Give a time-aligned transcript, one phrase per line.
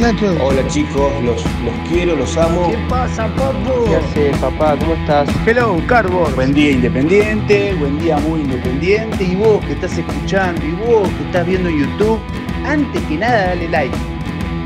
[0.00, 0.36] Muchachos.
[0.40, 2.72] Hola chicos, los, los quiero, los amo.
[2.88, 3.84] pasa, papu?
[3.86, 4.76] ¿Qué haces papá?
[4.78, 5.28] ¿Cómo estás?
[5.46, 6.34] Hello, Carbon.
[6.34, 9.24] Buen día independiente, buen día muy independiente.
[9.24, 12.18] Y vos que estás escuchando, y vos que estás viendo YouTube,
[12.64, 13.96] antes que nada dale like.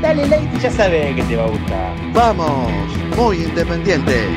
[0.01, 1.95] Dale like y ya sabes que te va a gustar.
[2.13, 2.71] Vamos,
[3.17, 4.27] muy independiente.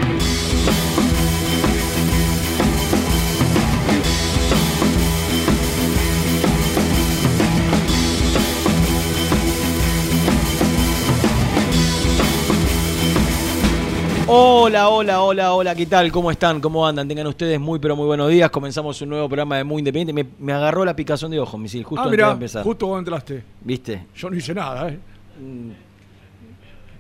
[14.31, 16.13] Hola, hola, hola, hola, ¿qué tal?
[16.13, 16.61] ¿Cómo están?
[16.61, 17.09] ¿Cómo andan?
[17.09, 18.51] Tengan ustedes muy, pero muy buenos días.
[18.51, 20.13] Comenzamos un nuevo programa de Muy Independiente.
[20.13, 22.63] Me, me agarró la picazón de ojo, misil, justo Ah, antes de empezar.
[22.63, 23.43] justo cuando entraste.
[23.63, 24.07] ¿Viste?
[24.15, 24.99] Yo no hice nada, ¿eh?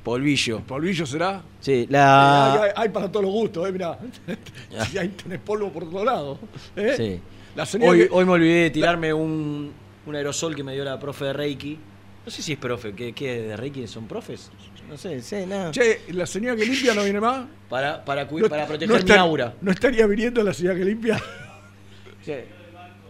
[0.03, 0.61] Polvillo.
[0.61, 1.43] ¿Polvillo será?
[1.61, 2.53] Sí, Eh, la...
[2.55, 3.73] hay, hay- hay para todos los gustos, ¿eh?
[3.73, 3.99] Mirá.
[4.91, 6.39] si ahí tenés polvo por todos lados.
[6.77, 6.95] ¿eh?
[6.97, 7.21] Sí.
[7.55, 9.71] La Hoy, que- hoy me olvidé de tirarme un,
[10.07, 11.79] un aerosol que me dio la profe de Reiki.
[12.25, 14.51] No sé si es profe, ¿qué, qué de Reiki son profes?
[14.89, 15.71] No sé, sí, nada.
[15.71, 17.47] Che, la señora que limpia no viene más.
[17.69, 19.55] Para, para, No- para proteger no mi aura.
[19.61, 21.21] ¿No estaría viniendo la señora que limpia?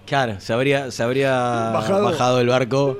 [0.06, 1.32] Claro, se habría, se habría
[1.70, 2.04] Bajado.
[2.04, 2.38] bajado.
[2.38, 2.98] del barco.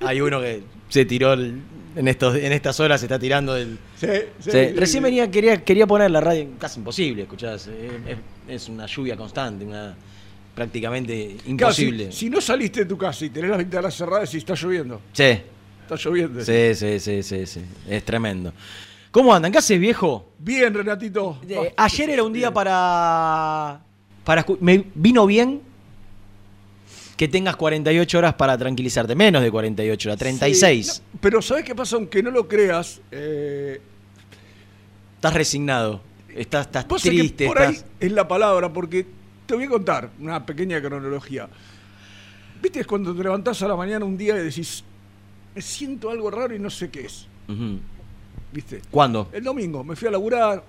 [0.00, 1.60] Hay uno que se tiró el-
[1.96, 3.76] en estos en estas horas se está tirando del.
[3.96, 5.00] Sí, sí, Sí, sí, Recién sí.
[5.00, 7.68] venía, quería, quería poner la radio, casi imposible, escuchás.
[7.68, 8.16] eh,
[8.48, 9.94] Es, es una lluvia constante, una
[10.54, 12.12] prácticamente Claro, si- imposible.
[12.12, 15.00] si, no saliste de tu casa y tenés las ventanas cerradas y está lloviendo.
[15.12, 15.40] Sí,
[15.90, 16.44] Está lloviendo.
[16.44, 17.60] sí, sí, sí, sí, sí.
[17.88, 18.52] Es tremendo.
[19.10, 19.50] ¿Cómo andan?
[19.50, 20.32] ¿Qué haces, viejo?
[20.38, 21.40] Bien, Renatito.
[21.48, 23.80] Eh, ayer era un día para.
[24.22, 25.60] para me vino bien
[27.16, 29.16] que tengas 48 horas para tranquilizarte.
[29.16, 30.86] Menos de 48 horas, 36.
[30.86, 31.96] Sí, no, pero ¿sabés qué pasa?
[31.96, 33.80] Aunque no lo creas, eh,
[35.16, 36.00] Estás resignado.
[36.34, 37.46] Estás, estás Vos sabés que triste.
[37.46, 37.82] por estás...
[37.82, 39.04] ahí es la palabra, porque
[39.44, 41.48] te voy a contar una pequeña cronología.
[42.62, 42.80] ¿Viste?
[42.80, 44.84] Es cuando te levantás a la mañana un día y decís,
[45.54, 47.26] me siento algo raro y no sé qué es.
[48.52, 48.82] ¿Viste?
[48.90, 49.28] ¿Cuándo?
[49.32, 50.62] El domingo me fui a laburar,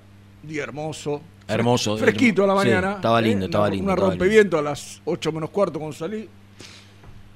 [0.44, 1.22] día hermoso.
[1.48, 2.94] Hermoso, Fresquito a la sí, mañana.
[2.94, 3.48] estaba lindo, ¿eh?
[3.48, 6.28] estaba Una- lindo, Una estaba rompeviento a las 8 menos cuarto cuando salí.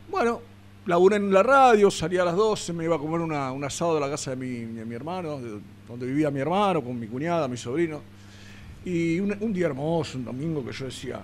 [0.10, 0.42] Bueno,
[0.86, 3.96] laburé en la radio, salí a las 12, me iba a comer una- un asado
[3.96, 7.08] de la casa de mi, de mi hermano, de donde vivía mi hermano, con mi
[7.08, 8.02] cuñada, mi sobrino.
[8.86, 11.22] Y un, un día hermoso, un domingo que yo decía,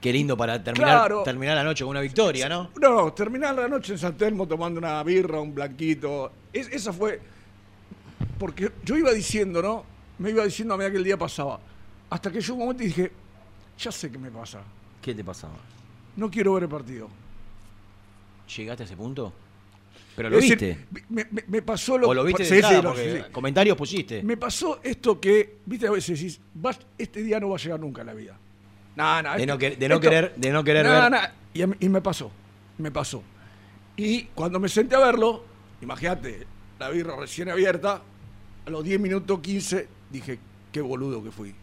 [0.00, 1.22] Qué lindo para terminar, Claro.
[1.22, 2.70] terminar la noche con una victoria, ¿no?
[2.80, 6.32] no, terminar la noche en San Telmo tomando una birra, un blanquito.
[6.52, 7.20] Es- esa fue.
[8.38, 9.84] Porque yo iba diciendo, ¿no?
[10.18, 11.60] Me iba diciendo a medida que el día pasaba.
[12.08, 13.12] Hasta que llegó un momento y dije,
[13.78, 14.60] ya sé qué me pasa.
[15.02, 15.54] ¿Qué te pasaba?
[16.16, 17.08] No quiero ver el partido.
[18.56, 19.32] ¿Llegaste a ese punto?
[20.16, 20.66] ¿Pero lo Es viste?
[20.66, 22.82] decir, me, me- me pasó lo ¿O lo viste de sí, sí, entrada?
[22.82, 23.32] lo- Porque sí, sí.
[23.32, 24.22] comentarios pusiste.
[24.22, 27.78] Me pasó esto que, viste, a veces decís, "Vas- este día no va a llegar
[27.80, 28.36] nunca a la vida.
[28.96, 31.30] No, no, De no de no esto- querer- de no querer ver.
[31.54, 32.30] y, a me pasó,
[32.78, 33.22] me pasó.
[33.96, 35.44] Y cuando me senté a verlo,
[35.80, 36.46] imagínate,
[36.78, 38.02] la birra recién abierta,
[38.66, 40.38] a los 10 minutos 15, dije,
[40.72, 41.54] qué boludo que fui.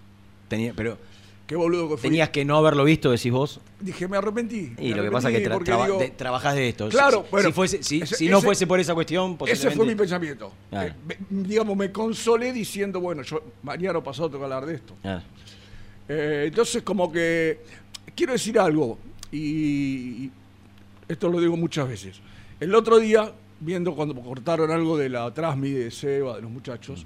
[0.47, 0.97] Tenía- pero
[1.45, 2.09] Qué boludo que fui.
[2.09, 3.59] tenías que no haberlo visto, decís vos.
[3.79, 4.73] Dije, me arrepentí.
[4.77, 6.69] Y me lo que pasa es que arrepentí tra- porque traba- digo, de- trabajás de
[6.69, 6.89] esto.
[6.89, 9.71] Claro, si, bueno, si fuese- si- ese- si no ese- fuese por esa cuestión, Ese
[9.71, 10.51] fue mi pensamiento.
[10.71, 14.95] Eh, me- digamos, me consolé diciendo, bueno, yo mañana pasado tengo que hablar de esto.
[16.09, 17.59] Eh, entonces, como que
[18.15, 18.97] quiero decir algo,
[19.31, 20.29] y,
[21.07, 22.19] esto lo digo muchas veces.
[22.59, 27.05] El otro día viendo cuando cortaron algo de la Trasmi de Seba, de los muchachos,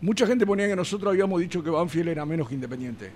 [0.00, 3.10] mucha gente ponía que nosotros habíamos dicho que Banfield era menos que Independiente.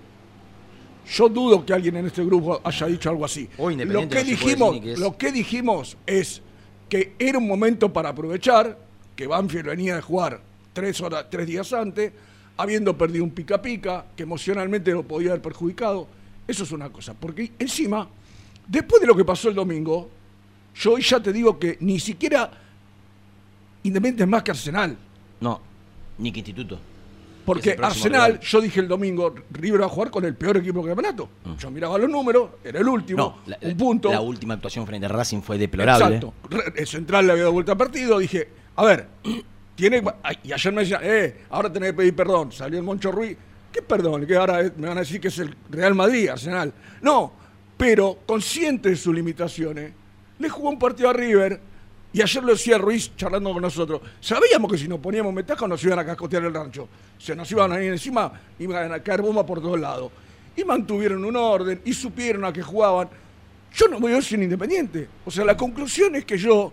[1.10, 3.48] Yo dudo que alguien en este grupo haya dicho algo así.
[3.58, 4.98] Lo que, no dijimos, que es.
[4.98, 6.42] lo que dijimos es
[6.88, 8.78] que era un momento para aprovechar
[9.16, 10.40] que Banfield venía de jugar
[10.72, 12.12] tres, horas, tres días antes,
[12.62, 16.06] habiendo perdido un pica pica, que emocionalmente lo podía haber perjudicado.
[16.46, 17.14] Eso es una cosa.
[17.14, 18.08] Porque encima,
[18.66, 20.08] después de lo que pasó el domingo,
[20.74, 22.50] yo hoy ya te digo que ni siquiera
[23.84, 24.96] Independiente es más que Arsenal.
[25.40, 25.60] No,
[26.18, 26.78] ni que instituto.
[27.44, 28.40] Porque Arsenal, rival.
[28.46, 31.28] yo dije el domingo, River va a jugar con el peor equipo del campeonato.
[31.58, 33.50] Yo miraba los números, era el último, Mm.
[33.50, 34.12] No, la, un punto.
[34.12, 36.16] la última actuación frente a Racing fue deplorable.
[36.16, 36.34] Exacto.
[36.76, 38.20] El central le había dado vuelta al partido.
[38.20, 39.08] Dije, a ver,
[39.82, 42.52] Y ayer me decían, eh, ahora tenés que pedir perdón.
[42.52, 43.36] Salió el Moncho Ruiz.
[43.72, 44.26] ¿Qué perdón?
[44.26, 46.72] Que ahora me van a decir que es el Real Madrid, Arsenal.
[47.00, 47.32] No,
[47.76, 49.92] pero consciente de sus limitaciones,
[50.38, 51.60] le jugó un partido a River.
[52.12, 54.02] Y ayer lo decía Ruiz charlando con nosotros.
[54.20, 56.88] Sabíamos que si nos poníamos metajo nos iban a cascotear el rancho.
[57.18, 60.12] Se nos iban a ir encima, iban a caer bombas por todos lados.
[60.54, 63.08] Y mantuvieron un orden y supieron a qué jugaban.
[63.74, 65.08] Yo no voy a ser independiente.
[65.24, 66.72] O sea, la conclusión es que yo,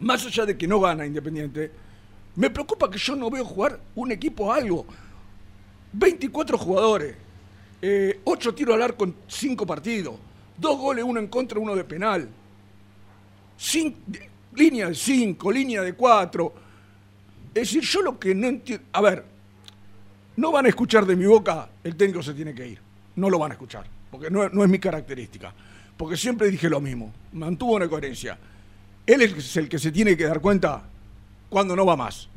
[0.00, 1.70] más allá de que no gana Independiente,
[2.36, 4.86] me preocupa que yo no veo jugar un equipo algo.
[5.92, 7.16] 24 jugadores,
[8.24, 10.14] 8 tiros al arco en 5 partidos,
[10.56, 12.28] 2 goles, uno en contra, uno de penal.
[14.54, 16.54] Línea de 5, línea de 4.
[17.54, 18.86] Es decir, yo lo que no entiendo.
[18.92, 19.24] A ver,
[20.36, 22.78] no van a escuchar de mi boca el técnico se tiene que ir.
[23.16, 25.52] No lo van a escuchar, porque no, no es mi característica.
[25.96, 28.38] Porque siempre dije lo mismo, mantuvo una coherencia.
[29.04, 30.82] Él es el que se tiene que dar cuenta
[31.52, 32.30] cuando no va más.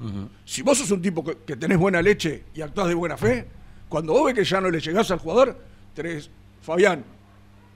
[0.43, 3.47] Si vos sos un tipo que, que tenés buena leche y actuás de buena fe,
[3.87, 5.57] cuando vos ves que ya no le llegás al jugador,
[5.93, 6.29] tenés,
[6.61, 7.01] Fabián,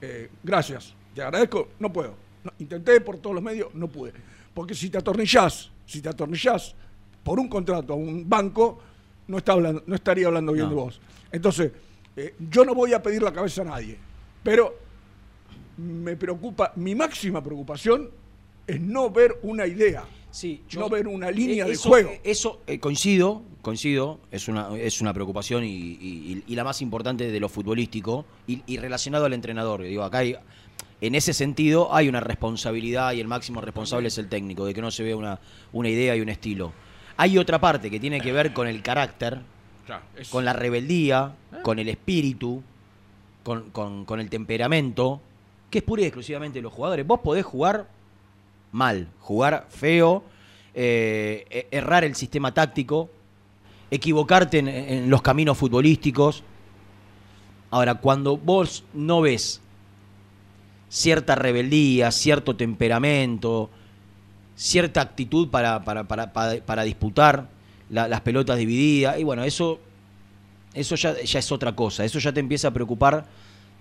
[0.02, 2.14] eh, gracias, te agradezco, no puedo.
[2.44, 4.12] No, intenté por todos los medios, no pude.
[4.52, 6.74] Porque si te atornillás, si te atornillás
[7.24, 8.78] por un contrato a un banco,
[9.26, 10.70] no, está hablando, no estaría hablando bien No.
[10.70, 11.00] de vos.
[11.32, 11.72] Entonces,
[12.16, 13.96] eh, yo no voy a pedir la cabeza a nadie,
[14.42, 14.74] pero
[15.78, 18.10] me preocupa, mi máxima preocupación
[18.66, 22.10] es no ver una idea, Sí, no ver una línea Eh, de eso- juego.
[22.10, 26.80] eh, Eso eh, coincido, coincido, es una, es una preocupación y, y- y la más
[26.82, 29.82] importante de lo futbolístico y, y relacionado al entrenador.
[29.82, 30.36] Digo, acá hay,
[31.00, 34.80] en ese sentido hay una responsabilidad y el máximo responsable es el técnico, de que
[34.82, 35.40] no se vea una,
[35.72, 36.72] una idea y un estilo.
[37.16, 39.40] Hay otra parte que tiene que ver con el carácter,
[40.30, 42.62] con la rebeldía, con el espíritu,
[43.42, 45.20] con, con- con el temperamento,
[45.70, 47.06] que es pura y exclusivamente de los jugadores.
[47.06, 47.88] Vos podés jugar
[48.72, 50.22] mal, jugar feo,
[50.74, 53.10] eh, e- errar el sistema táctico,
[53.90, 56.44] equivocarte en, los caminos futbolísticos.
[57.70, 59.60] Ahora, cuando vos no ves
[60.88, 63.70] cierta rebeldía, cierto temperamento,
[64.56, 67.48] cierta actitud para, para, para- para- disputar
[67.88, 69.80] la- las pelotas divididas, y bueno, eso,
[70.74, 73.26] eso ya, ya es otra cosa, eso ya te empieza a preocupar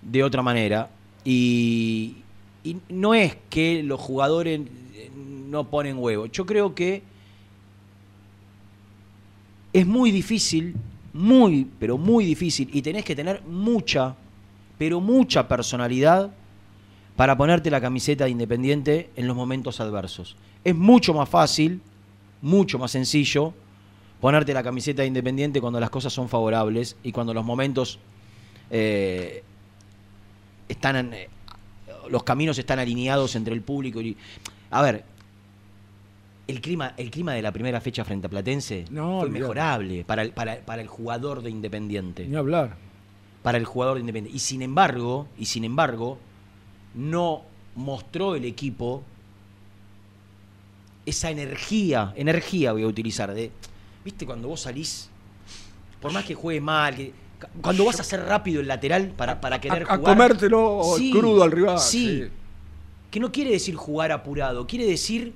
[0.02, 0.90] de otra manera.
[1.26, 2.18] Y,
[2.64, 4.62] y no es que los jugadores
[4.94, 5.10] eh,
[5.50, 7.02] no ponen huevo, yo creo que
[9.74, 10.76] es muy difícil,
[11.14, 14.16] muy, pero muy difícil, y tenés que tener mucha,
[14.78, 16.32] pero mucha personalidad
[17.16, 20.36] para ponerte la camiseta de Independiente en los momentos adversos.
[20.64, 21.82] Es mucho más fácil,
[22.42, 23.54] mucho más sencillo
[24.22, 28.00] ponerte la camiseta de Independiente cuando las cosas son favorables y cuando los momentos
[28.70, 29.44] eh,
[30.68, 31.16] están en-
[32.12, 34.16] los caminos están alineados entre el público y
[34.72, 35.04] a ver
[36.48, 40.24] el clima el clima de la primera fecha frente a Platense No, fue mejorable para
[40.24, 42.76] el, para, para el jugador de Independiente Ni hablar.
[43.44, 44.36] para el jugador de Independiente.
[44.36, 46.18] Y sin embargo, y sin embargo,
[46.96, 47.44] no
[47.76, 49.04] mostró el equipo
[51.06, 53.52] esa energía, energía voy a utilizar, de,
[54.04, 55.10] viste, cuando vos salís,
[56.02, 57.14] por más que juegue mal, que-
[57.62, 60.16] cuando vas a hacer rápido el lateral para, para querer a, a jugar.
[60.18, 61.80] comértelo Sí, crudo al rival.
[61.80, 62.24] Sí,
[63.12, 65.34] que no quiere decir jugar apurado, quiere decir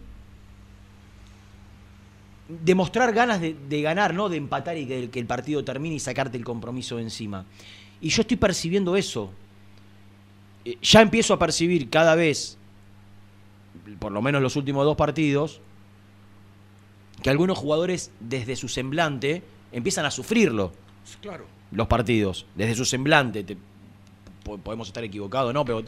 [2.48, 5.96] demostrar ganas de, de ganar, no de empatar y que el, que el partido termine
[5.96, 7.46] y sacarte el compromiso de encima.
[8.02, 9.32] Y yo estoy percibiendo eso.
[10.66, 12.58] Eh, Ya empiezo a percibir cada vez,
[14.00, 15.62] por lo menos los últimos dos partidos,
[17.22, 19.42] que algunos jugadores desde su semblante
[19.72, 20.74] empiezan a sufrirlo
[21.22, 21.46] Claro.
[21.74, 23.44] Los partidos, desde su semblante.
[23.44, 23.58] te-
[24.44, 25.66] po- podemos estar equivocados, ¿no?
[25.66, 25.84] Pero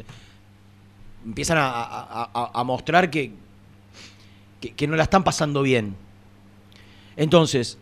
[1.26, 3.32] empiezan a, mostrar que,
[4.76, 5.96] que, no la están pasando bien.
[7.18, 7.78] Entonces,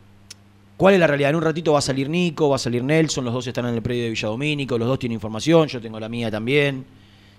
[0.78, 1.32] ¿cuál es la realidad?
[1.32, 3.76] En un ratito va a salir Nico, va a salir Nelson, los dos están en
[3.76, 6.86] el predio de Villadomínico, los dos tienen información, yo tengo la mía también.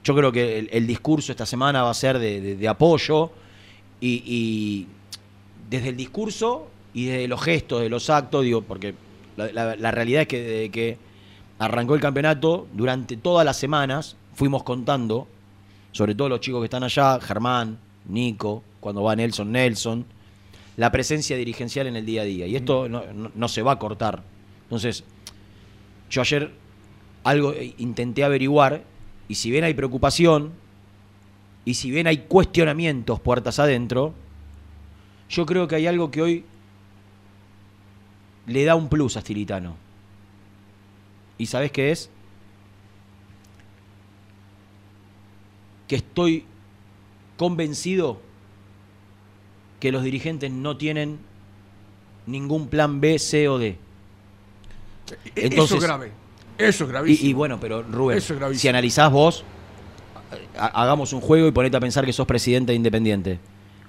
[0.03, 3.31] Yo creo que el, discurso esta semana va a ser de apoyo
[4.01, 4.87] Y, y
[5.71, 8.95] desde el discurso y desde los gestos, de los actos, digo, porque
[9.37, 10.99] la, la- la realidad es que desde que
[11.59, 15.27] arrancó el campeonato, durante todas las semanas fuimos contando,
[15.93, 20.05] sobre todo los chicos que están allá, Germán, Nico, cuando va Nelson, Nelson,
[20.77, 22.47] la presencia dirigencial en el día a día.
[22.47, 24.23] Y esto no, no- no se va a cortar.
[24.65, 25.05] Entonces,
[26.11, 26.51] yo ayer
[27.23, 28.83] algo eh, intenté averiguar,
[29.29, 30.51] y si bien hay preocupación,
[31.65, 34.13] y si bien hay cuestionamientos puertas adentro,
[35.31, 36.45] yo creo que hay algo que hoy
[38.47, 39.77] le da un plus a Stilitano.
[41.39, 42.11] ¿Y sabes qué es?
[45.89, 46.45] Que estoy
[47.37, 48.21] convencido
[49.81, 51.19] que los dirigentes no tienen
[52.27, 53.77] ningún plan B, C o D.
[55.35, 56.13] eso es grave.
[56.57, 57.29] Eso es gravísimo.
[57.29, 59.45] y bueno, pero Rubén, Eso es si analizás vos,
[60.57, 63.41] ha- hagamos un juego y ponete a pensar que sos presidente de Independiente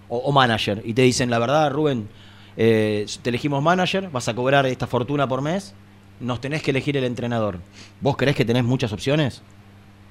[0.09, 2.09] o, o manager y te dicen, la verdad, Rubén,
[2.57, 5.73] eh, te elegimos manager, vas a cobrar esta fortuna por mes,
[6.19, 7.59] nos tenés que elegir el entrenador.
[8.01, 9.41] ¿Vos creés que tenés muchas opciones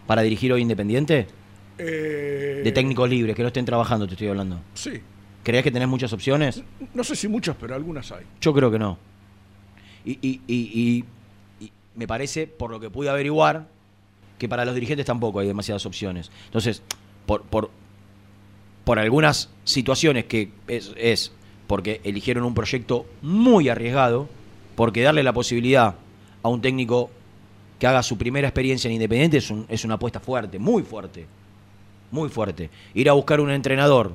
[0.07, 1.27] para dirigir hoy Independiente?
[1.79, 4.61] Eh, De técnicos libres, que no estén trabajando, te estoy hablando.
[4.75, 5.01] Sí.
[5.43, 6.63] ¿Creés que tenés muchas opciones?
[6.95, 8.25] No sé si muchas, pero algunas hay.
[8.41, 8.97] Yo creo que no.
[10.05, 11.05] Y, y- y-
[11.61, 13.67] y- y me parece, por lo que pude averiguar,
[14.39, 16.31] que para los dirigentes tampoco hay demasiadas opciones.
[16.47, 16.83] Entonces,
[17.27, 17.71] por, por,
[18.85, 21.33] por algunas situaciones que es, es
[21.75, 24.29] porque eligieron un proyecto muy arriesgado,
[24.77, 25.97] porque darle la posibilidad
[26.41, 27.11] a un técnico
[27.81, 31.27] que haga su primera experiencia en Independiente es, un- es una apuesta fuerte, muy fuerte,
[32.13, 32.71] muy fuerte.
[32.95, 34.15] Ir a buscar un entrenador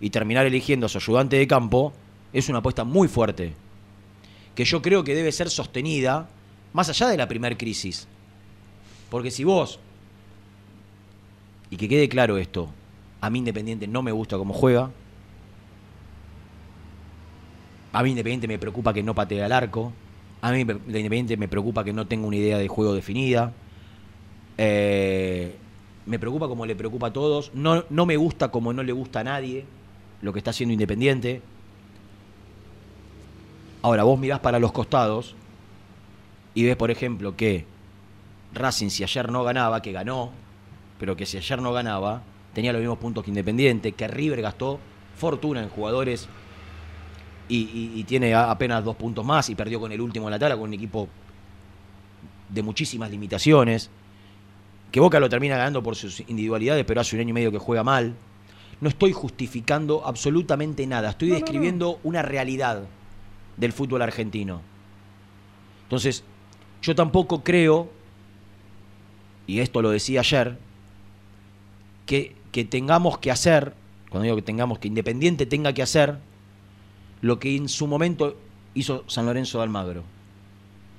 [0.00, 1.92] y terminar eligiendo a su ayudante de campo
[2.32, 3.52] es una apuesta muy fuerte,
[4.56, 6.28] que yo creo que debe ser sostenida
[6.72, 8.08] más allá de la primer crisis.
[9.10, 9.78] Porque si vos,
[11.70, 12.68] y que quede claro esto,
[13.20, 14.90] a mí Independiente no me gusta cómo juega,
[17.96, 19.90] a mí Independiente me preocupa que no patee al arco,
[20.42, 23.54] a mí de Independiente me preocupa que no tenga una idea de juego definida,
[24.58, 25.56] eh,
[26.04, 29.20] me preocupa como le preocupa a todos, no, no me gusta como no le gusta
[29.20, 29.64] a nadie
[30.20, 31.40] lo que está haciendo Independiente.
[33.80, 35.34] Ahora, vos mirás para los costados
[36.54, 37.64] y ves, por ejemplo, que
[38.52, 40.32] Racing, si ayer no ganaba, que ganó,
[41.00, 42.20] pero que si ayer no ganaba,
[42.52, 44.80] tenía los mismos puntos que Independiente, que River gastó
[45.16, 46.28] fortuna en jugadores
[47.48, 50.38] y, y- y tiene apenas dos puntos más y perdió con el último en la
[50.38, 51.08] tabla, con un equipo
[52.48, 53.90] de muchísimas limitaciones.
[54.92, 57.58] Que Boca lo termina ganando por sus individualidades, pero hace un año y medio que
[57.58, 58.14] juega mal.
[58.80, 61.44] No estoy justificando absolutamente nada, estoy No, no, no.
[61.44, 62.82] describiendo una realidad
[63.56, 64.60] del fútbol argentino.
[65.84, 66.24] Entonces,
[66.82, 67.90] yo tampoco creo,
[69.46, 70.58] y esto lo decía ayer,
[72.06, 73.74] que, que tengamos que hacer,
[74.10, 76.18] cuando digo que tengamos que Independiente tenga que hacer,
[77.26, 78.36] lo que en su momento
[78.74, 80.04] hizo San Lorenzo de Almagro,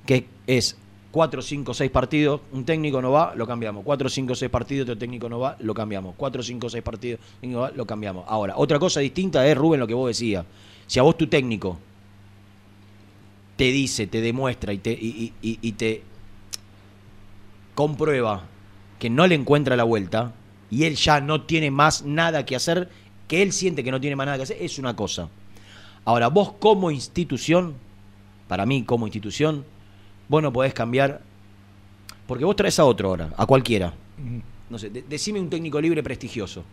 [0.04, 0.76] que es
[1.10, 3.82] 4, 5, 6 partidos, un técnico no va, lo cambiamos.
[3.84, 6.14] 4, 5, 6 partidos, otro técnico no va, lo cambiamos.
[6.16, 8.26] 4, 5, 6 partidos, no va, lo cambiamos.
[8.28, 10.44] Ahora, otra cosa distinta es, Rubén, lo que vos decías.
[10.86, 11.78] Si a vos tu técnico
[13.56, 16.02] te dice, te demuestra y te
[17.74, 18.44] comprueba
[18.98, 20.34] que no le encuentra la vuelta
[20.70, 22.90] y él ya no tiene más nada que hacer,
[23.26, 25.30] que él siente que no tiene más nada que hacer, es una cosa.
[26.08, 27.74] Ahora, vos como institución,
[28.48, 29.62] para mí como institución,
[30.26, 31.20] vos no podés cambiar,
[32.26, 33.92] porque vos traes a otro ahora, a cualquiera.
[34.70, 36.64] No sé, de- decime un técnico libre prestigioso.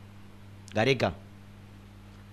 [0.73, 1.13] Gareca,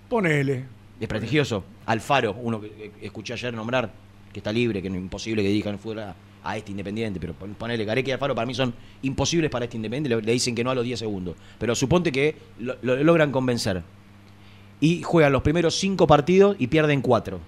[0.09, 0.65] Ponele.
[1.01, 1.65] es prestigioso.
[1.87, 3.91] Alfaro, uno que, escuché ayer nombrar,
[4.33, 6.05] que está libre, que no es imposible que dirija en el fútbol
[6.45, 9.77] a, este Independiente, pero pon- ponele Gareca y Alfaro para mí son imposibles para este
[9.77, 11.35] Independiente, le, le dicen que no a los 10 segundos.
[11.59, 13.83] Pero suponte que lo, lo logran convencer.
[14.83, 17.41] Y juegan los primeros 5 partidos y pierden 4.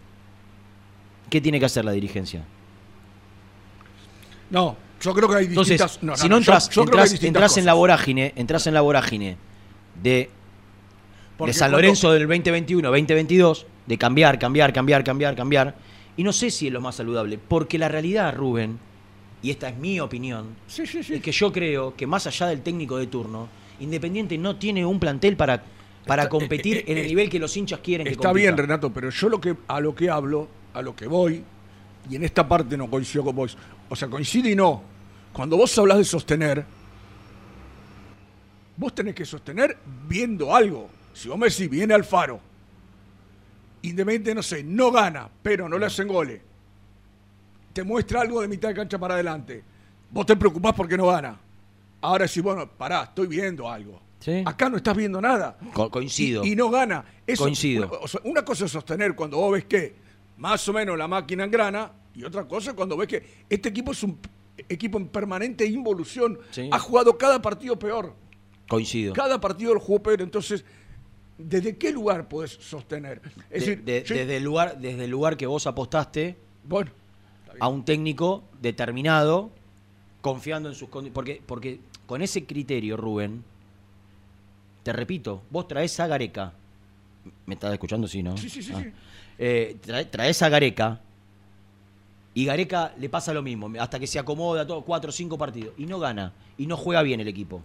[1.28, 2.44] ¿Qué tiene que hacer la dirigencia?
[4.50, 6.02] No, yo creo que hay Entonces, distintas.
[6.02, 8.80] no, no, si no, yo- entras, yo entras, entras en la vorágine, entras en la
[8.82, 9.36] vorágine
[10.02, 10.30] de,
[11.36, 15.74] Porque de San cuando- Lorenzo del 2021, 2022, de cambiar, cambiar, cambiar, cambiar, cambiar.
[16.16, 18.78] Y no sé si es lo más saludable, porque la realidad, Rubén,
[19.42, 21.14] y esta es mi opinión, Sí, sí, sí.
[21.14, 23.48] es que yo creo que más allá del técnico de turno,
[23.80, 25.60] Independiente no tiene un plantel para,
[26.06, 29.10] para competir eh, en el eh, nivel que los hinchas quieren Está bien, Renato, pero
[29.10, 31.42] yo lo que a lo que hablo, a lo que voy,
[32.10, 33.56] y en esta parte no coincido con vos.
[33.88, 34.82] O sea, coincide y no.
[35.32, 36.64] Cuando vos hablas de sostener,
[38.76, 40.88] vos tenés que sostener viendo algo.
[41.12, 42.40] Si vos me decís, viene Alfaro,
[43.84, 46.40] Independiente, no sé, no gana, pero no le hacen goles.
[47.74, 49.62] Te muestra algo de mitad de cancha para adelante.
[50.10, 51.38] Vos te preocupás porque no gana.
[52.00, 54.00] Ahora sí, bueno, pará, estoy viendo algo.
[54.24, 54.42] Sí.
[54.46, 55.58] Acá no estás viendo nada.
[55.74, 56.42] Co- coincido.
[56.44, 57.04] Y, y no gana.
[57.26, 57.86] Eso, Coincido.
[57.88, 59.94] Una, o sea, una cosa es sostener cuando vos ves que
[60.38, 63.92] más o menos la máquina engrana, y otra cosa es cuando ves que este equipo
[63.92, 64.18] es un
[64.66, 66.38] equipo en permanente involución.
[66.52, 66.70] Sí.
[66.72, 68.14] Ha jugado cada partido peor.
[68.66, 69.12] Coincido.
[69.12, 70.22] Cada partido lo jugó peor.
[70.22, 70.64] Entonces,
[71.36, 73.20] ¿desde qué lugar podés sostener?
[73.50, 76.90] Es De- decir, de- desde, el lugar, desde el lugar que vos apostaste bueno,
[77.60, 79.50] a un técnico determinado,
[80.22, 81.14] confiando en sus condiciones.
[81.14, 83.44] Porque, porque con ese criterio, Rubén,
[84.84, 86.52] te repito, vos traes a Gareca.
[87.46, 88.06] ¿Me estás escuchando?
[88.06, 88.36] Sí, ¿no?
[88.36, 88.80] Sí, sí, sí, Ah.
[88.82, 88.92] sí.
[89.38, 91.00] Eh, trae- traes a Gareca
[92.34, 95.74] y Gareca le pasa lo mismo, hasta que se acomoda todo, cuatro o cinco partidos,
[95.78, 97.62] y no gana, y no juega bien el equipo.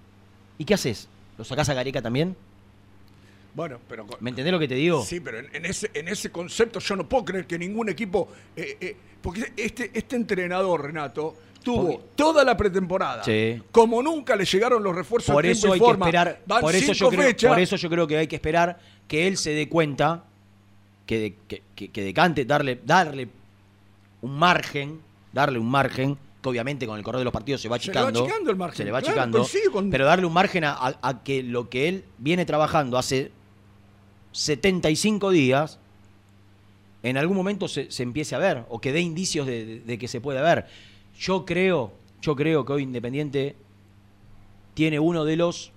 [0.58, 1.08] ¿Y qué haces?
[1.38, 2.36] ¿Lo sacás a Gareca también?
[3.56, 5.04] bueno, pero ¿Me entendés lo que te digo?
[5.04, 8.30] Sí, pero en, en ese, en ese concepto yo no puedo creer que ningún equipo.
[8.56, 13.24] eh, eh, porque este, este entrenador, Renato, tuvo Porque- toda la pretemporada.
[13.24, 13.62] Sí.
[13.72, 17.10] Como nunca le llegaron los refuerzos por eso hay que esperar Van por eso yo
[17.10, 17.50] creo fechas.
[17.50, 20.24] por eso yo creo que hay que esperar que él se dé cuenta
[21.06, 23.28] que, de- que, que- que decante darle darle
[24.22, 25.00] un margen
[25.34, 28.00] darle un margen que obviamente con el correr de los partidos se va Se le
[28.02, 30.64] va achicando el margen, se le va claro, achicando coincido con- pero darle un margen
[30.64, 33.32] a, a- a que lo que él viene trabajando hace
[34.32, 35.80] 75 días
[37.04, 39.98] en algún momento se, se empiece a ver o que dé indicios de, de- de
[39.98, 40.66] que se puede ver.
[41.20, 43.56] Yo creo, yo creo que hoy Independiente
[44.74, 45.72] tiene uno de los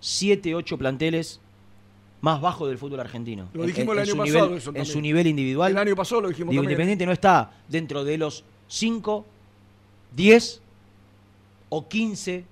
[0.00, 1.40] 7, 8 planteles
[2.20, 3.48] más bajos del fútbol argentino.
[3.52, 5.70] Lo dijimos en, el año nivel, pasado eso En su nivel individual.
[5.72, 6.72] El año pasado lo dijimos Digo, también.
[6.72, 9.26] Independiente no está dentro de los 5,
[10.16, 10.62] 10
[11.68, 12.44] o 15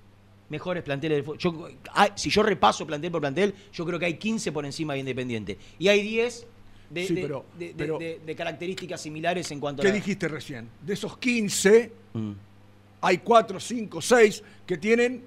[0.49, 1.39] mejores planteles del fútbol.
[1.39, 4.93] Yo- hay- si yo repaso plantel por plantel, yo creo que hay 15 por encima
[4.93, 5.57] de Independiente.
[5.79, 6.47] Y hay 10
[6.89, 9.85] de, sí, pero, de, pero, de, características similares en cuanto a.
[9.85, 10.69] ¿Qué dijiste recién?
[10.81, 12.31] De esos 15, mm.
[13.01, 15.23] hay 4, 5, 6 que tienen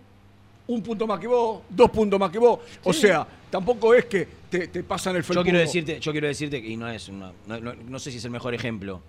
[0.66, 2.61] un punto más que vos, dos puntos más que vos.
[2.70, 2.79] Sí.
[2.85, 5.40] O sea, tampoco es que te, te pasan el felpudo.
[5.40, 8.18] Yo quiero decirte, yo quiero decirte, y no es una, no, no, no, sé si
[8.18, 9.03] es el mejor ejemplo.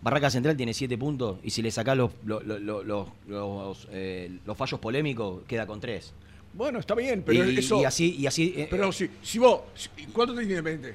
[0.00, 2.84] Barraca Central tiene 7 puntos y si le sacás los, los, los,
[3.28, 6.12] los, eh, los fallos polémicos, queda con 3.
[6.54, 7.80] Bueno, está bien, pero y, eso.
[7.80, 8.54] Y así, y así.
[8.56, 9.62] Eh, pero eh, si, si vos.
[9.74, 10.94] Si, ¿Cuánto te tiene 20?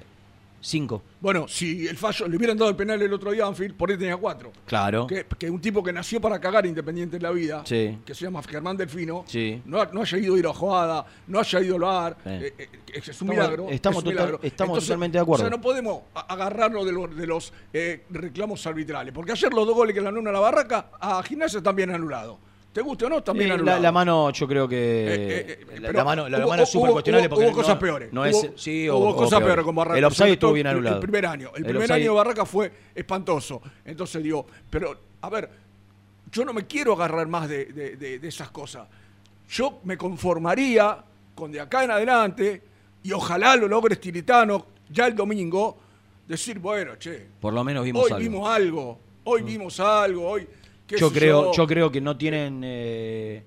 [0.59, 1.03] Cinco.
[1.19, 3.97] Bueno, si el fallo le hubieran dado el penal el otro día Anfield, por ahí
[3.97, 4.51] tenía cuatro.
[4.65, 5.07] Claro.
[5.07, 7.97] Que, un tipo que nació para cagar Independiente en la vida, sí.
[8.05, 9.61] que se llama Germán Delfino, sí.
[9.65, 12.29] no, no, haya ido a ir a no haya ido al bar, sí.
[12.29, 15.45] Eh, eh, es, un milagro, estamos, totalmente de acuerdo.
[15.45, 19.93] O sea, no podemos agarrarlo de los, eh, reclamos arbitrales, porque ayer los dos goles
[19.93, 22.39] que le anularon a la Barraca a Gimnasia también anulado.
[22.77, 23.23] ¿Te guste o no?
[23.23, 24.75] También la, la mano, yo creo que.
[24.77, 27.55] Eh, eh, eh, la, mano, la hubo- mano es súper hubo- cuestionable hubo- porque hubo
[27.55, 28.13] cosas peores.
[28.13, 29.97] No Hubo- es, sí, hubo cosas peores con Barraca.
[29.97, 30.97] El offside estuvo bien anulado.
[30.97, 31.49] El primer año.
[31.55, 33.63] El, El primer año de Barraca fue espantoso.
[33.83, 35.49] Entonces digo, pero, a ver,
[36.31, 38.87] yo no me quiero agarrar más de, de- de- de esas cosas.
[39.49, 40.99] Yo me conformaría
[41.33, 42.61] con de acá en adelante,
[43.01, 45.77] y ojalá lo logres Tiritano ya el domingo,
[46.27, 48.19] decir, bueno, che, Por lo menos vimos hoy algo.
[48.19, 48.21] Mm.
[48.31, 50.47] vimos algo, hoy vimos algo, hoy.
[50.87, 52.61] Yo creo, yo creo que no tienen.
[52.63, 53.43] eh,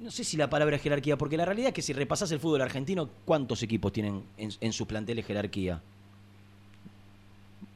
[0.00, 2.38] no sé si la palabra es jerarquía, porque la realidad es que si repasás el
[2.38, 5.80] fútbol argentino, ¿cuántos equipos tienen en, en sus planteles jerarquía?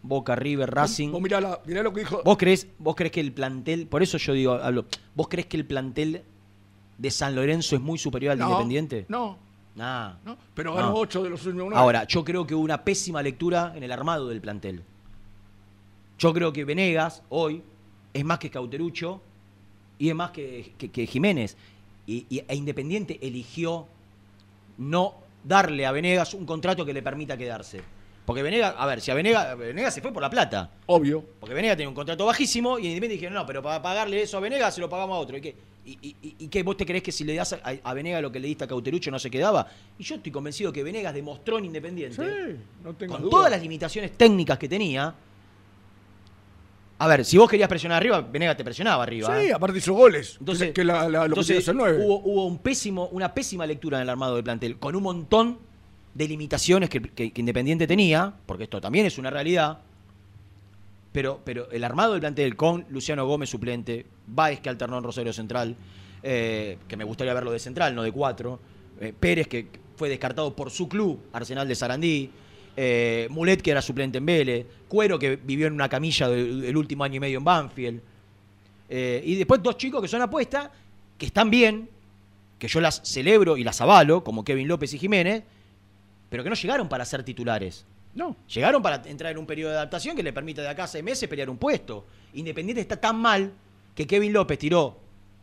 [0.05, 1.11] Boca, River, Racing.
[1.13, 2.23] Vos mirá, la- mirá lo que dijo.
[2.25, 5.57] ¿Vos crees, ¿Vos crees que el plantel, por eso yo digo, hablo, ¿vos crees que
[5.57, 6.23] el plantel
[6.99, 9.07] de San Lorenzo es muy superior al de Independiente?
[9.09, 9.39] No,
[9.75, 10.15] Nah.
[10.25, 10.95] no, pero ganó No.
[10.97, 11.73] 8 de los últimos.
[11.75, 14.83] Ahora, yo creo que hubo una pésima lectura en el armado del plantel.
[16.23, 17.63] Yo creo que Venegas hoy
[18.15, 19.21] es más que Cauterucho
[19.99, 21.57] y es más que, que- que Jiménez.
[22.07, 23.89] Y, y- e Independiente eligió
[24.79, 27.81] no darle a Venegas un contrato que le permita quedarse.
[28.25, 30.71] Porque Venegas, a ver, si a Venegas, Venegas se fue por la plata.
[30.87, 31.25] Obvio.
[31.41, 34.41] Porque Venegas tenía un contrato bajísimo y Independiente dijeron, no, pero para pagarle eso a
[34.41, 35.37] Venegas se lo pagamos a otro.
[35.37, 37.61] ¿Y qué, y, y- y- y qué, vos te creés que si le das a,
[37.83, 39.67] a Venegas lo que le diste a Cauterucho no se quedaba?
[39.99, 43.31] Y yo estoy convencido que Venegas demostró en Independiente, Sí, no tengo con duda.
[43.33, 45.13] todas las limitaciones técnicas que tenía.
[47.03, 49.29] A ver, si vos querías presionar arriba, Venegas te presionaba arriba.
[49.41, 49.53] Sí, ¿eh?
[49.53, 50.37] aparte hizo goles.
[50.39, 52.05] Entonces, que, que la, la- lo entonces, que tiene es el 9.
[52.05, 55.59] Hubo, hubo un pésimo, una pésima lectura en el armado del plantel, con un montón
[56.15, 59.79] de limitaciones que Independiente tenía, porque esto también es una realidad.
[61.13, 65.33] Pero, pero el armado del plantel con Luciano Gómez suplente, Báez que alternó en Rosario
[65.33, 65.77] Central,
[66.23, 68.59] eh, que me gustaría verlo de central, no de cuatro,
[69.01, 72.31] eh, Pérez que fue descartado por su club, Arsenal de Sarandí,
[72.77, 76.77] eh, Mulet que era suplente en Vélez, Cuero que vivió en una camilla del, el
[76.77, 78.01] último año y medio en Banfield,
[78.89, 80.69] eh, y después dos chicos que son apuestas,
[81.17, 81.89] que están bien,
[82.59, 85.43] que yo las celebro y las avalo, como Kevin López y Jiménez,
[86.29, 87.85] pero que no llegaron para ser titulares.
[88.15, 88.37] No.
[88.49, 91.03] Llegaron para entrar en un periodo de adaptación que le permita de acá a seis
[91.03, 92.05] meses pelear un puesto.
[92.35, 93.53] Independiente está tan mal
[93.95, 94.99] que Kevin López tiró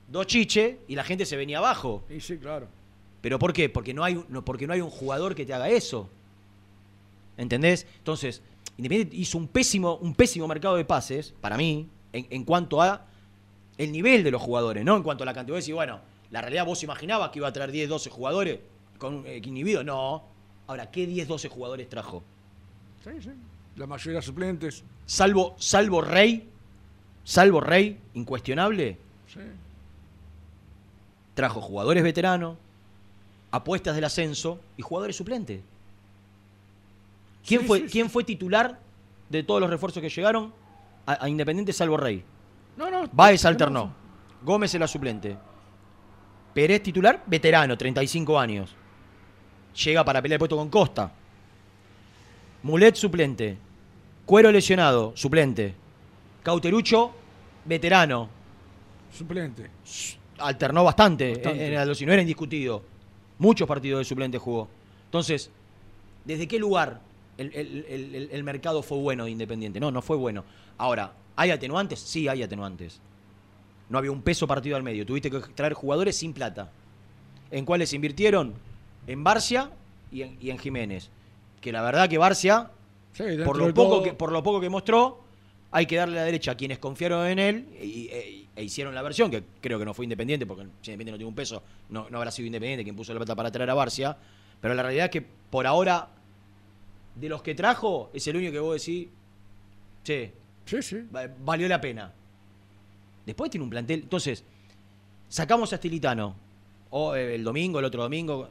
[0.07, 2.03] dos chiches y la gente se venía abajo.
[2.09, 2.67] Y sí, claro.
[3.21, 3.69] ¿Pero por qué?
[3.69, 6.09] Porque no hay, no, porque no hay un jugador que te haga eso.
[7.39, 7.87] ¿Entendés?
[7.97, 8.41] Entonces,
[8.77, 13.05] Independiente hizo un pésimo, un pésimo mercado de pases, para mí, en, en cuanto a
[13.77, 15.57] el nivel de los jugadores, no en cuanto a la cantidad.
[15.57, 15.99] Decís, bueno,
[16.31, 18.59] la realidad vos imaginabas que iba a traer 10, 12 jugadores
[18.97, 19.83] con eh, inhibido.
[19.83, 20.23] No.
[20.67, 22.23] Ahora, ¿qué 10, 12 jugadores trajo?
[23.03, 23.31] Sí, sí.
[23.75, 24.83] La mayoría suplentes.
[25.05, 26.47] Salvo, salvo Rey,
[27.23, 28.97] salvo Rey, incuestionable,
[29.27, 29.39] Sí.
[31.33, 32.57] trajo jugadores veteranos,
[33.51, 35.61] apuestas del ascenso y jugadores suplentes.
[37.49, 37.91] ¿Quién, Sí, fue, sí, sí.
[37.91, 38.79] ¿Quién fue titular
[39.27, 40.53] de todos los refuerzos que llegaron
[41.05, 42.23] a, a Independiente salvo Rey?
[42.77, 43.09] No, no.
[43.11, 43.91] Baez alternó.
[44.43, 45.35] Gómez era suplente.
[46.53, 48.75] Pérez titular, veterano, 35 años.
[49.83, 51.11] Llega para pelear el puesto con Costa.
[52.63, 53.57] Mulet suplente.
[54.25, 55.73] Cuero lesionado, suplente.
[56.43, 57.11] Cauterucho,
[57.65, 58.29] veterano.
[59.11, 59.71] Suplente.
[60.37, 61.67] Alternó bastante, Bastante.
[61.67, 62.83] en Aldo, si no era indiscutido.
[63.39, 64.69] Muchos partidos de suplente jugó.
[65.05, 65.49] Entonces,
[66.25, 67.01] ¿desde qué lugar
[67.39, 69.79] el, el- el- mercado fue bueno de Independiente?
[69.79, 70.43] No, no fue bueno.
[70.77, 71.99] Ahora, ¿hay atenuantes?
[71.99, 72.99] Sí, hay atenuantes.
[73.89, 75.05] No había un peso partido al medio.
[75.05, 76.71] Tuviste que traer jugadores sin plata.
[77.51, 78.53] ¿En cuáles se invirtieron?
[79.07, 79.71] En Barcia
[80.11, 81.09] y en, y en Jiménez.
[81.61, 82.69] Que la verdad que Barcia,
[83.13, 85.21] Sí, por lo, poco todo- que, por lo poco que mostró,
[85.71, 89.01] hay que darle la derecha a quienes confiaron en él y- e, e hicieron la
[89.01, 92.09] versión, que creo que no fue independiente, porque si Independiente no tiene un peso, no,
[92.09, 94.15] no habrá sido Independiente quien puso la plata para traer a Barcia.
[94.61, 96.09] Pero la realidad es que por ahora,
[97.15, 99.07] de los que trajo, es el único que vos decís,
[100.03, 100.33] che,
[100.65, 100.97] Sí, sí.
[101.13, 102.13] va- valió la pena.
[103.25, 104.01] Después tiene un plantel.
[104.03, 104.43] Entonces,
[105.27, 106.35] sacamos a Stilitano.
[106.91, 108.49] O eh, el domingo, el otro domingo.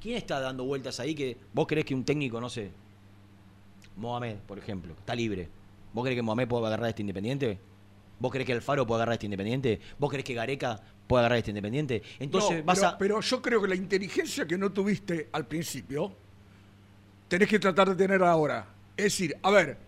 [0.00, 2.70] ¿Quién está dando vueltas ahí que vos creés que un técnico, no sé,
[3.96, 5.48] Mohamed, por ejemplo, está libre?
[5.92, 7.58] ¿Vos creés que Mohamed puede agarrar a este independiente?
[8.18, 9.80] ¿Vos creés que Alfaro puede agarrar a este independiente?
[9.98, 12.02] ¿Vos creés que Gareca puede agarrar a este independiente?
[12.18, 12.98] Entonces No, vas pero, a.
[12.98, 16.12] pero yo creo que la inteligencia que no tuviste al principio,
[17.30, 18.66] tenés que tratar de tener ahora.
[18.96, 19.78] Es decir, a ver,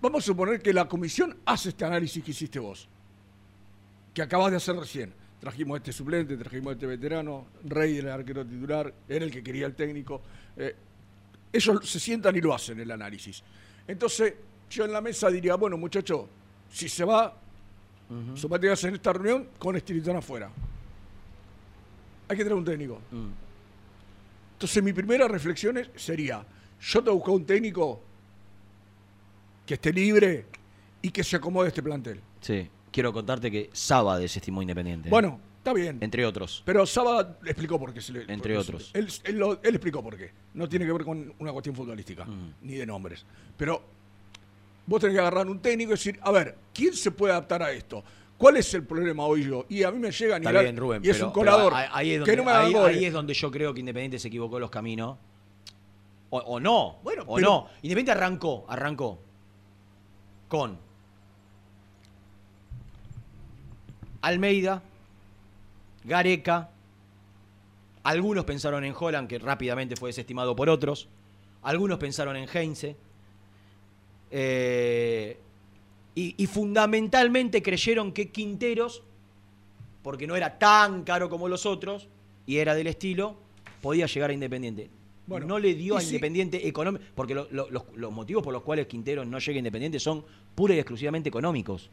[0.00, 2.88] vamos a suponer que la comisión hace este análisis que hiciste vos,
[4.12, 5.14] que acabas de hacer recién.
[5.40, 9.40] Trajimos a este suplente, trajimos a este veterano, Rey el arquero titular, era el que
[9.40, 10.20] quería el técnico.
[10.56, 10.74] eh,
[11.50, 13.42] ellos se sientan y lo hacen el análisis.
[13.86, 14.34] Entonces,
[14.68, 16.28] yo en la mesa diría, bueno, muchacho,
[16.70, 17.34] si se va,
[18.10, 20.50] uh en esta reunión con Estilitano afuera.
[22.28, 23.00] Hay que traer un técnico.
[23.12, 23.47] Mm.
[24.58, 26.44] Entonces, mi primera reflexión es- sería:
[26.80, 28.00] yo te busco un técnico
[29.64, 30.46] que esté libre
[31.00, 32.20] y que se acomode a este plantel.
[32.40, 35.08] Sí, quiero contarte que Saba desestimó Independiente.
[35.10, 35.98] Bueno, está bien.
[36.00, 36.62] Entre otros.
[36.66, 38.20] Pero Saba explicó por qué se le.
[38.32, 38.90] Entre por otros.
[38.94, 40.32] él, él lo- él explicó por qué.
[40.54, 42.54] No tiene que ver con una cuestión futbolística, Mm.
[42.62, 43.24] ni de nombres.
[43.56, 43.80] Pero
[44.86, 47.70] vos tenés que agarrar un técnico y decir: a ver, ¿quién se puede adaptar a
[47.70, 48.02] esto?
[48.38, 49.66] ¿Cuál es el problema hoy yo?
[49.68, 50.64] Y a mí me llega a Está nivel.
[50.66, 51.04] bien, Rubén.
[51.04, 51.72] y es pero- un colador.
[51.74, 52.96] ahí, es que donde, no me hagan ahí- goles.
[52.96, 55.18] ahí es donde yo creo que Independiente se equivocó los caminos.
[56.30, 56.98] O, o no.
[57.02, 57.66] Bueno, o pero- no.
[57.82, 59.18] Independiente arrancó, arrancó
[60.46, 60.78] con
[64.22, 64.82] Almeida,
[66.04, 66.70] Gareca.
[68.04, 71.08] Algunos pensaron en Holland, que rápidamente fue desestimado por otros.
[71.62, 72.96] Algunos pensaron en Heinze.
[74.30, 75.38] Eh,
[76.18, 79.02] y, y fundamentalmente creyeron que Quinteros,
[80.02, 82.08] porque no era tan caro como los otros,
[82.46, 83.36] y era del estilo,
[83.82, 84.90] podía llegar a Independiente.
[85.26, 88.52] Bueno, no le dio a si- Independiente económico, porque lo- lo- los, los motivos por
[88.52, 91.90] los cuales Quinteros no llega a Independiente son pura y exclusivamente económicos.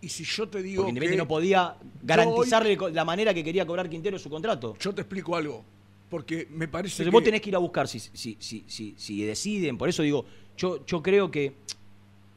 [0.00, 0.82] Y si yo te digo.
[0.82, 4.76] Porque Independiente que no podía garantizarle la manera que quería cobrar Quintero su contrato.
[4.80, 5.64] Yo te explico algo.
[6.10, 7.10] Porque me parece Entonces que.
[7.10, 9.78] vos tenés que ir a buscar si, si, si, si, si deciden.
[9.78, 10.26] Por eso digo,
[10.58, 11.54] yo, yo creo que,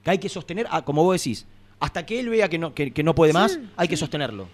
[0.07, 1.45] que hay que sostener, ah, como vos decís,
[1.81, 4.47] hasta que él vea que no, que, que no puede más, hay que sostenerlo.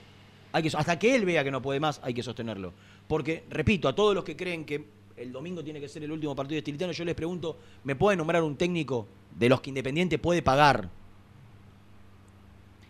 [0.51, 2.73] Hay que, hasta que él vea que no puede más, hay que sostenerlo.
[3.07, 4.83] Porque, repito, a todos los que creen que
[5.15, 8.17] el domingo tiene que ser el último partido de Estilitano, yo les pregunto, ¿me puede
[8.17, 10.89] nombrar un técnico de los que Independiente puede pagar?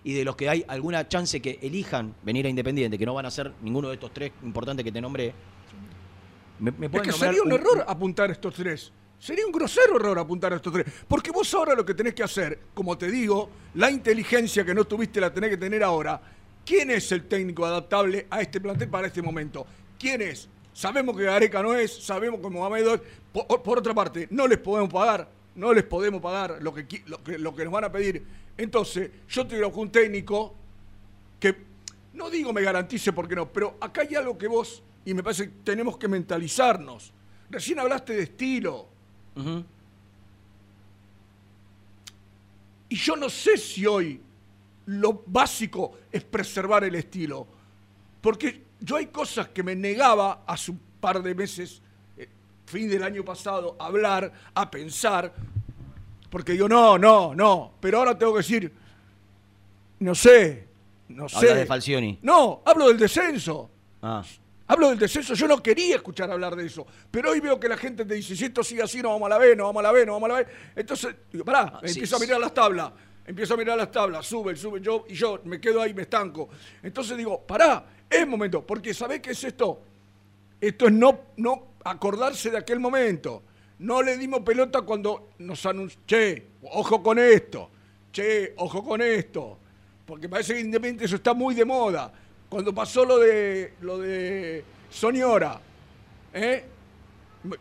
[0.05, 3.25] Y de los que hay alguna chance que elijan venir a Independiente, que no van
[3.25, 5.33] a ser ninguno de estos tres importantes que te nombré.
[6.59, 8.93] ¿Me, me Es pueden que nombrar sería un error apuntar a estos tres.
[9.23, 10.85] Sería un grosero error apuntar a estos tres.
[11.07, 14.83] Porque vos ahora lo que tenés que hacer, como te digo, la inteligencia que no
[14.83, 16.21] tuviste la tenés que tener ahora.
[16.65, 19.65] ¿Quién es el técnico adaptable a este plantel para este momento?
[19.97, 20.49] ¿Quién es?
[20.73, 22.99] Sabemos que Gareca no es, sabemos que Mohamed.
[23.31, 27.23] Por, por otra parte, no les podemos pagar, no les podemos pagar lo que, lo
[27.23, 28.25] que, nos van a pedir.
[28.57, 30.53] Entonces, yo te digo un técnico
[31.39, 31.55] que
[32.11, 35.45] no digo me garantice porque no, pero acá hay algo que vos, y me parece
[35.45, 37.13] que tenemos que mentalizarnos.
[37.49, 38.91] Recién hablaste de estilo.
[42.89, 44.21] Y yo no sé si hoy
[44.85, 47.47] lo básico es preservar el estilo.
[48.21, 51.81] Porque yo hay cosas que me negaba hace un par de meses,
[52.17, 52.29] eh,
[52.65, 55.33] fin del año pasado, a hablar, a pensar,
[56.29, 58.71] porque digo, no, no, no, pero ahora tengo que decir,
[59.99, 60.67] no sé,
[61.09, 61.37] no sé.
[61.37, 62.19] Hablas de Falcioni.
[62.21, 63.69] No, hablo del descenso.
[64.01, 64.23] Ah.
[64.67, 67.75] Hablo del descenso, yo no quería escuchar hablar de eso, pero hoy veo que la
[67.77, 69.83] gente te dice, si esto sigue así, no vamos a la B, no vamos a
[69.83, 70.47] la B, no vamos a la B.
[70.75, 72.25] Entonces, digo, pará, Ah, sí, empiezo a sí.
[72.25, 72.91] mirar las tablas,
[73.25, 76.49] empiezo a mirar las tablas, sube, sube, yo, y yo me quedo ahí, me estanco.
[76.81, 79.81] Entonces digo, pará, es momento, porque ¿sabés qué es esto?
[80.61, 83.43] Esto es no, no acordarse de aquel momento.
[83.79, 87.69] No le dimos pelota cuando nos anunció, che, ojo con esto,
[88.13, 89.59] che, ojo con esto,
[90.05, 92.13] porque parece que Independiente eso está muy de moda.
[92.53, 95.59] Cuando pasó lo de lo de Soñora,
[96.31, 96.63] ¿eh?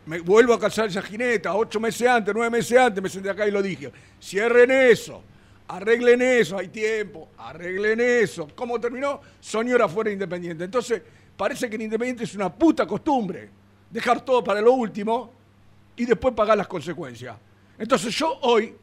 [0.05, 3.47] me, vuelvo a calzar esa jineta, ocho meses antes, nueve meses antes, me senté acá
[3.47, 3.91] y lo dije.
[4.21, 5.23] Cierren eso,
[5.67, 8.47] arreglen eso, hay tiempo, arreglen eso.
[8.53, 9.19] ¿Cómo terminó?
[9.39, 10.63] Soñora fuera de Independiente.
[10.63, 11.01] Entonces,
[11.35, 13.49] parece que en Independiente es una puta costumbre
[13.89, 15.33] dejar todo para lo último
[15.95, 17.35] y después pagar las consecuencias.
[17.79, 18.75] Entonces yo hoy,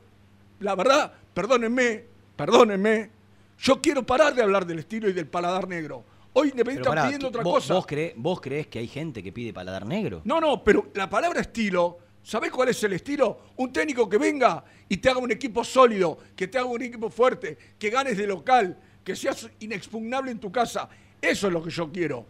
[0.58, 2.02] la verdad, perdónenme,
[2.34, 3.19] perdónenme,
[3.60, 6.04] yo quiero parar de hablar del estilo y del paladar negro.
[6.32, 7.74] Hoy Independiente está pidiendo otra vos, cosa.
[7.74, 10.22] Vos, creés, ¿Vos creés que hay gente que pide paladar negro?
[10.24, 13.40] No, no, pero la palabra estilo, ¿sabés cuál es el estilo?
[13.56, 17.10] Un técnico que venga y te haga un equipo sólido, que te haga un equipo
[17.10, 20.88] fuerte, que ganes de local, que seas inexpugnable en tu casa.
[21.20, 22.24] Eso es lo que yo quiero.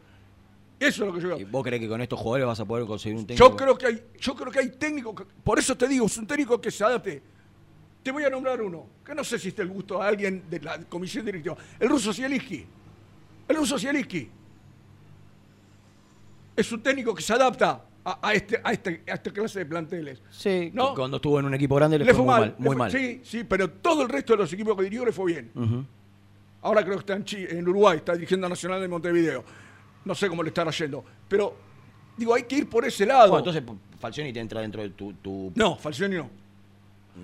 [0.81, 1.51] Eso es lo que yo ¿Y quiero.
[1.53, 3.51] ¿Vos creés que con estos jugadores vas a poder conseguir un técnico?
[3.51, 5.15] Yo creo que hay, yo creo que hay técnicos,
[5.45, 7.23] por eso te digo, es un técnico que se adapte.
[8.03, 10.61] Te voy a nombrar uno, que no sé si está el gusto a alguien de
[10.61, 11.57] la comisión directiva.
[11.79, 12.65] El ruso Zielinski.
[13.49, 14.29] El ruso Zielinski.
[16.57, 19.67] Es un técnico que se adapta a, a este, a, este, a esta clase de
[19.67, 20.23] planteles.
[20.31, 20.95] Sí, ¿No?
[20.95, 22.41] cuando estuvo en un equipo grande le, Le fue, fue muy mal.
[22.41, 22.55] mal.
[22.59, 22.91] le Muy fue- mal.
[22.91, 25.87] Sí, sí, pero todo el resto de los equipos que dirigió le fue bien.
[26.63, 29.45] Ahora creo que está en, Chi- en Uruguay, está dirigiendo a Nacional de Montevideo.
[30.05, 31.05] No sé cómo le estará yendo.
[31.29, 31.55] Pero,
[32.17, 33.31] digo, hay que ir por ese lado.
[33.31, 33.63] Bueno, entonces
[33.99, 35.13] Falcioni te entra dentro de tu...
[35.15, 36.31] tu- No, Falcioni no.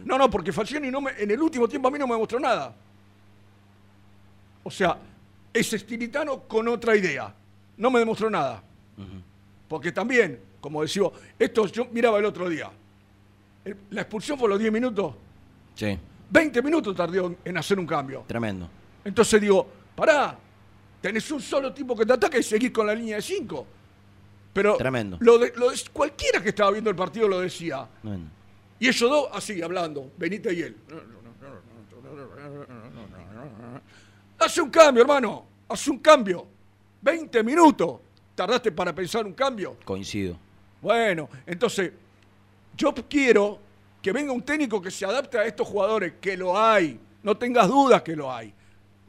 [0.05, 2.39] No, no, porque Falcioni no me- en el último tiempo a mí no me demostró
[2.41, 2.75] nada.
[4.63, 4.99] O sea,
[5.53, 7.33] es estilitano con otra idea.
[7.77, 8.63] No me demostró nada.
[9.69, 11.03] Porque también, como decía,
[11.39, 12.71] esto yo miraba el otro día.
[13.65, 15.15] El- la expulsión fue los 10 minutos.
[15.75, 15.99] Sí,
[16.31, 18.25] 20 minutos tardó en- en hacer un cambio.
[18.27, 18.69] tremendo.
[19.05, 20.37] Entonces digo, pará,
[21.01, 23.67] tenés un solo tipo que te ataca y seguís con la línea de 5.
[24.53, 25.19] Pero Tremendo.
[25.21, 27.87] Lo de- lo de- cualquiera que estaba viendo el partido lo decía.
[28.01, 28.31] tremendo.
[28.79, 30.77] Y ellos dos así, hablando, Benita y él.
[34.39, 35.47] Hace un cambio, hermano.
[35.69, 36.47] Hace un cambio.
[37.03, 38.01] 20 minutos.
[38.35, 39.77] ¿Tardaste para pensar un cambio?
[39.85, 40.37] Coincido.
[40.83, 41.91] Bueno, entonces,
[42.77, 43.59] yo quiero
[44.03, 47.01] que venga un técnico que se adapte a estos jugadores, que lo hay.
[47.23, 48.53] No tengas dudas que lo hay.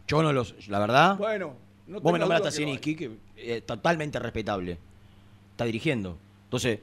[0.08, 0.68] Yo no los...
[0.70, 1.18] La verdad...
[1.18, 1.56] Bueno,
[1.88, 4.78] no Vos me nombraste a que es totalmente respetable.
[5.52, 6.18] Está dirigiendo.
[6.46, 6.80] Entonces,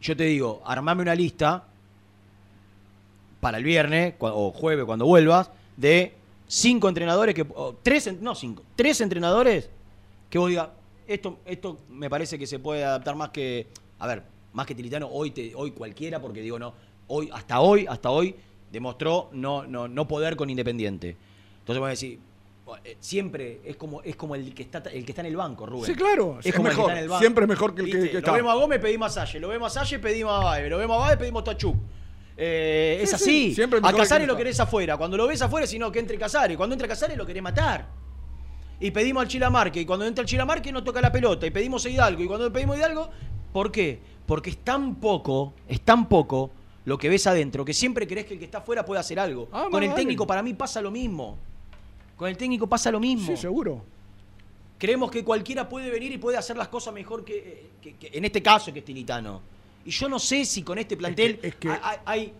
[0.00, 1.64] yo te digo, armame una lista
[3.40, 6.14] para el viernes o jueves cuando vuelvas de
[6.48, 9.68] cinco entrenadores que o tres no cinco tres entrenadores
[10.30, 10.68] que vos digas
[11.06, 13.66] esto esto me parece que se puede adaptar más que
[13.98, 14.22] a ver
[14.52, 16.72] más que Tilitano hoy te, hoy cualquiera porque digo no
[17.08, 18.34] hoy hasta hoy hasta hoy
[18.72, 21.16] demostró no no no poder con Independiente
[21.60, 22.18] entonces voy a decir
[22.84, 25.66] eh, siempre es como es como el que está el que está en el banco
[25.66, 27.20] Rubén Sí, claro, es como el que mejor, está en el banco.
[27.20, 28.32] siempre es mejor que el que- que lo está.
[28.32, 30.96] vemos a Gómez pedimos a Salle lo vemos a Salle pedimos a Baez lo vemos
[30.96, 31.76] a Baez pedimos a Tachuk
[32.36, 33.54] eh, Sí, es sí, así.
[33.54, 34.96] siempre a Casares lo querés afuera.
[34.96, 36.56] Cuando lo ves afuera, sino que entre Casares.
[36.56, 37.86] Cuando entra Casares lo querés matar.
[38.80, 39.80] Y pedimos al Chilamarque.
[39.80, 41.46] Y cuando entra el Chilamarque no toca la pelota.
[41.46, 42.22] Y pedimos a Hidalgo.
[42.22, 43.08] Y cuando pedimos a Hidalgo,
[43.52, 43.98] ¿por qué?
[44.26, 46.50] Porque es tan poco, es tan poco
[46.84, 49.48] lo que ves adentro que siempre querés que el que está afuera pueda hacer algo.
[49.52, 50.00] Ah, Con el vale.
[50.02, 51.38] técnico para mí pasa lo mismo.
[52.16, 53.26] Con el técnico pasa lo mismo.
[53.26, 53.82] Sí, seguro.
[54.78, 58.24] Creemos que cualquiera puede venir y puede hacer las cosas mejor que, que- que- en
[58.26, 59.40] este caso que es Tilitano.
[59.86, 61.70] Y yo no sé si con este plantel es que-
[62.04, 62.32] hay,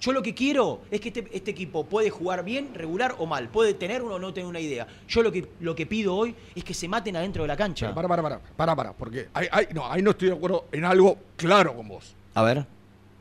[0.00, 3.48] Yo lo que quiero es que este, este equipo puede jugar bien, regular o mal.
[3.48, 4.86] Puede tener uno o no tener una idea.
[5.08, 7.94] Yo lo que, lo que pido hoy es que se maten adentro de la cancha.
[7.94, 9.28] Para, para, para, para, para, porque
[9.72, 12.14] no, ahí no estoy de acuerdo en algo claro con vos.
[12.34, 12.66] A ver.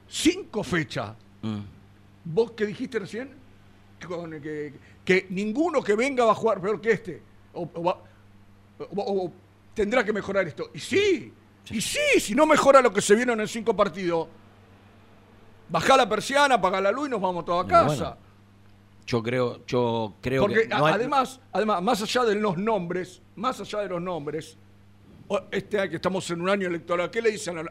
[0.10, 1.14] Cinco fechas.
[1.42, 1.60] Mm.
[2.26, 3.30] ¿Vos qué dijiste recién?
[3.98, 4.74] Que, que-
[5.06, 7.22] que ninguno que venga va a jugar peor que este.
[7.54, 7.98] O, o va-
[8.80, 9.32] o- o
[9.74, 10.70] tendrá que mejorar esto.
[10.74, 11.32] Y sí,
[11.72, 14.28] y sí, si no mejora lo que se vieron en cinco partidos,
[15.70, 17.86] bajá la persiana, apaga la luz y nos vamos todos a casa.
[17.96, 18.18] bueno,
[19.06, 20.68] Yo creo, yo creo Porque que.
[20.70, 24.58] no hay- además, además, más allá de los nombres, más allá de los nombres,
[25.52, 27.70] este año que estamos en un año electoral, ¿qué le dicen al,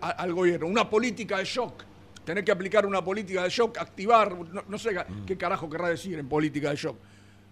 [0.00, 0.66] al- gobierno?
[0.66, 1.84] Una política de shock.
[2.24, 4.90] Tenés que aplicar una política de shock, activar, no, no sé
[5.26, 6.96] qué carajo querrá decir en política de shock.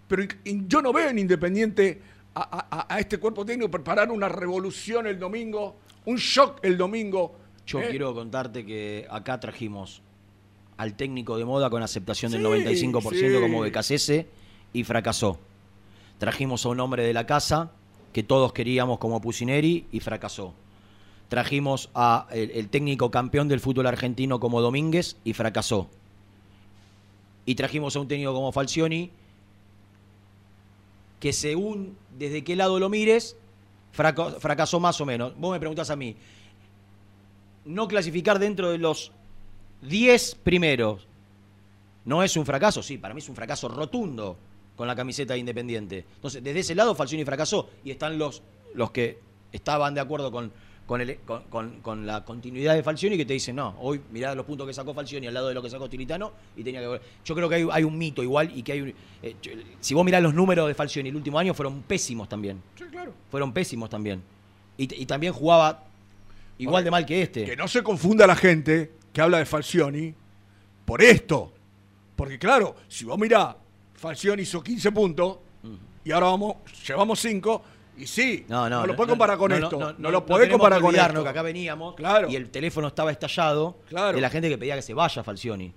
[0.08, 2.00] Pero yo no veo en Independiente
[2.34, 6.76] a, a- a- a este cuerpo técnico preparar una revolución el domingo, un shock el
[6.76, 7.34] domingo.
[7.66, 7.86] Yo ¿eh?
[7.90, 10.02] quiero contarte que acá trajimos
[10.76, 12.42] al técnico de moda con aceptación del
[12.76, 13.40] Sí, 95% sí.
[13.40, 14.26] como BKCS
[14.72, 15.38] y fracasó.
[16.18, 17.70] Trajimos a un hombre de la casa
[18.12, 20.54] que todos queríamos como Pusineri y fracasó.
[21.28, 25.88] Trajimos a el, el técnico campeón del fútbol argentino como Domínguez y fracasó.
[27.46, 29.10] Y trajimos a un técnico como Falcioni
[31.20, 33.36] que según desde qué lado lo mires,
[33.92, 35.34] fracasó más o menos.
[35.38, 36.16] Vos me preguntás a mí,
[37.64, 39.12] no clasificar dentro de los
[39.82, 41.06] 10 primeros
[42.04, 44.36] no es un fracaso, sí, para mí es un fracaso rotundo
[44.76, 46.04] con la camiseta de Independiente.
[46.16, 48.42] Entonces, desde ese lado Falcioni fracasó y están los,
[48.74, 49.18] los que
[49.52, 50.52] estaban de acuerdo con,
[50.86, 54.34] con, el- con- con- con la continuidad de Falcioni que te dicen, no, hoy mirá
[54.34, 57.00] los puntos que sacó Falcioni al lado de lo que sacó Tiritano y tenía que.
[57.24, 59.34] Yo creo que hay, hay un mito igual y que hay un- eh,
[59.80, 62.62] si vos mirás los números de Falcioni el último año fueron pésimos también.
[62.76, 63.12] Sí, claro.
[63.30, 64.22] Fueron pésimos también.
[64.76, 65.84] Y, y también jugaba
[66.58, 67.44] igual de mal que este.
[67.44, 70.14] Que no se confunda la gente que habla de Falcioni
[70.84, 71.52] por esto.
[72.16, 73.56] Porque claro, si vos mirá,
[73.94, 75.38] Falcioni hizo 15 puntos
[76.04, 77.62] y ahora vamos, llevamos 5
[77.96, 79.70] y sí, No, no, lo podés comparar con no, esto.
[79.78, 81.22] no, No, no, lo no podés comparar con esto.
[81.22, 82.28] que acá veníamos Claro.
[82.30, 84.16] y el teléfono estaba estallado Claro.
[84.16, 85.72] de la gente que pedía que se vaya Falcioni.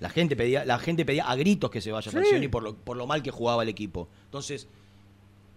[0.00, 2.16] La gente pedía, la gente pedía a gritos que se vaya Sí.
[2.16, 4.08] Falcioni por lo, por lo mal que jugaba el equipo.
[4.24, 4.66] Entonces,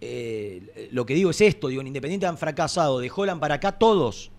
[0.02, 3.72] eh, lo que digo es esto, digo, en Independiente han fracasado, de Holland para acá
[3.72, 4.30] todos,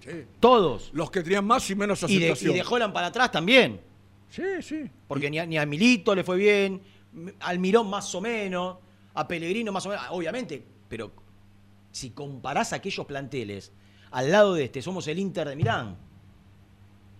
[0.00, 0.10] Sí.
[0.38, 0.90] todos.
[0.92, 2.54] Los que tenían más y menos Y de, y aceptación.
[2.54, 3.80] de Holland para atrás también.
[4.30, 4.84] Sí, sí.
[5.08, 6.80] Porque ni a, ni a Milito le fue bien,
[7.14, 8.76] m- al Mirón más o menos,
[9.14, 11.12] a Pellegrino más o menos, obviamente, pero
[11.92, 13.70] si comparás aquellos planteles
[14.10, 15.96] al lado de este, somos el Inter de Milán.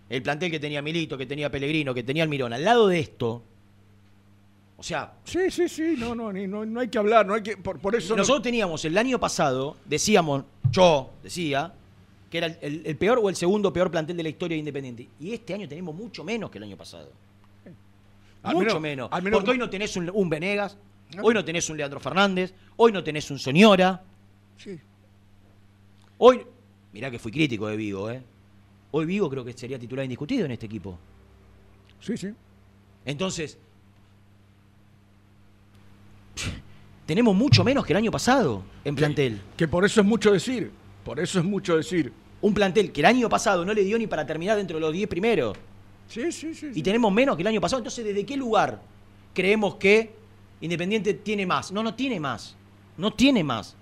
[0.09, 3.01] El plantel que tenía Milito, que tenía Pellegrino, que tenía el Mirón, al lado de
[3.01, 3.43] esto,
[4.77, 7.43] o sea, Sí, sí, sí, no, no, ni- no, no hay que hablar, no hay
[7.43, 11.73] que, por, por eso no- nosotros teníamos el año pasado, decíamos, yo decía,
[12.31, 14.59] que era el, el- el peor o el segundo peor plantel de la historia de
[14.59, 15.09] Independiente.
[15.21, 17.11] Y este año tenemos mucho menos que el año pasado.
[18.43, 19.09] Al mucho menos- menos.
[19.13, 20.77] al menos- Porque hoy no tenés un, un Venegas,
[21.23, 24.03] hoy no tenés un Leandro Fernández, hoy no tenés un Soñora,
[24.57, 24.79] Sí.
[26.19, 26.43] hoy.
[26.93, 28.23] Mirá que fui crítico de Vigo, ¿eh?
[28.93, 30.97] Hoy Vigo creo que sería titular indiscutido en este equipo.
[32.01, 32.29] Sí, sí.
[33.05, 33.59] Entonces,
[37.07, 39.41] tenemos mucho menos que el año pasado en plantel.
[39.57, 40.71] Que por eso es mucho decir.
[41.05, 42.13] Por eso es mucho decir.
[42.41, 44.93] Un plantel que el año pasado no le dio ni para terminar dentro de los
[44.93, 45.57] 10 primeros.
[46.09, 46.71] Sí, sí, sí.
[46.75, 47.81] Y tenemos menos que el año pasado.
[47.81, 48.81] Entonces, ¿desde qué lugar
[49.33, 50.15] creemos que
[50.65, 51.71] Independiente tiene más?
[51.73, 52.57] No, no tiene más.
[52.97, 53.77] No tiene más.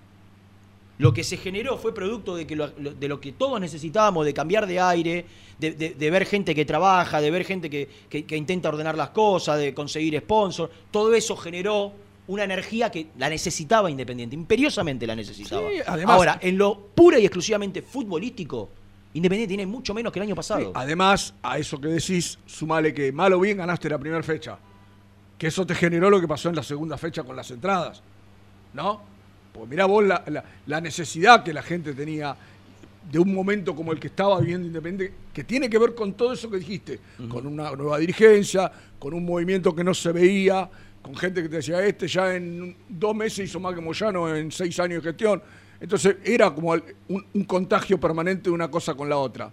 [0.97, 4.33] Lo que se generó fue producto de, que lo, de lo que todos necesitábamos, de
[4.33, 5.25] cambiar de aire,
[5.59, 8.95] de, de- de ver gente que trabaja, de ver gente que, que- que intenta ordenar
[8.97, 10.69] las cosas, de conseguir sponsor.
[10.91, 11.93] Todo eso generó
[12.27, 15.69] una energía que la necesitaba Independiente, imperiosamente la necesitaba.
[15.69, 18.69] Sí, además- Ahora, en lo pura y exclusivamente futbolístico,
[19.15, 20.59] Independiente tiene mucho menos que el año pasado.
[20.61, 24.57] Sí, Además, a eso que decís, sumale que mal o bien ganaste la primera fecha.
[25.43, 28.01] Que eso te generó lo que pasó en la segunda fecha con las entradas.
[28.73, 29.01] ¿No?
[29.51, 32.33] Pues mirá vos la, la- la necesidad que la gente tenía
[33.11, 36.31] de un momento como el que estaba viviendo Independiente, que tiene que ver con todo
[36.31, 40.69] eso que dijiste, con una nueva dirigencia, con un movimiento que no se veía,
[41.01, 44.49] con gente que te decía, este ya en dos meses hizo más que Moyano en
[44.49, 45.43] seis años de gestión.
[45.81, 49.51] Entonces era como el- un, un contagio permanente de una cosa con la otra.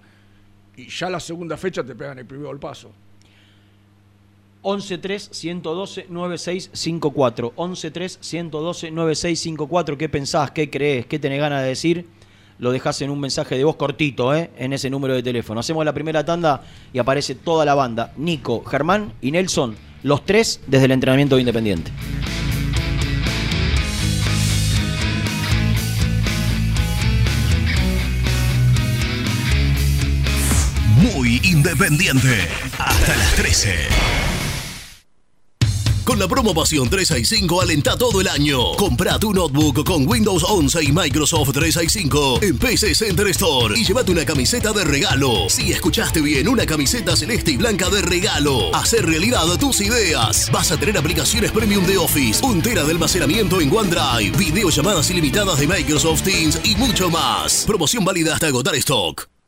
[0.77, 2.93] Y ya la segunda fecha te pegan el primer golpazo.
[4.63, 7.53] 11-3-112-9654.
[7.55, 9.97] 11-3-112-9654.
[9.97, 10.51] ¿Qué pensás?
[10.51, 11.07] ¿Qué crees?
[11.07, 12.07] ¿Qué tenés ganas de decir?
[12.59, 14.51] Lo dejás en un mensaje de voz cortito, ¿eh?
[14.59, 15.61] En ese número de teléfono.
[15.61, 18.13] Hacemos la primera tanda y aparece toda la banda.
[18.19, 19.77] Nico, Germán y Nelson.
[20.03, 21.91] Los tres desde el entrenamiento de Independiente.
[31.15, 32.47] Muy independiente.
[32.79, 34.30] Hasta las 13.
[36.05, 38.73] Con la promo Pasión 365 alenta todo el año.
[38.77, 44.13] Compra tu notebook con Windows 11 y Microsoft 365 en PC Center Store y llévate
[44.13, 45.49] una camiseta de regalo.
[45.49, 48.75] Si escuchaste bien, una camiseta celeste y blanca de regalo.
[48.75, 50.51] Hacer realidad tus ideas.
[50.53, 55.59] Vas a tener aplicaciones premium de Office, un tera de almacenamiento en OneDrive, videollamadas ilimitadas
[55.59, 57.65] de Microsoft Teams y mucho más.
[57.67, 59.40] Promoción válida hasta agotar stock.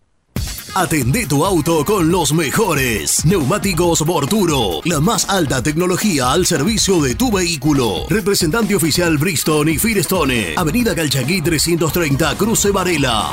[0.75, 3.27] Atendé tu auto con los mejores.
[3.27, 4.81] Neumáticos Borturo.
[4.85, 8.07] La más alta tecnología al servicio de tu vehículo.
[8.09, 10.55] Representante oficial Bristol y Firestone.
[10.57, 13.33] Avenida Calchaquí 330, Cruce Varela.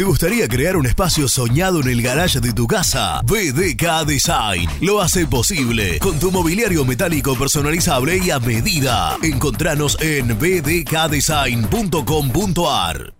[0.00, 3.20] ¿Te gustaría crear un espacio soñado en el garage de tu casa?
[3.26, 9.18] BDK Design lo hace posible con tu mobiliario metálico personalizable y a medida.
[9.22, 13.19] Encontranos en bdkdesign.com.ar.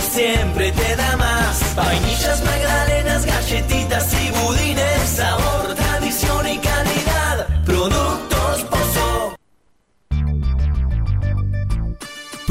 [0.00, 1.74] Siempre te da más.
[1.76, 3.83] Vainillas, magdalenas, galletitas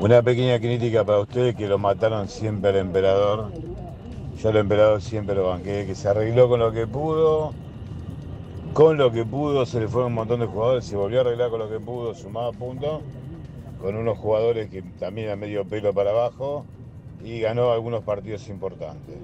[0.00, 3.52] Una pequeña crítica para ustedes que lo mataron siempre al emperador.
[4.42, 7.54] Yo al emperador siempre lo banqué, que se arregló con lo que pudo.
[8.74, 11.48] Con lo que pudo se le fueron un montón de jugadores, se volvió a arreglar
[11.48, 13.02] con lo que pudo, sumaba puntos,
[13.80, 16.66] con unos jugadores que también a medio pelo para abajo
[17.24, 19.14] y ganó algunos partidos importantes.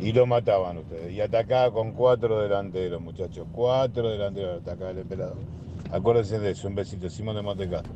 [0.00, 1.12] Y lo mataban ustedes.
[1.12, 3.46] Y atacaba con cuatro delanteros, muchachos.
[3.52, 5.36] Cuatro delanteros atacaba el emperador.
[5.92, 7.08] Acuérdense de eso, un besito.
[7.08, 7.92] Simón de Montecastro.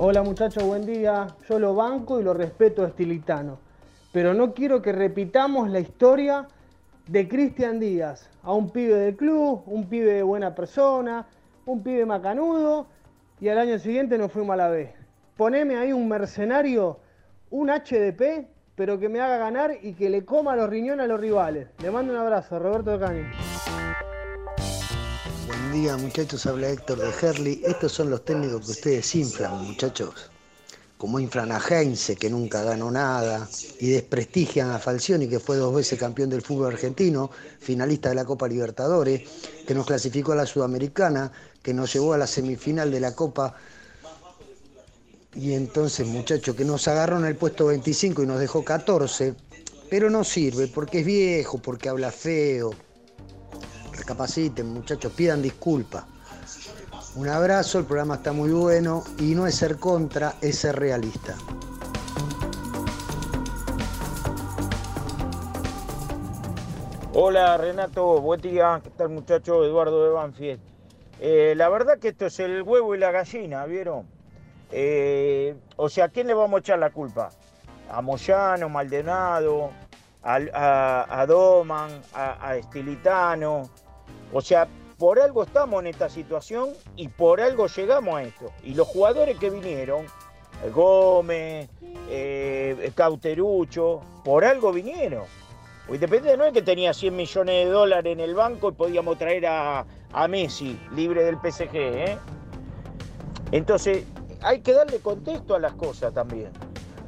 [0.00, 1.26] Hola muchachos, buen día.
[1.48, 3.58] Yo lo banco y lo respeto a Estilitano.
[4.12, 6.46] Pero no quiero que repitamos la historia
[7.08, 8.30] de Cristian Díaz.
[8.44, 11.26] A un pibe del club, un pibe de buena persona,
[11.66, 12.86] un pibe macanudo.
[13.40, 14.94] Y al año siguiente nos fuimos a la B.
[15.36, 17.00] Poneme ahí un mercenario,
[17.50, 18.46] un HDP,
[18.76, 21.70] pero que me haga ganar y que le coma los riñones a los rivales.
[21.82, 23.22] Le mando un abrazo, Roberto Cani.
[25.48, 27.62] Buen día muchachos, habla Héctor de Herley.
[27.64, 30.30] Estos son los técnicos que ustedes inflan, muchachos.
[30.98, 33.48] Como inflan a Heinze, que nunca ganó nada,
[33.80, 37.30] y desprestigian a Falcioni, que fue dos veces campeón del fútbol argentino,
[37.60, 39.22] finalista de la Copa Libertadores,
[39.66, 41.32] que nos clasificó a la Sudamericana,
[41.62, 43.54] que nos llevó a la semifinal de la Copa.
[45.34, 49.34] Y entonces, muchachos, que nos agarró en el puesto 25 y nos dejó 14,
[49.88, 52.87] pero no sirve porque es viejo, porque habla feo.
[54.08, 56.02] Recapaciten, muchachos, pidan disculpas.
[57.16, 61.34] Un abrazo, el programa está muy bueno y no es ser contra, es ser realista.
[67.12, 69.62] Hola Renato, buen día, ¿qué tal muchacho?
[69.62, 70.60] Eduardo de Banfield.
[71.20, 74.06] Eh, la verdad que esto es el huevo y la gallina, ¿vieron?
[74.72, 77.28] Eh, o sea, ¿a quién le vamos a echar la culpa?
[77.90, 79.70] ¿A Moyano, Maldonado,
[80.22, 83.68] a, a, Doman, a Estilitano?
[84.32, 84.68] O sea,
[84.98, 88.52] por algo estamos en esta situación y por algo llegamos a esto.
[88.64, 90.04] Y los jugadores que vinieron,
[90.64, 91.68] eh, Gómez,
[92.10, 95.24] eh, Cauterucho, por algo vinieron.
[95.88, 99.16] O Independiente no es que tenía 100 millones de dólares en el banco y podíamos
[99.16, 101.70] traer a, a Messi, libre del PSG.
[101.74, 102.18] ¿eh?
[103.52, 104.04] Entonces,
[104.42, 106.50] hay que darle contexto a las cosas también.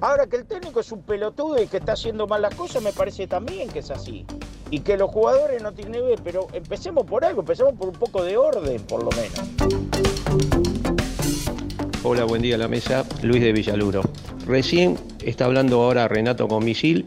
[0.00, 2.92] Ahora que el técnico es un pelotudo y que está haciendo mal las cosas, me
[2.92, 4.24] parece también que es así.
[4.70, 8.22] Y que los jugadores no tienen ver, pero empecemos por algo, empecemos por un poco
[8.22, 9.40] de orden, por lo menos.
[12.04, 13.04] Hola, buen día a la mesa.
[13.22, 14.02] Luis de Villaluro.
[14.46, 17.04] Recién está hablando ahora Renato con Misil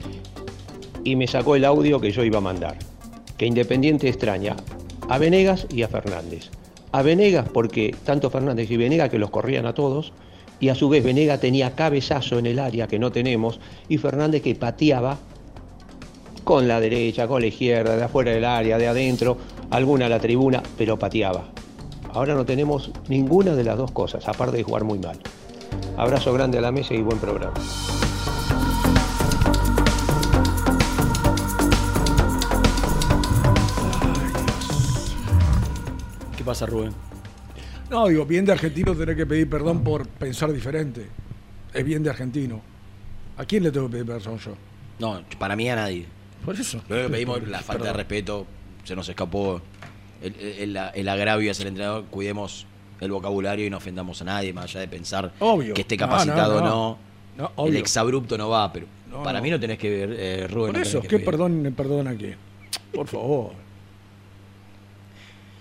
[1.04, 2.78] y me sacó el audio que yo iba a mandar.
[3.38, 4.56] Que Independiente extraña
[5.10, 6.50] a Venegas y a Fernández.
[6.92, 10.14] A Venegas porque tanto Fernández y Venegas que los corrían a todos
[10.60, 13.60] y a su vez Venegas tenía cabezazo en el área que no tenemos
[13.90, 15.18] y Fernández que pateaba
[16.44, 19.38] con la derecha, con la izquierda, de afuera del área, de adentro,
[19.70, 21.46] alguna a la tribuna, pero pateaba.
[22.14, 25.20] Ahora no tenemos ninguna de las dos cosas, aparte de jugar muy mal.
[25.98, 27.54] Abrazo grande a la mesa y buen programa.
[36.38, 36.94] ¿Qué pasa, Rubén?
[37.90, 41.08] No, digo, bien de argentino tener que pedir perdón por pensar diferente.
[41.74, 42.62] Es bien de argentino.
[43.38, 44.52] ¿A quién le tengo que pedir perdón yo?
[45.00, 46.06] No, para mí a nadie.
[46.46, 46.80] Por eso.
[46.88, 48.46] Pedimos la falta de respeto,
[48.84, 49.62] se nos escapó
[50.22, 52.66] el, el- agravio hacia el entrenador, cuidemos
[53.00, 55.74] el vocabulario y no ofendamos a nadie, más allá de pensar Obvio.
[55.74, 56.98] que esté capacitado o no, no.
[57.38, 57.52] no.
[57.58, 58.86] No, el exabrupto no va, pero
[59.24, 60.74] para mí no tenés que ver, eh, Rubén.
[60.74, 62.36] Por eso, que ¿qué perdón, perdón a quién?
[62.94, 63.54] Por favor.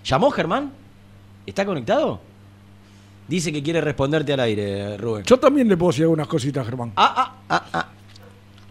[0.04, 0.72] ¿Llamó Germán?
[1.46, 2.20] ¿Está conectado?
[3.28, 5.24] Dice que quiere responderte al aire, Rubén.
[5.24, 6.92] Yo también le puedo decir algunas cositas, Germán.
[6.96, 7.88] Ah, ah, ah, ah.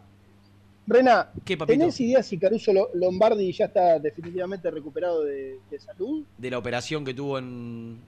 [0.88, 1.78] Rena, ¿Qué, papito?
[1.78, 6.24] ¿tenés idea si Caruso Lo- Lombardi ya está definitivamente recuperado de, de salud?
[6.36, 8.00] De la operación que tuvo en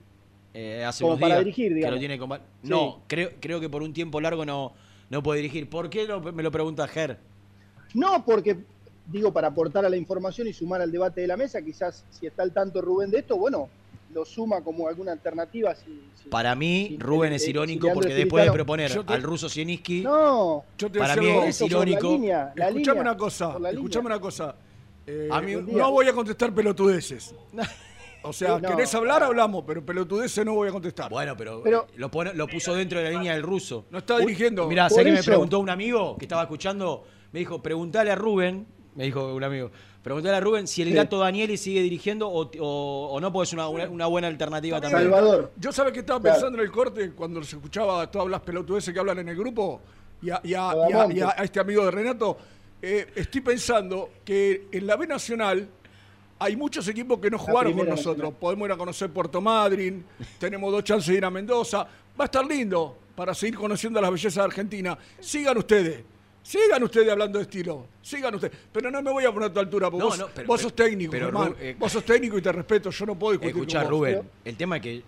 [0.52, 1.44] eh, hace Como unos para días.
[1.44, 1.94] dirigir, que digamos.
[1.94, 2.70] lo tiene compa- Sí.
[2.70, 4.72] No, creo, creo que por un tiempo largo no,
[5.10, 5.68] no puede dirigir.
[5.68, 7.18] ¿Por qué lo- me lo pregunta Ger?
[7.94, 8.56] No, porque
[9.06, 12.26] digo para aportar a la información y sumar al debate de la mesa, quizás si
[12.26, 13.68] está al tanto Rubén de esto, bueno,
[14.12, 15.74] lo suma como alguna alternativa.
[15.74, 15.84] Si,
[16.22, 19.48] si- Para mí, si- Rubén es si irónico porque después de proponer te- al ruso
[19.48, 22.18] Sieniski, No, Yo te para mí es irónico.
[22.56, 24.54] Escuchame una cosa, escuchame una cosa.
[25.06, 27.32] Eh, A mí- no voy a contestar pelotudeces.
[28.26, 28.68] O sea, No.
[28.68, 31.10] querés hablar, hablamos, pero pelotudeces no voy a contestar.
[31.10, 33.86] Bueno, pero, Pero- eh, lo, pone- lo puso dentro de la línea del ruso.
[33.90, 34.66] No está dirigiendo.
[34.66, 37.04] Mira, Por ¿sabes que me preguntó un amigo que estaba escuchando?
[37.32, 39.70] Me dijo, preguntale a Rubén, me dijo un amigo,
[40.02, 40.94] preguntale a Rubén si el Sí.
[40.94, 45.02] gato Danieli sigue dirigiendo o, o- o no, porque es una, buena alternativa también.
[45.10, 45.52] Salvador.
[45.58, 46.34] Yo sabes que estaba Claro.
[46.36, 49.80] pensando en el corte cuando se escuchaba todas las pelotudeces que hablan en el grupo
[50.22, 50.72] y a, y a-
[51.12, 52.36] y a este amigo de Renato.
[52.82, 55.66] eh, estoy pensando que en la B Nacional
[56.38, 58.34] hay muchos equipos que no jugaron con nosotros.
[58.38, 60.04] Podemos ir a conocer Puerto Madryn,
[60.38, 61.78] tenemos dos chances de ir a Mendoza.
[62.18, 64.98] Va a estar lindo para seguir conociendo las bellezas de Argentina.
[65.20, 66.04] Sigan ustedes.
[66.42, 68.56] Sigan ustedes hablando de estilo, sigan ustedes.
[68.72, 70.60] Pero no me voy a poner a tu altura, porque No, vos, no, pero- vos
[70.60, 71.52] sos técnico, pero, Germán.
[71.54, 73.98] Ru- eh, vos sos técnico y te respeto, yo no puedo discutir Escuchá, con vos.
[73.98, 75.02] Rubén, el tema es que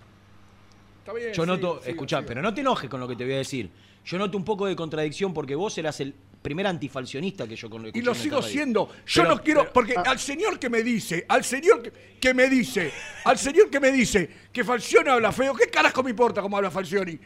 [1.00, 2.26] Está bien, yo noto, siga, escuchá, siga.
[2.28, 3.70] pero no te enojes con lo que te voy a decir.
[4.04, 7.90] Yo noto un poco de contradicción porque vos eras el primer antifalcionista que yo con
[7.92, 8.90] Y lo sigo siendo.
[9.06, 12.92] Yo no quiero, porque al señor que me dice, al señor que, que me dice,
[13.24, 16.70] al señor que me dice que Falcioni habla feo, ¿qué carajo me importa cómo habla
[16.70, 17.18] Falcioni?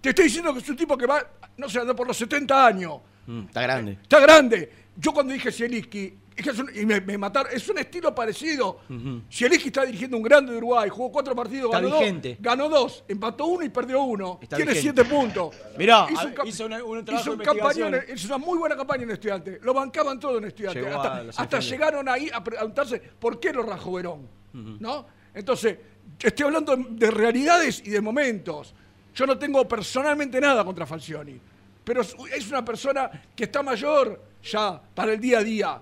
[0.00, 1.26] Te estoy diciendo que es un tipo que va,
[1.56, 3.00] no sé, anda por los 70 años.
[3.26, 3.98] Mm, está grande.
[4.02, 4.72] Está grande.
[4.96, 8.80] Yo cuando dije Zielinski, que es un- y me, me mataron, es un estilo parecido.
[8.90, 9.22] Ujú.
[9.32, 12.28] Zielinski está dirigiendo un grande de Uruguay, jugó cuatro partidos, Está ganó vigente.
[12.34, 14.38] dos, ganó dos, empató uno y perdió uno.
[14.42, 14.94] Está Tiene vigente.
[15.02, 15.56] siete puntos.
[15.78, 16.06] Mirá,
[16.46, 18.16] hizo, un una- un hizo trabajo un de campañón, investigación.
[18.18, 19.58] hizo una muy buena campaña en estudiante.
[19.62, 20.80] Lo bancaban todo en estudiante.
[20.82, 21.00] Llegó
[21.36, 24.28] Hasta, llegaron ahí a preguntarse por qué lo rajó Verón.
[24.52, 25.06] ¿No?
[25.34, 25.76] Entonces,
[26.18, 28.74] estoy hablando de realidades y de momentos.
[29.14, 31.40] Yo no tengo personalmente nada contra Falcioni.
[31.84, 35.80] Pero es una persona que está mayor ya para el día a día.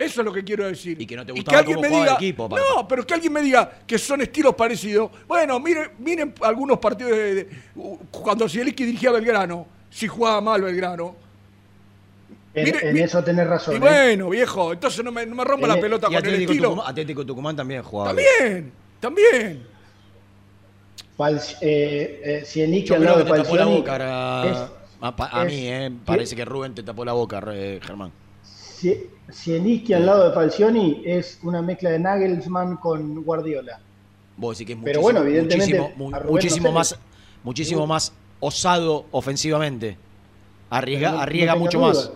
[0.00, 0.98] Eso es lo que quiero decir.
[0.98, 2.64] Y que no te gustaba alguien cómo me jugaba diga, el equipo, aparte.
[2.74, 5.10] no, pero que alguien me diga que son estilos parecidos.
[5.28, 7.48] Bueno, miren, miren algunos partidos de, de-
[8.10, 11.14] cuando Zielinski dirigía a Belgrano, si jugaba mal Belgrano.
[12.54, 13.74] En, Mire, en eso tenés razón.
[13.74, 13.80] Y ¿eh?
[13.80, 16.70] bueno, viejo, entonces no me, no me rompa la pelota Y con el estilo.
[16.70, 18.08] Tucumán, Atlético Tucumán también jugaba.
[18.10, 19.62] También, también.
[21.18, 23.84] Fal- eh, eh, Zielinski al lado de te tapó la Falcioni
[25.02, 28.10] a, a es- mí, eh, parece que Rubén te tapó la boca, eh, Germán.
[28.80, 33.80] Zie- Zielinski al lado de Falcioni es una mezcla de Nagelsmann con Guardiola.
[34.36, 35.94] Vos decís que es Pero muchísimo, bueno, evidentemente,
[36.28, 36.98] muchísimo, mu- no más,
[37.44, 39.96] muchísimo más osado ofensivamente.
[40.70, 41.96] Arriesga, Pero no- arriesga mucho dudas.
[41.96, 42.12] más.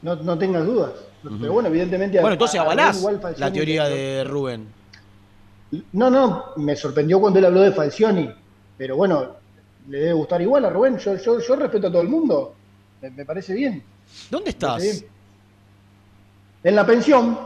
[0.00, 0.92] No, no tengas dudas.
[1.40, 2.20] Pero bueno, evidentemente.
[2.20, 4.68] Bueno, entonces avalás igual la teoría de Rubén.
[5.92, 8.30] No, no, me sorprendió cuando él habló de Falcioni.
[8.78, 9.26] Pero bueno,
[9.88, 10.96] le debe gustar igual a Rubén.
[10.98, 12.54] Yo, yo, yo respeto a todo el mundo.
[13.02, 13.82] Me, me parece bien.
[14.30, 15.04] ¿Dónde estás?
[16.64, 17.38] En la pensión.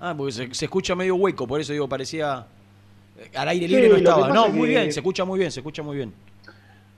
[0.00, 2.46] Ah, porque se, se escucha medio hueco, por eso digo, parecía.
[3.18, 4.28] eh, Al aire Sí, libre no estaba.
[4.28, 6.12] No, muy que- bien, se escucha muy bien, se escucha muy bien.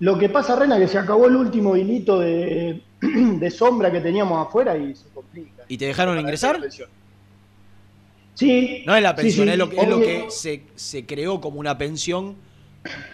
[0.01, 4.47] Lo que pasa, Rena, que se acabó el último hilito de, de sombra que teníamos
[4.47, 5.65] afuera y se complica.
[5.69, 6.61] ¿Y te dejaron ingresar?
[8.35, 8.83] Sí.
[8.87, 11.59] No es la pensión, sí, es lo que, es lo que se, se creó como
[11.59, 12.37] una pensión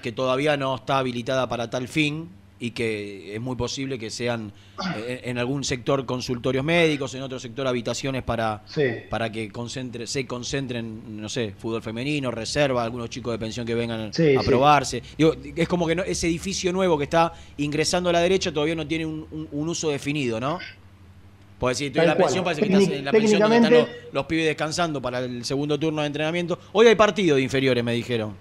[0.02, 2.28] que todavía no está habilitada para tal fin
[2.62, 4.52] y que es muy posible que sean
[4.96, 8.84] eh, en algún sector consultorios médicos, en otro sector habitaciones para, Sí.
[9.10, 13.74] para que concentre, se concentren, no sé, fútbol femenino, reserva, algunos chicos de pensión que
[13.74, 14.46] vengan Sí, a sí.
[14.46, 15.02] probarse.
[15.18, 18.76] Digo, es como que no- ese edificio nuevo que está ingresando a la derecha todavía
[18.76, 20.60] no tiene un, un- un uso definido, ¿no?
[21.58, 24.26] Puedes decir, estoy en la pensión, parece que estás en la pensión donde están los,
[24.26, 26.60] pibes descansando para el segundo turno de entrenamiento.
[26.72, 28.34] Hoy hay partido de inferiores, me dijeron.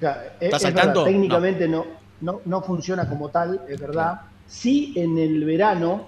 [0.00, 1.04] Ya, es- ¿Estás es al verdad, tanto?
[1.04, 1.78] Técnicamente no.
[1.78, 4.20] No, no funciona como tal, es verdad.
[4.46, 6.06] Sí, en el verano,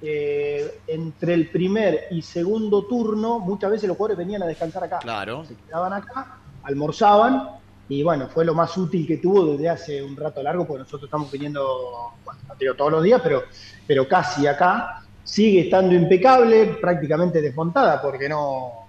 [0.00, 4.98] eh, entre el primer y segundo turno, muchas veces los jugadores venían a descansar acá.
[4.98, 5.44] Claro.
[5.44, 7.48] Se quedaban acá, almorzaban,
[7.88, 11.08] y bueno, fue lo más útil que tuvo desde hace un rato largo, porque nosotros
[11.08, 13.42] estamos viniendo, bueno, no digo todos los días, pero,
[13.86, 15.02] pero casi acá.
[15.24, 18.86] Sigue estando impecable, prácticamente desmontada, porque no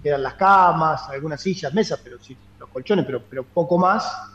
[0.00, 4.31] quedan las camas, algunas sillas, mesas, pero sí, los colchones, pero, pero poco más.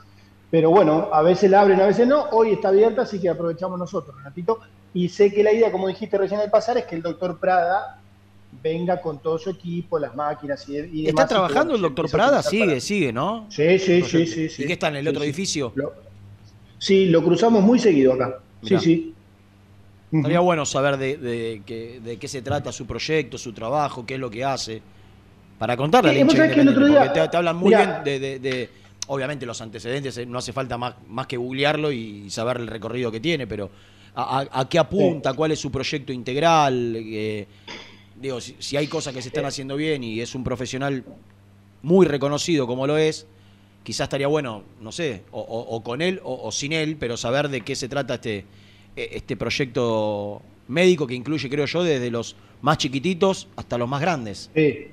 [0.50, 2.24] Pero bueno, a veces la abren, a veces no.
[2.32, 4.60] Hoy está abierta, así que aprovechamos nosotros, Renatito.
[4.94, 8.00] Y sé que la idea, como dijiste recién al pasar, es que el doctor Prada
[8.64, 11.26] venga con todo su equipo, las máquinas y, y demás.
[11.26, 12.42] ¿Está trabajando el doctor Prada?
[12.42, 13.46] Sigue, para- sigue, ¿no?
[13.50, 14.64] Sí, sí, sí, sí, sí.
[14.64, 15.26] ¿Y qué está en el Sí, otro sí.
[15.28, 15.74] edificio?
[16.80, 18.40] Sí, lo cruzamos muy seguido acá.
[18.62, 18.80] Mirá.
[18.80, 19.14] Sí, sí.
[20.18, 24.14] Estaría bueno saber de, de, que- de qué se trata su proyecto, su trabajo, qué
[24.14, 24.82] es lo que hace.
[25.60, 28.02] Para contarle Sí, hincha que el otro independiente, día- porque te, te hablan muy mirá.
[28.04, 28.70] bien de-
[29.08, 33.12] Obviamente los antecedentes, eh, no hace falta más, más que googlearlo y saber el recorrido
[33.12, 33.70] que tiene, pero
[34.16, 36.94] a, a- a qué apunta, cuál es su proyecto integral.
[36.98, 37.48] eh,
[38.22, 41.04] digo, si, si hay cosas que se están haciendo bien y es un profesional
[41.84, 43.26] muy reconocido como lo es,
[43.84, 47.16] quizás estaría bueno, no sé, o, o- o con él o, o sin él, pero
[47.16, 48.44] saber de qué se trata este,
[48.96, 54.02] eh, este proyecto médico que incluye, creo yo, desde los más chiquititos hasta los más
[54.02, 54.50] grandes.
[54.54, 54.88] Sí,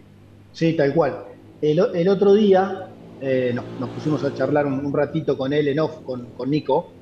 [0.52, 1.24] sí, tal cual.
[1.62, 2.88] El, el otro día
[3.20, 6.50] eh, nos, nos pusimos a charlar un, un ratito con él en off, con, con
[6.50, 6.96] Nico,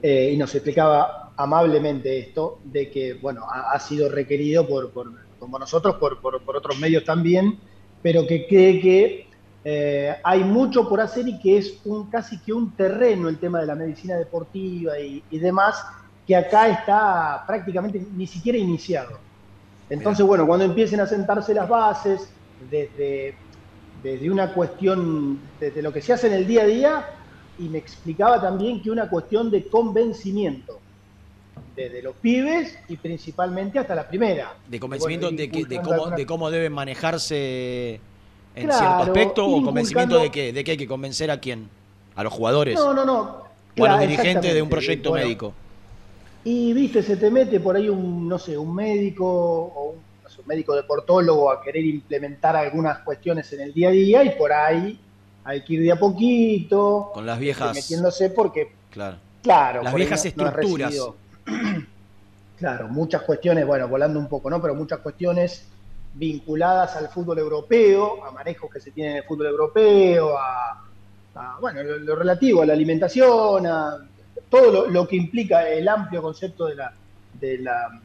[0.00, 5.10] eh, y nos explicaba amablemente esto, de que, bueno, ha, ha sido requerido por, por-
[5.38, 7.60] como nosotros, por, por- por otros medios también,
[8.00, 9.30] pero que cree que
[9.64, 13.60] eh, hay mucho por hacer y que es un casi que un terreno el tema
[13.60, 15.76] de la medicina deportiva y, y demás,
[16.26, 19.20] que acá está prácticamente ni siquiera iniciado.
[19.88, 23.38] Entonces, bueno, cuando empiecen a sentarse las bases, desde,
[24.02, 27.06] desde una cuestión, desde lo que se hace en el día a día,
[27.58, 30.80] y me explicaba también que una cuestión de convencimiento,
[31.76, 34.54] desde los pibes y principalmente hasta la primera.
[34.68, 38.00] De convencimiento Bueno, de, que, de, cómo, de cómo deben manejarse
[38.54, 41.68] en Claro, cierto aspecto o convencimiento de que, de que hay que convencer a quién,
[42.14, 43.20] a los jugadores No, no, no.
[43.20, 43.44] o a
[43.74, 45.54] Claro, los dirigentes de un proyecto Bueno, médico.
[46.44, 50.11] Y viste, se te mete por ahí un, no sé, un médico o un,
[50.46, 54.98] médico deportólogo a querer implementar algunas cuestiones en el día a día y por ahí
[55.44, 57.10] hay que ir de a poquito.
[57.14, 59.16] Con las viejas- Metiéndose porque, Claro.
[59.42, 59.82] claro.
[59.82, 60.94] Las viejas no- estructuras.
[62.58, 64.62] Claro, muchas cuestiones, bueno, volando un poco, ¿no?
[64.62, 65.66] Pero muchas cuestiones
[66.14, 70.84] vinculadas al fútbol europeo, a manejos que se tienen en el fútbol europeo, a,
[71.34, 73.98] a, bueno, lo, lo relativo a la alimentación, a
[74.48, 76.92] todo lo, lo que implica el amplio concepto de la,
[77.40, 78.00] de la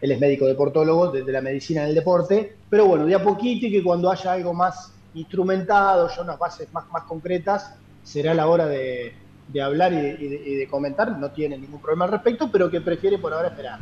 [0.00, 3.22] él es médico deportólogo, de, de la medicina en el deporte, pero bueno, de a
[3.22, 8.32] poquito y que cuando haya algo más instrumentado, ya unas bases más, más concretas, será
[8.34, 9.12] la hora de,
[9.48, 12.50] de hablar y de, y de- y de comentar, no tiene ningún problema al respecto,
[12.50, 13.78] pero que prefiere por ahora esperar.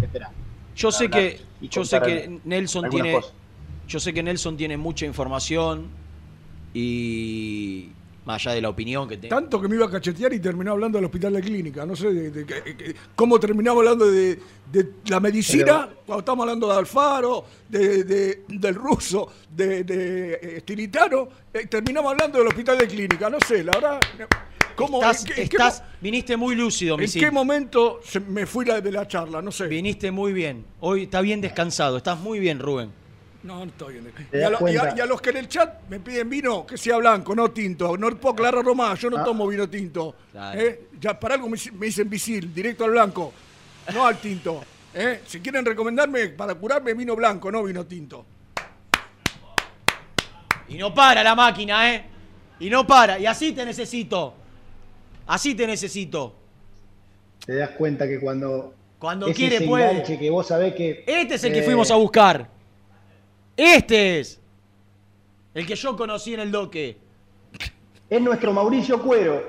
[0.00, 0.30] esperar.
[0.74, 3.32] Yo sé que, yo sé que Nelson tiene, cosas.
[3.88, 5.88] yo sé que Nelson tiene mucha información
[6.74, 7.88] y
[8.26, 9.34] más allá de la opinión que tenga.
[9.34, 11.86] Tanto que me iba a cachetear y terminó hablando del hospital de clínica.
[11.86, 14.38] No sé de, de- de- de- cómo terminamos hablando de,
[15.06, 21.66] la medicina, cuando estamos hablando de Alfaro, de, de- del ruso, de, eh, Stilitano, eh,
[21.66, 23.30] terminamos hablando del hospital de clínica.
[23.30, 24.00] No sé, la verdad.
[24.74, 25.56] ¿cómo, Estás- en qué- en qué
[26.02, 27.22] viniste muy lúcido, ¿En Misil.
[27.22, 29.40] qué momento se me fui la, de la charla?
[29.40, 29.68] No sé.
[29.68, 30.64] Viniste muy bien.
[30.80, 31.96] Hoy está bien descansado.
[31.96, 32.90] Estás muy bien, Rubén.
[33.46, 34.12] No, no estoy bien.
[34.30, 34.96] ¿Te Y a, das lo- y a- cuenta?
[34.98, 37.96] y a los que en el chat me piden vino, que sea blanco, no tinto.
[37.96, 39.24] No puedo aclararlo más, yo no Ah.
[39.24, 40.14] tomo vino tinto.
[40.32, 40.60] Claro.
[40.60, 40.88] ¿eh?
[41.00, 43.32] Ya para algo me, dic- me dicen visil, directo al blanco,
[43.94, 44.62] no al tinto.
[44.92, 45.20] ¿eh?
[45.26, 48.26] Si quieren recomendarme para curarme vino blanco, no vino tinto.
[50.68, 52.04] Y no para la máquina, ¿eh?
[52.58, 53.18] Y no para.
[53.18, 54.34] Y así te necesito.
[55.28, 56.34] Así te necesito.
[57.44, 60.02] Te das cuenta que cuando, Cuando es quiere ese puede.
[60.18, 61.04] que vos sabés que...
[61.06, 62.55] Este es el que eh, fuimos a buscar.
[63.56, 64.40] Este es.
[65.54, 66.98] El que yo conocí en el doque.
[68.10, 69.42] Es nuestro Mauricio Cuero.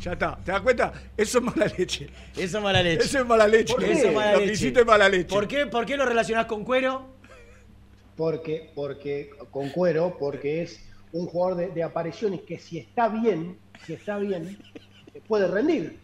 [0.00, 0.92] Ya está, ¿te das cuenta?
[1.16, 2.10] Eso es mala leche.
[2.36, 3.04] Eso es mala leche.
[3.04, 3.74] Eso es mala leche.
[3.74, 3.92] ¿Por qué?
[3.92, 5.34] Eso es mala Lo que hiciste es mala leche.
[5.34, 7.06] ¿Por qué, ¿Por qué lo relacionás con cuero?
[8.16, 10.80] Porque, porque, con Cuero, porque es
[11.12, 14.58] un jugador de, de apariciones que si está bien, si está bien,
[15.26, 15.98] puede rendir.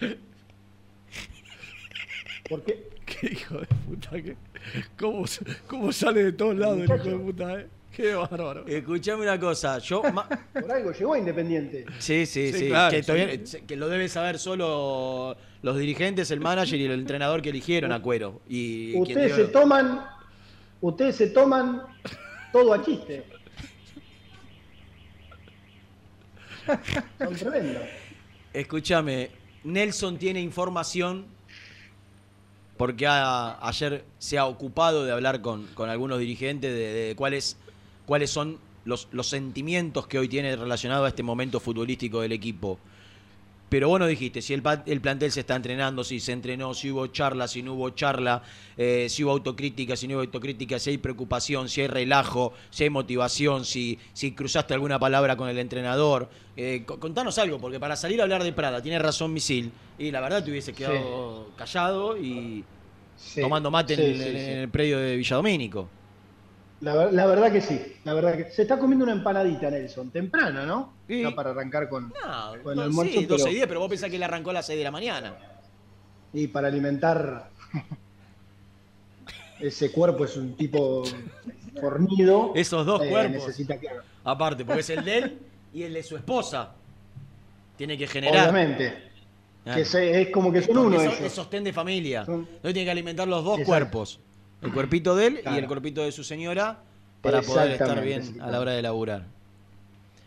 [2.48, 4.36] Porque Qué hijo de puta, que,
[4.98, 5.24] ¿cómo,
[5.66, 7.66] cómo sale de todos lados el hijo de puta, eh?
[7.94, 8.66] Qué bárbaro.
[8.66, 9.78] Escuchame una cosa.
[9.78, 10.02] Yo.
[10.12, 11.84] ma- por algo llegó a Independiente.
[12.00, 12.68] Sí, sí, Sí, sí.
[12.68, 13.06] claro, que, sí.
[13.06, 17.92] todavía- que lo debe saber solo los dirigentes, el manager y el entrenador que eligieron
[17.92, 18.40] a Cuero.
[18.48, 20.04] Y quien Ustedes dio- se toman,
[20.80, 21.82] ustedes se toman
[22.52, 23.24] todo a chiste.
[27.18, 27.82] Son tremendos.
[28.52, 29.30] Escúchame,
[29.64, 31.26] Nelson tiene información
[32.76, 37.56] porque ayer se ha ocupado de hablar con, con algunos dirigentes de, de cuáles,
[38.06, 42.78] cuáles son los, los sentimientos que hoy tiene relacionado a este momento futbolístico del equipo.
[43.68, 46.90] Pero vos no dijiste si el, el plantel se está entrenando, si se entrenó, si
[46.90, 48.42] hubo charla, si no hubo charla,
[48.76, 52.84] eh, si hubo autocrítica, si no hubo autocrítica, si hay preocupación, si hay relajo, si
[52.84, 56.30] hay motivación, si, si cruzaste alguna palabra con el entrenador.
[56.56, 60.10] Eh, co- contanos algo, porque para salir a hablar de Prada, tiene razón Misil, y
[60.10, 62.68] la verdad te hubiese quedado callado y
[63.16, 65.92] Sí, tomando mate en, sí, en el predio de Villadomínico.
[66.80, 70.10] La, ver- la verdad que sí, la verdad que se está comiendo una empanadita Nelson,
[70.10, 70.92] temprano, ¿no?
[71.08, 71.24] Sí.
[71.34, 72.12] Para arrancar con,
[72.62, 74.50] con el No, almuerzo, sí, 12 y pero- 10, pero vos pensás que le arrancó
[74.50, 75.34] a las 6 de la mañana.
[76.32, 77.48] y para alimentar
[79.60, 81.04] ese cuerpo es un tipo
[81.80, 82.52] fornido.
[82.54, 83.32] Esos dos eh, cuerpos.
[83.46, 83.88] Necesita que,
[84.24, 85.38] Aparte, porque es el de él
[85.72, 86.72] y el de su esposa.
[87.76, 88.42] Tiene que generar.
[88.50, 88.94] obviamente,
[89.66, 89.74] Ah.
[89.76, 91.20] que se- es como que son Porque uno son- ellos.
[91.20, 92.24] es sostén de familia.
[92.26, 93.68] Son- Hoy tiene que alimentar los dos Exacto.
[93.70, 94.20] cuerpos.
[94.64, 96.78] El cuerpito de él y el cuerpito de su señora
[97.20, 99.24] para poder estar bien a la hora de laburar.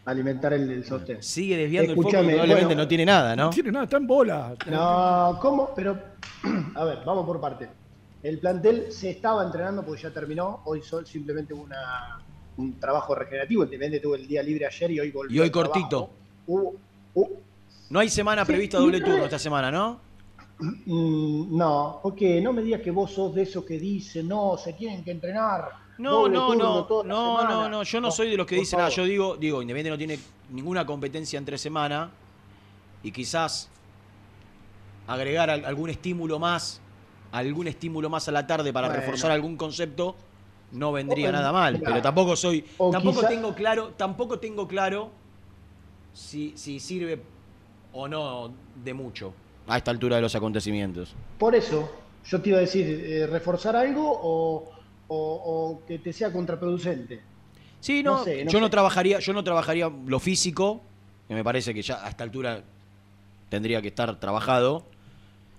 [0.06, 1.22] alimentar el, el sostén.
[1.22, 3.46] Sigue desviando el foco probablemente bueno, no tiene nada, ¿no?
[3.46, 4.56] No tiene nada, está en bola.
[4.70, 5.72] No, ¿cómo?
[5.76, 5.98] Pero,
[6.76, 7.68] a ver, vamos por parte.
[8.24, 10.62] El plantel se estaba entrenando porque ya terminó.
[10.66, 12.20] Hoy sol simplemente hubo una,
[12.58, 13.64] un trabajo recreativo.
[13.64, 15.36] Independiente tuvo el día libre ayer y hoy volvió.
[15.36, 16.10] Y hoy cortito.
[16.48, 16.76] Hubo-
[17.14, 17.30] hubo-
[17.90, 20.00] No hay semana Sí, prevista doble turno esta semana, ¿no?
[20.60, 24.74] Mm, no, porque no me digas que vos sos de esos que dicen, no, se
[24.74, 25.66] tienen que entrenar.
[26.00, 28.98] No, no, no, no, no, no, yo no soy de los que dicen, ah, favor.
[28.98, 30.20] yo digo, digo, Independiente no tiene
[30.52, 32.12] ninguna competencia entre semana
[33.04, 33.70] y quizás
[35.08, 36.82] agregar al- algún estímulo más,
[37.32, 39.02] algún estímulo más a la tarde para Bueno.
[39.02, 40.16] reforzar algún concepto
[40.72, 41.86] no vendría O- nada mal, claro.
[41.86, 45.12] pero tampoco soy, O tampoco tengo claro, tampoco tengo claro
[46.14, 47.22] si, si sirve
[47.94, 48.52] o no
[48.84, 49.34] de mucho
[49.68, 51.14] a esta altura de los acontecimientos.
[51.38, 51.92] Por eso,
[52.26, 54.72] yo te iba a decir, eh, reforzar algo o,
[55.08, 55.16] o-
[55.80, 57.22] o que te sea contraproducente.
[57.80, 60.82] Sí, no, No sé, no yo no trabajaría, yo no trabajaría lo físico,
[61.28, 62.64] que me parece que ya a esta altura
[63.50, 64.86] tendría que estar trabajado,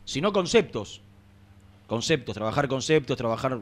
[0.05, 1.01] sino conceptos.
[1.87, 3.61] Conceptos, trabajar conceptos, trabajar,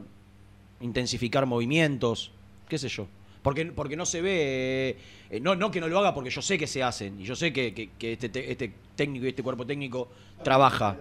[0.81, 2.31] intensificar movimientos,
[2.67, 3.07] qué sé yo.
[3.47, 4.97] Porque, porque no se ve,
[5.29, 7.33] eh, no, no que no lo haga porque yo sé que se hacen, y yo
[7.33, 10.09] sé que, que- que este, te- este técnico y este cuerpo técnico
[10.43, 10.97] trabaja.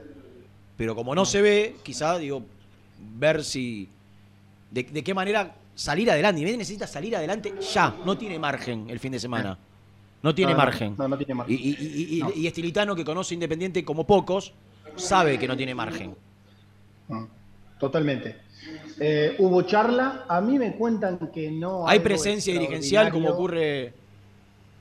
[0.77, 2.45] Pero como no se ve, quizá, digo,
[3.19, 3.89] ver si,
[4.71, 6.39] de, de qué manera salir adelante.
[6.41, 9.59] Independiente necesita salir adelante ya, no tiene margen el fin de semana.
[10.23, 10.95] No tiene No, margen.
[10.97, 11.53] no, no tiene margen.
[11.53, 12.31] Y, y- y- y- No.
[12.33, 14.53] y Estilitano, que conoce Independiente como pocos,
[14.95, 16.15] sabe que no tiene margen.
[17.81, 18.37] Totalmente.
[18.99, 21.87] Eh, hubo charla, a mí me cuentan que no.
[21.87, 23.93] ¿Hay presencia dirigencial como ocurre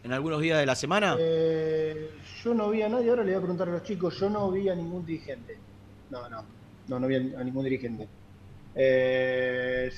[0.03, 1.17] en algunos días de la semana?
[1.19, 2.11] Eh,
[2.43, 4.51] yo no vi a nadie, ahora le voy a preguntar a los chicos, yo no
[4.51, 5.57] vi a ningún dirigente.
[6.09, 6.43] No, no,
[6.87, 8.07] no, no vi a ningún dirigente.
[8.75, 9.89] Eh,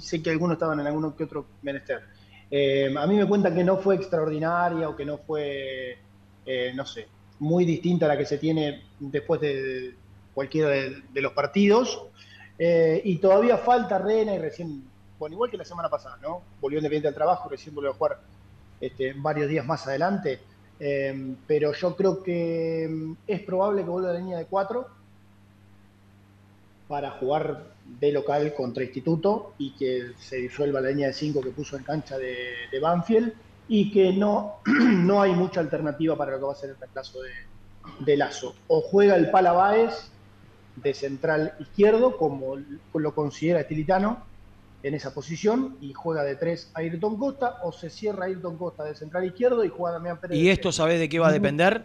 [0.00, 2.00] sé que algunos estaban en alguno que otro menester.
[2.50, 5.98] Eh, a mí me cuentan que no fue extraordinaria o que no fue,
[6.46, 7.06] eh, no sé,
[7.38, 9.94] muy distinta a la que se tiene después de
[10.34, 12.06] cualquiera de, de los partidos.
[12.62, 14.84] Eh, y todavía falta Rena y recién,
[15.18, 16.42] bueno, igual que la semana pasada, ¿no?
[16.60, 18.20] Volvió Independiente al trabajo, recién volvió a jugar
[18.78, 20.40] este, varios días más adelante.
[20.78, 24.88] Eh, pero yo creo que mm, es probable que vuelva a la línea de cuatro
[26.86, 27.64] para jugar
[27.98, 31.84] de local contra Instituto y que se disuelva la línea de cinco que puso en
[31.84, 33.32] cancha de, de Banfield
[33.68, 37.22] y que no, no hay mucha alternativa para lo que va a ser el reemplazo
[37.22, 37.30] de,
[38.00, 38.54] de Lazo.
[38.68, 40.10] O juega el Pala Báez
[40.76, 42.56] de central izquierdo, como
[42.94, 44.24] lo considera Estilitano,
[44.82, 48.94] en esa posición, y juega de tres Ayrton Costa, o se cierra Ayrton Costa de
[48.94, 50.38] central izquierdo y juega Damián Pérez.
[50.38, 51.84] ¿Y esto sabés de qué va a depender?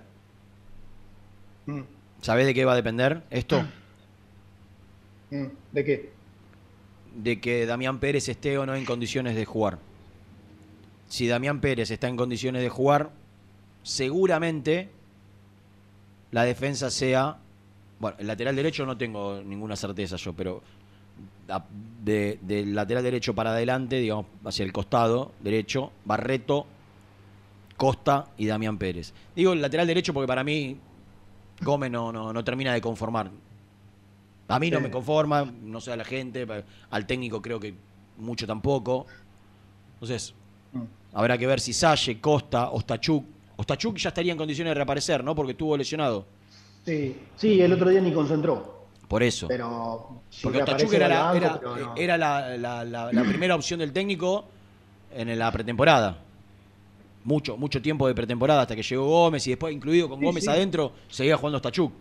[1.65, 1.81] Mm.
[2.21, 3.65] ¿Sabés de qué va a depender esto?
[5.29, 6.11] Mm, ¿De qué?
[7.15, 9.79] De que Damián Pérez esté o no en condiciones de jugar.
[11.07, 13.11] Si Damián Pérez está en condiciones de jugar,
[13.83, 14.89] seguramente
[16.31, 17.37] la defensa sea.
[17.99, 20.61] Bueno, el lateral derecho no tengo ninguna certeza yo, pero
[22.03, 26.65] de- del lateral derecho para adelante, digamos, hacia el costado derecho, Barreto,
[27.77, 29.13] Costa y Damián Pérez.
[29.35, 30.77] Digo el lateral derecho porque para mí
[31.61, 33.29] Gómez no, no, no termina de conformar.
[34.47, 36.45] A mí no me conforma, no sé a la gente,
[36.89, 37.73] al técnico creo que
[38.17, 39.05] mucho tampoco.
[39.95, 40.33] Entonces,
[41.13, 43.25] habrá que ver si Salle, Costa, Ostachuk.
[43.57, 45.33] Ostachuk ya estaría en condiciones de reaparecer, ¿no?
[45.33, 46.25] Porque estuvo lesionado.
[46.85, 48.75] Sí, sí, el otro día ni concentró.
[49.07, 49.47] Por eso.
[49.47, 51.93] Pero si Porque Ostachuk era, la, banco, era, pero no.
[51.95, 54.45] era la- la- la- la primera opción del técnico
[55.13, 56.19] en la pretemporada.
[57.23, 60.43] Mucho, mucho tiempo de pretemporada hasta que llegó Gómez y después, incluido con Sí, Gómez
[60.43, 60.49] sí.
[60.49, 61.91] adentro, seguía jugando Ostachuk.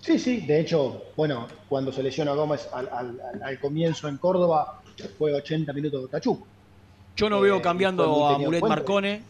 [0.00, 4.18] Sí, sí, de hecho, bueno, cuando se lesiona Gómez al, al- al- al comienzo en
[4.18, 4.82] Córdoba,
[5.18, 6.44] fue 80 minutos de Tachuk.
[7.16, 8.62] Yo no Eh, veo fue cambiando a Mulet.
[8.62, 9.22] Marcone.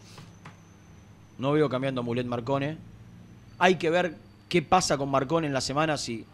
[1.38, 2.76] No veo cambiando a Mulet Marcone.
[3.58, 4.14] Hay que ver
[4.48, 6.24] qué pasa con Marcone en la semana si.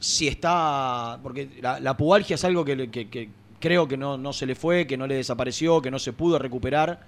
[0.00, 1.18] Si está.
[1.22, 3.28] Porque la, la pubalgia es algo que, que- que
[3.60, 6.38] creo que no, no se le fue, que no le desapareció, que no se pudo
[6.38, 7.06] recuperar.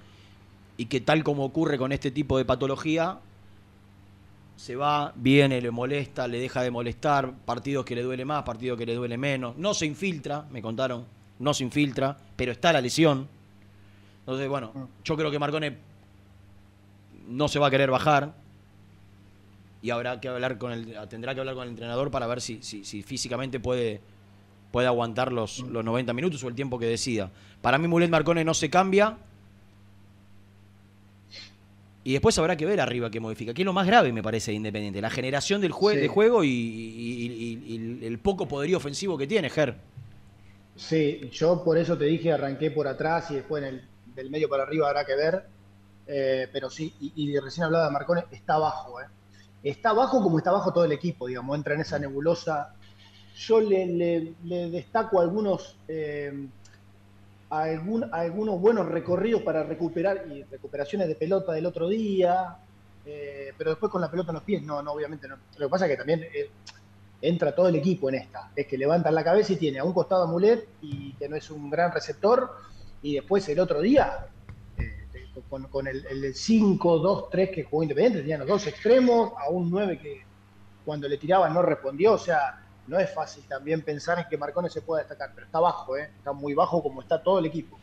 [0.78, 3.18] Y que tal como ocurre con este tipo de patología,
[4.56, 8.78] se va, viene, le molesta, le deja de molestar, partidos que le duele más, partidos
[8.78, 11.04] que le duele menos, no se infiltra, me contaron,
[11.38, 13.26] no se infiltra, pero está la lesión.
[14.20, 15.76] Entonces, bueno, yo creo que Marcone
[17.28, 18.34] no se va a querer bajar
[19.86, 22.60] y habrá que hablar con el, tendrá que hablar con el entrenador para ver si,
[22.62, 24.00] si, si físicamente puede,
[24.72, 27.30] puede aguantar los, los 90 minutos o el tiempo que decida.
[27.62, 29.16] Para mí Mulet Marcone no se cambia.
[32.02, 33.52] Y después habrá que ver arriba qué modifica.
[33.54, 35.00] Que es lo más grave, me parece, de Independiente.
[35.00, 35.98] La generación del jue- Sí.
[36.00, 39.76] de juego y, y- y- y el poco poderío ofensivo que tiene, Ger.
[40.76, 43.82] Sí, yo por eso te dije, arranqué por atrás y después en el,
[44.14, 45.46] del medio para arriba habrá que ver.
[46.06, 49.04] Eh, pero sí, y, recién hablaba de Marcone, está bajo, ¿eh?
[49.66, 52.72] Está bajo como está bajo todo el equipo, digamos, entra en esa nebulosa.
[53.34, 56.46] Yo le, destaco algunos, eh,
[57.50, 62.58] algunos buenos recorridos para recuperar y recuperaciones de pelota del otro día,
[63.04, 65.34] eh, pero después con la pelota en los pies, no, no, obviamente no.
[65.56, 66.48] Lo que pasa es que también eh,
[67.20, 68.52] entra todo el equipo en esta.
[68.54, 71.34] Es que levantan la cabeza y tiene a un costado a Mulet y que no
[71.34, 72.52] es un gran receptor.
[73.02, 74.28] Y después el otro día,
[75.50, 79.98] con, con el, el 5-2-3 que jugó Independiente, tenían los dos extremos, a un 9
[79.98, 80.22] que
[80.84, 82.12] cuando le tiraban no respondió.
[82.14, 85.60] O sea, no es fácil también pensar en que Marcones se pueda destacar, pero está
[85.60, 86.10] bajo, ¿eh?
[86.18, 87.78] está muy bajo como está todo el equipo.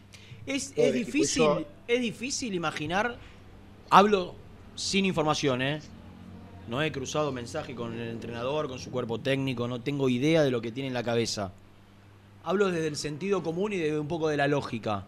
[0.45, 1.11] Es, Todo es el equipo.
[1.17, 3.15] difícil, Yo- es difícil imaginar.
[3.89, 4.35] Hablo
[4.75, 5.81] sin información, ¿eh?
[6.67, 10.51] No he cruzado mensaje con el entrenador, con su cuerpo técnico, no tengo idea de
[10.51, 11.51] lo que tiene en la cabeza.
[12.45, 15.05] Hablo desde el sentido común y desde un poco de la lógica.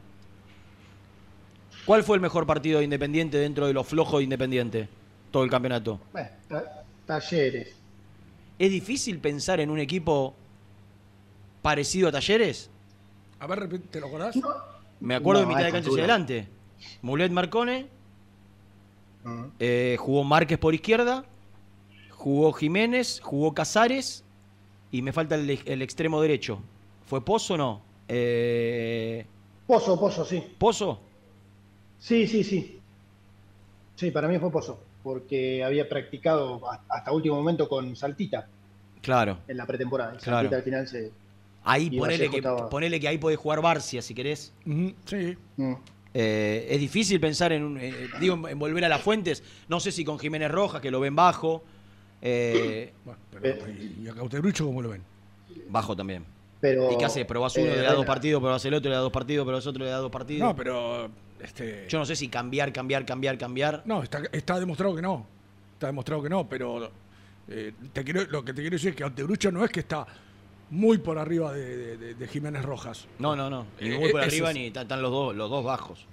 [1.86, 4.90] ¿Cuál fue el mejor partido de Independiente dentro de los flojos de Independiente?
[5.32, 6.00] todo el campeonato.
[6.14, 6.30] Bueno,
[7.06, 7.76] talleres.
[8.58, 10.34] ¿Es difícil pensar en un equipo
[11.62, 12.70] parecido a Talleres?
[13.42, 14.34] A ver, repite, ¿te lo acordás?
[15.02, 16.48] Me acuerdo No, de mitad de cancha hacia adelante.
[17.02, 17.88] Mulet Marcone,
[19.26, 19.44] Mm.
[19.60, 21.26] eh, jugó Márquez por izquierda,
[22.12, 24.24] jugó Jiménez, jugó Casares
[24.92, 26.60] y me falta el, el extremo derecho.
[27.08, 27.82] ¿Fue Pozo o no?
[28.08, 29.26] Eh,
[29.68, 30.42] Pozo, Pozo, sí.
[30.58, 31.02] ¿Pozo?
[32.06, 32.80] Sí, sí, sí.
[33.96, 38.48] Sí, para mí fue Pozo, porque había practicado hasta último momento con Saltita
[39.02, 39.40] Claro.
[39.48, 40.14] en la pretemporada.
[40.14, 40.38] Y Claro.
[40.50, 41.12] Saltita al final se.
[41.64, 44.54] Ahí ponele que, estaba- ponele que ahí podés jugar Barcia si querés.
[45.06, 45.36] Sí.
[45.58, 45.74] Mm.
[46.14, 49.42] Eh, es difícil pensar en, un- eh, digo, en volver a las fuentes.
[49.68, 51.64] No sé si con Jiménez Rojas, que lo ven bajo.
[52.22, 55.02] eh, Bueno, pero, ¿y y a Cauterucho cómo lo ven?
[55.70, 56.24] bajo también.
[56.62, 57.26] Pero, ¿Y qué hace?
[57.26, 59.66] Probás uno, eh, le da dos partidos, probás el otro, le da dos partidos, probás
[59.66, 60.48] otro, le da dos partidos.
[60.48, 61.10] No, pero.
[61.40, 63.84] Este, Yo no sé si cambiar, cambiar, cambiar, cambiar.
[63.86, 65.26] no, está, está demostrado que no.
[65.74, 66.90] Está demostrado que no, pero
[67.50, 70.06] eh, te quiero, lo que te quiero decir es que Antebrucho no es que está
[70.70, 73.06] muy por arriba de, de- de- de Jiménez Rojas.
[73.20, 73.66] No, no, no.
[73.82, 76.06] Ni Eh, muy por arriba es- ni están los dos, los dos bajos.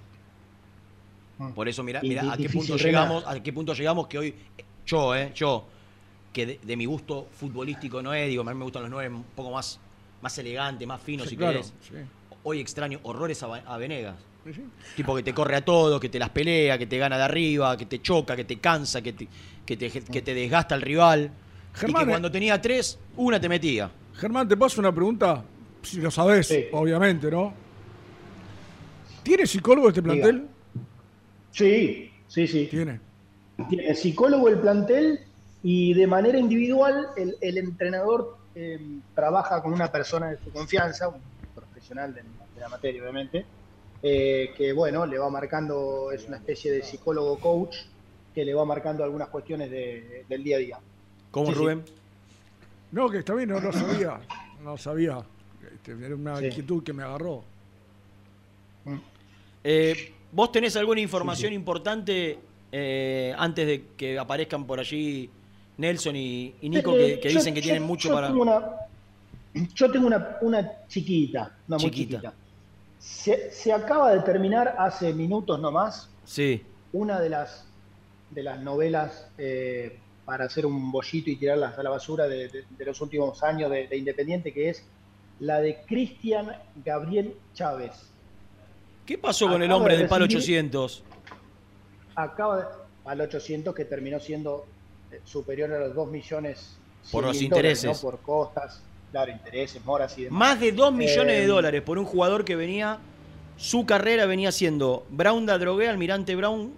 [1.55, 4.35] Por eso, mira, mira a qué punto llegamos, a qué punto llegamos que hoy,
[4.85, 5.65] yo, eh, yo,
[6.31, 9.13] que de, de mi gusto futbolístico no es, digo, a mí me gustan los nueve
[9.13, 9.79] un poco más,
[10.21, 11.73] más elegantes, más finos, Sí, si claro, querés.
[11.81, 11.95] sí.
[12.43, 14.15] Hoy extraño horrores a, a Venegas.
[14.45, 14.61] Sí.
[14.95, 17.77] Tipo que te corre a todo, que te las pelea, que te gana de arriba,
[17.77, 19.27] que te choca, que te cansa, que te,
[19.65, 21.31] que te, que te desgasta el rival.
[21.73, 22.13] y Germán, que eh.
[22.13, 23.89] cuando tenía tres, una te metía.
[24.15, 25.43] Germán, te paso una pregunta,
[25.81, 26.65] si lo sabés, Sí.
[26.73, 27.53] obviamente, ¿no?
[29.23, 30.13] ¿Tiene psicólogo este Diga.
[30.13, 30.47] plantel?
[31.51, 32.67] Sí, sí, sí.
[32.69, 32.99] Tiene.
[33.69, 35.19] Tiene psicólogo el plantel
[35.61, 38.79] y de manera individual el, el entrenador eh,
[39.15, 41.21] trabaja con una persona de su confianza, un
[41.55, 43.45] profesional de, de la materia obviamente,
[44.03, 47.77] eh, que bueno, le va marcando, es una especie de psicólogo coach
[48.35, 50.79] que le va marcando algunas cuestiones de- del día a día.
[51.31, 51.59] ¿Cómo, Sí, sí.
[51.59, 51.83] Rubén?
[52.91, 54.19] No, que está bien, no lo sabía.
[54.63, 55.23] No sabía.
[55.73, 56.45] Este, era una Sí.
[56.47, 57.43] inquietud que me agarró.
[59.63, 62.37] Eh, ¿Vos tenés alguna información importante
[62.71, 65.29] eh, antes de que aparezcan por allí
[65.77, 68.27] Nelson y, y Nico que, Eh, que yo- dicen que yo- tienen mucho yo para...
[68.27, 68.71] Tengo una,
[69.75, 72.33] yo tengo una, una chiquita, una muy Chiquita.
[73.03, 77.65] Se, se acaba de terminar hace minutos nomás Sí, una de las,
[78.29, 82.63] de las novelas eh, para hacer un bollito y tirarlas a la basura de, de-
[82.69, 84.85] de los últimos años de, de Independiente, que es
[85.41, 87.91] la de Cristian Gabriel Chávez.
[89.05, 91.03] ¿Qué pasó con el hombre de del palo recibir- 800?
[92.15, 92.65] Acaba de,
[93.03, 94.65] al 800 que terminó siendo
[95.11, 96.77] eh, superior a los 2 millones.
[97.11, 98.03] Por los 100.000 dólares, intereses.
[98.03, 98.09] ¿no?
[98.11, 98.81] Por costas,
[99.13, 100.39] claro, intereses, moras y demás.
[100.39, 102.97] Más de 2 millones de Eh, dólares por un jugador que venía,
[103.57, 106.73] su carrera venía siendo Brown da Drogué, Almirante Brown,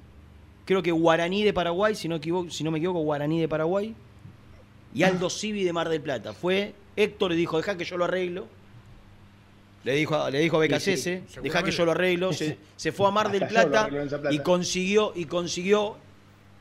[0.66, 3.96] creo que Guaraní de Paraguay, si no, equivoco, si no me equivoco, Guaraní de Paraguay,
[4.94, 6.34] y Aldo Civi de Mar del Plata.
[6.34, 8.48] Fue, Héctor le dijo, deja que yo lo arreglo.
[9.86, 12.34] Le dijo, a- le dijo a Sí, BKC, sí, deja que yo lo arreglo.
[12.34, 14.34] Se, se fue a Mar del Plata plata.
[14.34, 15.96] y consiguió, y consiguió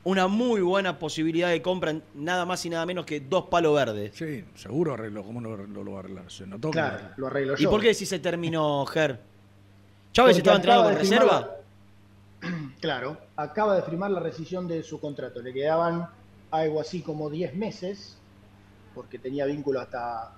[0.04, 3.74] una muy buena posibilidad de compra, en nada más y nada menos que dos palos
[3.74, 4.12] verdes.
[4.14, 5.22] Sí, seguro arregló.
[5.24, 6.30] ¿Cómo no lo, lo arreglar?
[6.30, 7.52] Se notó que Claro, lo arregló.
[7.54, 7.70] lo ¿Y yo.
[7.70, 9.18] por qué si se terminó, Ger?
[10.12, 11.40] ¿Chávez estaba entrenando acaba con reserva?
[12.42, 12.50] la-
[12.80, 15.40] Claro, acaba de firmar la rescisión de su contrato.
[15.40, 16.06] Le quedaban
[16.50, 18.18] algo así como 10 meses,
[18.94, 20.32] porque tenía vínculo hasta,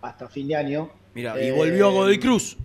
[0.00, 0.90] hasta fin de año.
[1.14, 2.56] Mira, y Eh, volvió a Godoy Cruz.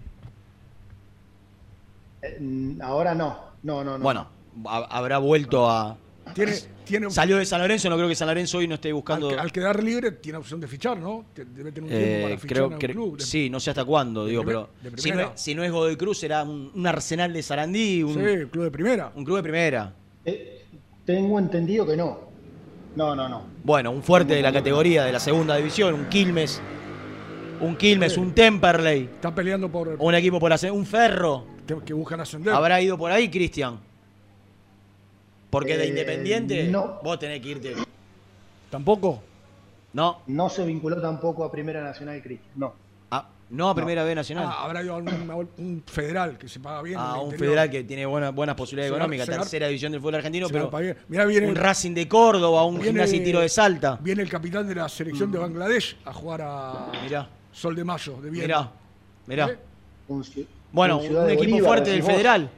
[2.22, 4.04] eh, ahora no, no, no, no.
[4.04, 4.28] Bueno,
[4.68, 5.98] ha- habrá vuelto a.
[6.34, 6.54] Tiene,
[6.84, 9.30] tiene, Salió de San Lorenzo, no creo que San Lorenzo hoy no esté buscando.
[9.30, 11.26] al, al quedar libre tiene opción de fichar, ¿no?
[11.36, 14.66] Debe tener un tiempo Eh, para fichar creo sí, no sé hasta cuándo, digo, primer-
[14.84, 18.04] pero si no, es, si no es Godoy Cruz será un, un arsenal de Sarandí,
[18.04, 19.12] un, Sí, club de primera.
[19.16, 19.94] un club de primera.
[20.26, 20.66] Eh,
[21.06, 22.20] tengo entendido que no.
[22.96, 23.44] No, no, no.
[23.64, 26.62] Bueno, un fuerte de la categoría de la segunda división, un Quilmes,
[27.62, 31.46] un Quilmes, un Temperley, Está peleando por un equipo por hacer, un Ferro.
[31.68, 32.54] que, que buscan ascender.
[32.54, 33.80] ¿Habrá ido por ahí, Cristian?
[35.56, 37.00] Porque de Eh, Independiente no.
[37.02, 37.74] vos tenés que irte.
[38.70, 39.24] ¿Tampoco?
[39.94, 42.74] No, No se vinculó tampoco a Primera Nacional Cristian, no.
[43.12, 44.48] a- no a Primera B Nacional.
[44.50, 47.00] Ah, habrá ido a un, un federal que se paga bien.
[47.00, 47.48] a en el un interior.
[47.48, 50.70] federal que tiene buena- buenas posibilidades Se económicas, se tercera división del fútbol argentino, pero
[50.78, 50.98] bien.
[51.08, 53.98] Mirá, viene- un Racing de Córdoba, un Viene- Gimnasia y Tiro de Salta.
[54.02, 55.32] Viene el capitán de la selección Mm.
[55.32, 58.48] de Bangladesh a jugar a Mirá, Sol de Mayo, de bien.
[58.48, 58.70] mirá,
[59.26, 59.48] mirá.
[59.52, 59.58] ¿Eh?
[60.10, 60.26] Un,
[60.74, 62.12] Bueno, un un, Ciudad de equipo Bolívar, fuerte del vos.
[62.12, 62.50] federal.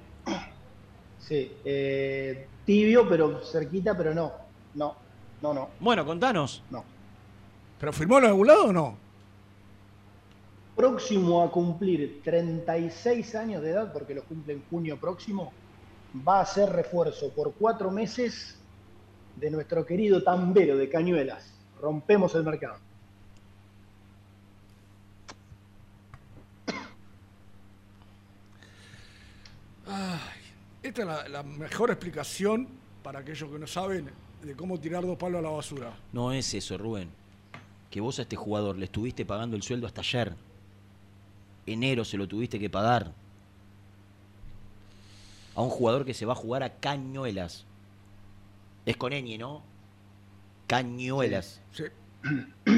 [1.19, 4.31] Sí, eh, tibio, pero cerquita, pero no.
[4.76, 4.95] No,
[5.41, 5.69] no, no.
[5.80, 6.61] Bueno, contanos.
[6.69, 6.84] no.
[7.80, 8.98] ¿Pero firmó algún lado o no?
[10.76, 15.53] Próximo a cumplir 36 años de edad, porque lo cumple en junio próximo,
[16.27, 18.60] va a ser refuerzo por cuatro meses
[19.38, 21.53] de nuestro querido tambero de Cañuelas.
[21.80, 22.80] Rompemos el mercado.
[29.88, 30.36] Ay,
[30.88, 32.68] esta es la, la mejor explicación
[33.03, 34.09] para aquellos que no saben
[34.43, 35.93] de cómo tirar dos palos a la basura.
[36.14, 37.09] No es eso, Rubén.
[37.89, 40.35] Que vos a este jugador le estuviste pagando el sueldo hasta ayer.
[41.65, 43.11] Enero se lo tuviste que pagar.
[45.55, 47.65] A un jugador que se va a jugar a Cañuelas.
[48.85, 49.64] Es con ñ, ¿no?
[50.68, 51.61] Cañuelas.
[51.73, 51.84] Sí.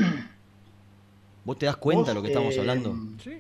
[1.46, 2.96] ¿Vos te das cuenta de lo que estamos eh, hablando?
[3.24, 3.40] Sí.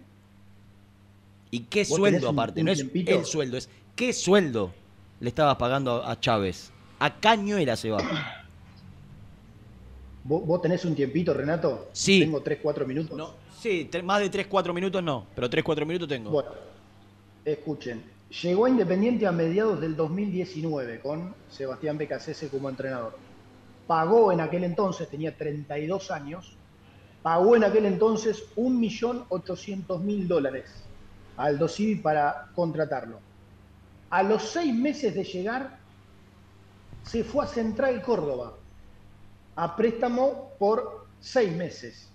[1.51, 2.59] ¿Y qué sueldo un- aparte?
[2.59, 3.69] un no es el sueldo, es
[3.99, 4.71] qué sueldo
[5.19, 6.71] le estabas pagando a Chávez.
[6.99, 7.99] A Cañuelas se va.
[10.23, 11.89] ¿Vos, vos tenés un tiempito, Renato?
[11.91, 12.21] Sí.
[12.21, 13.17] Tengo 3, 4 minutos.
[13.17, 16.29] No, sí, más de 3-4 minutos no, pero 3-4 minutos tengo.
[16.29, 16.49] Bueno,
[17.43, 18.01] escuchen.
[18.41, 23.17] Llegó a Independiente a mediados del 2019 con Sebastián Becasese como entrenador.
[23.85, 26.53] Pagó en aquel entonces, tenía 32 años,
[27.21, 30.85] pagó en aquel entonces 1.800.000 dólares
[31.35, 33.28] a Aldo Civi para contratarlo.
[34.09, 35.77] A los seis meses de llegar,
[37.03, 38.53] se fue a Central Córdoba
[39.55, 42.09] a préstamo por seis meses.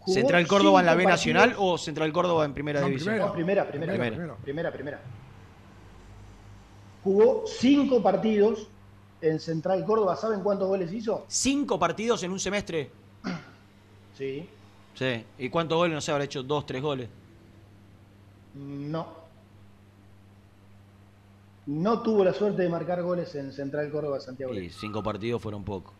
[0.00, 3.18] Jugó ¿Central Córdoba en la B Nacional partidos- o Central Córdoba en Primera No, División?
[3.18, 4.14] no, primera, primera, Primera.
[4.16, 5.00] primera, primera, primera.
[7.04, 8.68] Jugó cinco partidos
[9.20, 10.16] en Central Córdoba.
[10.16, 11.24] ¿Saben cuántos goles hizo?
[11.28, 12.90] ¿Cinco partidos en un semestre?
[14.16, 14.48] Sí.
[14.94, 15.24] Sí.
[15.38, 15.94] ¿Y cuántos goles?
[15.94, 17.08] No sé, habrá hecho dos, tres goles.
[18.54, 19.19] No.
[21.66, 24.52] No tuvo la suerte de marcar goles en Central Córdoba Santiago.
[24.54, 25.94] Y cinco partidos fueron pocos.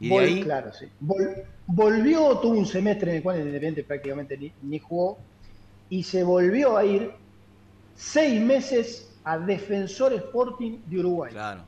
[0.00, 0.86] Y de ahí, Claro, sí.
[1.02, 5.18] Vol- volvió, tuvo un semestre en el cual el Independiente prácticamente ni, ni jugó.
[5.88, 7.12] Y se volvió a ir
[7.94, 11.32] seis meses a Defensor Sporting de Uruguay.
[11.32, 11.62] claro.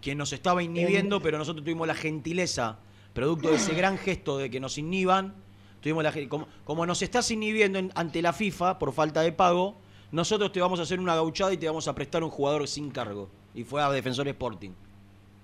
[0.00, 2.78] Quien nos estaba inhibiendo, pero nosotros tuvimos la gentileza,
[3.12, 5.34] producto de ese gran gesto de que nos inhiban,
[5.82, 9.76] tuvimos la como, como nos estás inhibiendo en- ante la FIFA por falta de pago,
[10.12, 12.90] nosotros te vamos a hacer una gauchada y te vamos a prestar un jugador sin
[12.90, 13.28] cargo.
[13.54, 14.70] Y fue a Defensor Sporting.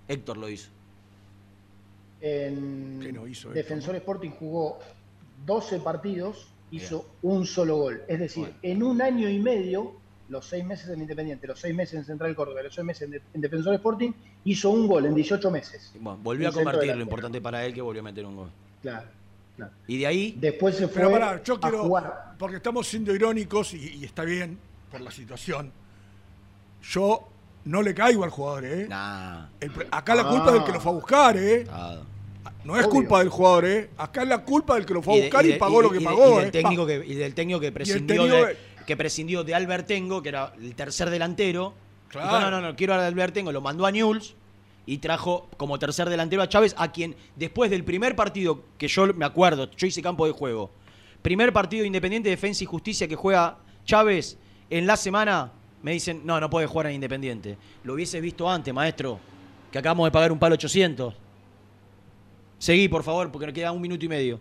[0.08, 0.70] Héctor lo hizo.
[2.20, 4.78] En ¿Qué no hizo Defensor Sporting jugó
[5.44, 8.02] 12 partidos, hizo un solo gol.
[8.08, 9.92] Es decir, en un año y medio,
[10.28, 13.10] los seis meses en Independiente, los seis meses en Central Córdoba, los seis meses en,
[13.12, 14.12] De- en Defensor Sporting,
[14.44, 15.92] hizo un gol en 18 meses.
[16.00, 18.50] Bueno, volvió a convertir, lo importante para él que volvió a meter un gol.
[18.82, 19.08] Claro,
[19.56, 19.72] claro.
[19.86, 21.82] Y de ahí, Después se fue Pero pará, yo a quiero.
[21.84, 22.34] jugar.
[22.38, 24.58] Porque estamos siendo irónicos y, y está bien
[24.90, 25.72] por la situación.
[26.82, 27.28] Yo
[27.64, 28.86] no le caigo al jugador, ¿eh?
[28.88, 31.64] nah, El acá la culpa es del que lo fue a buscar, ¿eh?
[31.64, 32.02] nada.
[32.64, 32.90] No es Obvio.
[32.94, 33.90] culpa del jugador, ¿eh?
[33.96, 35.82] Acá es la culpa del que lo fue a de- buscar y, de- pagó de-
[35.84, 36.50] lo que de- pagó, y del ¿eh?
[36.50, 38.56] técnico que, y del técnico que prescindió, técnico de,
[38.86, 41.74] que prescindió de Albertengo, que era el tercer delantero.
[42.08, 42.26] Claro.
[42.28, 44.34] Dijo, no, no, no, quiero a Albertengo, lo mandó a Newell's
[44.86, 49.12] y trajo como tercer delantero a Chávez, a quien después del primer partido, que yo
[49.14, 50.70] me acuerdo, yo hice campo de juego,
[51.22, 54.38] primer partido de Independiente Defensa y Justicia que juega Chávez,
[54.70, 55.52] en la semana
[55.82, 57.58] me dicen, no, no puede jugar en Independiente.
[57.84, 59.20] Lo hubieses visto antes, maestro,
[59.70, 61.14] que acabamos de pagar un palo 800.
[62.58, 64.40] Seguí, por favor, porque nos queda un minuto y medio.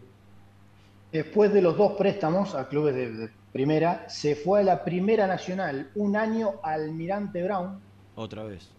[1.12, 5.28] Después de los dos préstamos a clubes de, de primera, se fue a la Primera
[5.28, 7.80] Nacional un año al Almirante Brown,
[8.16, 8.70] Otra vez.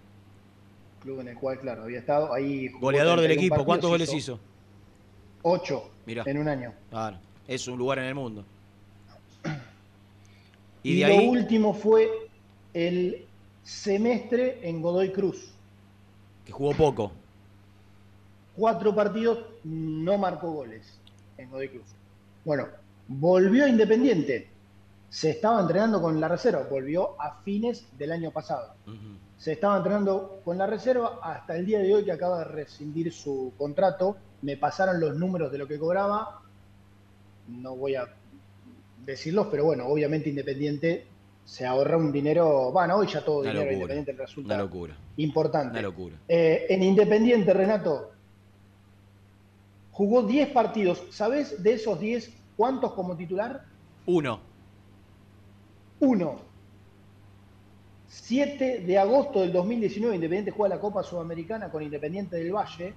[1.07, 2.69] Club en el cual, claro, había estado ahí.
[2.81, 4.39] Goleador del 31 equipo, ¿cuántos goles hizo?
[5.43, 6.24] Ocho Mirá.
[6.27, 6.73] en un año.
[6.91, 8.45] Claro, es un lugar en el mundo.
[10.83, 12.09] Y, Y, de lo ahí, último fue
[12.74, 13.24] el
[13.62, 15.53] semestre en Godoy Cruz.
[16.45, 17.12] que jugó poco.
[18.57, 20.99] Cuatro partidos, no marcó goles
[21.39, 21.87] en Godoy Cruz.
[22.45, 22.66] Bueno,
[23.09, 24.49] volvió a Independiente.
[25.09, 28.74] Se estaba entrenando con la reserva, volvió a fines del año pasado.
[29.39, 33.13] Se estaba entrenando con la reserva hasta el día de hoy que acaba de rescindir
[33.13, 34.17] su contrato.
[34.43, 36.41] Me pasaron los números de lo que cobraba.
[37.49, 38.07] No voy a
[39.05, 41.07] decirlos, pero bueno, obviamente Independiente
[41.45, 42.73] se ahorra un dinero.
[42.73, 43.75] Bueno, hoy ya todo Una dinero locura.
[43.95, 44.97] Independiente resulta Una locura.
[45.19, 45.71] importante.
[45.73, 46.17] Una locura.
[46.27, 48.11] Eh, en Independiente, Renato,
[49.93, 51.03] jugó 10 partidos.
[51.11, 53.65] ¿Sabes de esos 10 cuántos como titular?
[54.07, 54.41] Uno.
[56.01, 56.45] Uno.
[58.23, 62.95] 7 de agosto del 2019, Independiente juega la Copa Sudamericana con Independiente del Valle.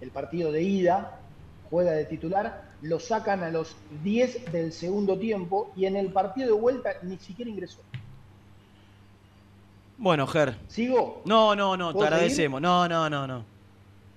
[0.00, 1.20] El partido de ida
[1.70, 2.64] juega de titular.
[2.82, 7.16] Lo sacan a los 10 del segundo tiempo y en el partido de vuelta ni
[7.18, 7.78] siquiera ingresó.
[9.96, 10.56] Bueno, Ger.
[10.68, 11.22] ¿Sigo?
[11.24, 12.60] No, no, no, te ¿Puedo agradecemos.
[12.60, 13.44] No, no, no, no.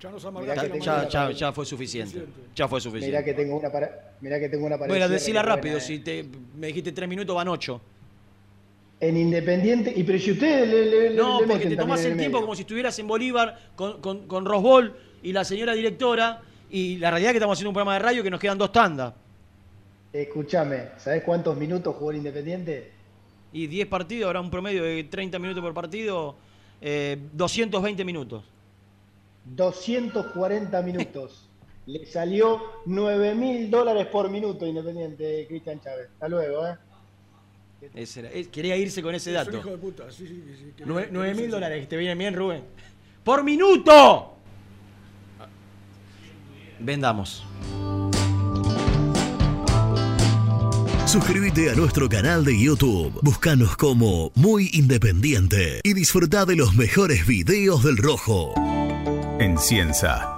[0.01, 2.25] Ya nos Mirá amargaste Ya, ya, ya fue suficiente.
[2.55, 3.23] Ya fue Mirá suficiente.
[3.25, 5.77] que tengo una para, mirá que tengo una para Bueno, decila rápido.
[5.77, 5.81] eh.
[5.81, 6.25] Si te,
[6.57, 7.79] me dijiste tres minutos, van ocho.
[8.99, 9.93] En Independiente.
[9.95, 12.61] Y pero si ustedes le, le, No, le porque te tomás el tiempo como si
[12.61, 16.41] estuvieras en Bolívar con, con, con Rosbol y la señora directora.
[16.69, 18.71] Y la realidad es que estamos haciendo un programa de radio que nos quedan dos
[18.71, 19.13] tandas.
[20.13, 22.91] Escúchame, ¿sabés cuántos minutos jugó el Independiente?
[23.51, 26.35] Y 10 partidos, habrá un promedio de 30 minutos por partido,
[26.81, 28.43] eh, 220 minutos.
[29.45, 31.49] 240 minutos.
[31.85, 36.09] Le salió 9 mil dólares por minuto Independiente, Cristian Chávez.
[36.13, 36.75] Hasta luego, ¿eh?
[37.93, 39.51] Ese era- eh, quería irse con ese Es dato.
[39.51, 41.97] un hijo de puta, sí, sí, sí, que- Nue- que- 9 que- mil dólares, ¿te
[41.97, 42.63] viene bien, Rubén?
[43.23, 44.35] ¡Por minuto!
[46.79, 47.43] Vendamos.
[51.05, 53.19] Suscríbete a nuestro canal de YouTube.
[53.23, 58.53] Búscanos como Muy Independiente y disfruta de los mejores videos del Rojo.
[59.39, 60.37] En Cienza,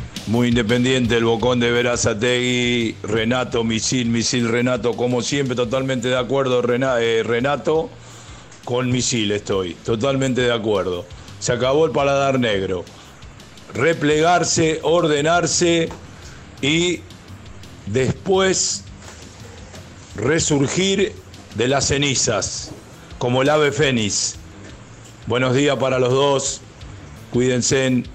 [0.31, 6.63] muy independiente el Bocón de Verazategui, Renato, Misil, Misil, Renato, como siempre, totalmente de acuerdo,
[6.73, 7.89] eh, Renato,
[8.63, 11.05] con Misil estoy, totalmente de acuerdo.
[11.39, 12.85] Se acabó el paladar negro.
[13.73, 15.89] Replegarse, ordenarse
[16.61, 17.01] y
[17.87, 18.85] después
[20.15, 21.13] resurgir
[21.55, 22.71] de las cenizas,
[23.17, 24.35] como el ave fénix.
[25.27, 26.61] Buenos días para los dos,
[27.33, 28.05] cuídense.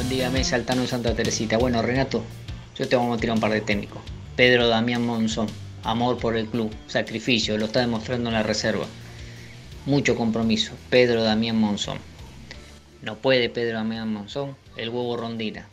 [0.00, 1.58] Buen día, Mesa, Altano Santa Teresita.
[1.58, 2.24] Bueno, Renato,
[2.74, 4.00] yo te vamos a tirar un par de técnicos.
[4.34, 5.46] Pedro Damián Monzón,
[5.84, 8.86] amor por el club, sacrificio, lo está demostrando en la reserva.
[9.84, 11.98] Mucho compromiso, Pedro Damián Monzón.
[13.02, 15.68] No puede Pedro Damián Monzón, el huevo rondina.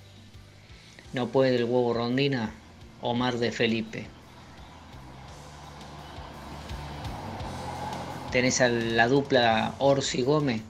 [1.14, 2.52] No puede el huevo rondina,
[3.02, 4.08] Omar de Felipe.
[8.34, 10.64] Tenés a la dupla Orsi Gómez.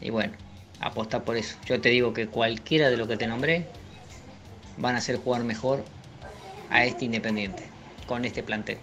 [0.00, 0.32] Y bueno,
[0.80, 1.56] apostar por eso.
[1.66, 3.66] Yo te digo que cualquiera de lo que te nombré
[4.78, 5.84] van a hacer jugar mejor
[6.70, 7.64] a este Independiente,
[8.06, 8.78] con este plantel.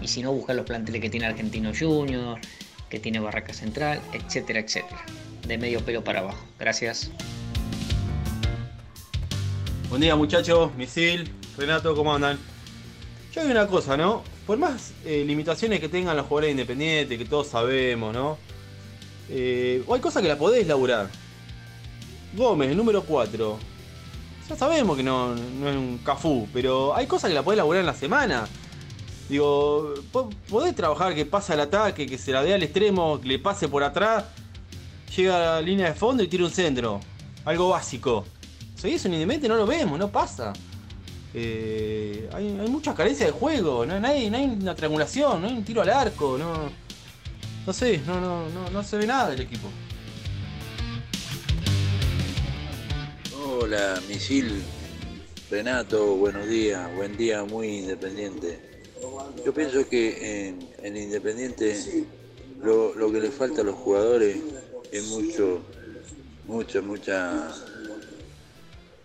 [0.00, 2.38] Y si no, buscar los planteles que tiene Argentino Junior,
[2.88, 5.00] que tiene Barraca Central, etcétera, etcétera.
[5.46, 6.44] De medio pelo para abajo.
[6.58, 7.10] Gracias.
[9.88, 12.38] Buen día muchachos, Misil, Renato, ¿cómo andan?
[13.32, 14.22] Yo hay una cosa, ¿no?
[14.46, 18.38] Por más eh, limitaciones que tengan los jugadores independientes, que todos sabemos, ¿no?
[19.30, 21.08] Eh, hay cosas que la podés laburar.
[22.34, 23.58] Gómez, el número 4.
[24.48, 27.80] Ya sabemos que no, no es un cafú, pero hay cosas que la podés laburar
[27.80, 28.46] en la semana.
[29.28, 33.28] Digo, po- podés trabajar que pasa el ataque, que se la dé al extremo, que
[33.28, 34.24] le pase por atrás,
[35.14, 37.00] llega a la línea de fondo y tira un centro.
[37.44, 38.24] Algo básico.
[38.82, 40.52] En Independiente no lo vemos, no pasa.
[41.34, 45.48] Eh, hay, hay muchas carencias de juego, no, no hay, no hay una triangulación, no
[45.48, 46.87] hay un tiro al arco, no.
[47.66, 49.68] No sé, no, no, no, no se ve nada del equipo.
[53.44, 54.62] Hola, Misil,
[55.50, 58.58] Renato, buenos días, buen día, muy independiente.
[59.44, 62.06] Yo pienso que en, en Independiente
[62.62, 64.38] lo, lo que le falta a los jugadores
[64.90, 65.60] es mucho,
[66.46, 67.54] mucha, mucha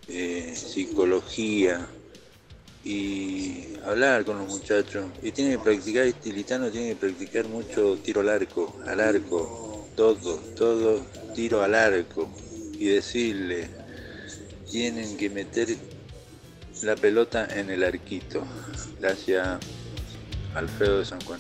[0.08, 1.86] eh, psicología
[2.84, 5.06] y hablar con los muchachos.
[5.22, 9.88] Y tiene que practicar, este Litano tiene que practicar mucho tiro al arco, al arco,
[9.96, 12.30] todo, todo tiro al arco.
[12.74, 13.70] Y decirle,
[14.70, 15.70] tienen que meter
[16.82, 18.44] la pelota en el arquito.
[19.00, 19.60] Gracias,
[20.54, 21.40] Alfredo de San Juan.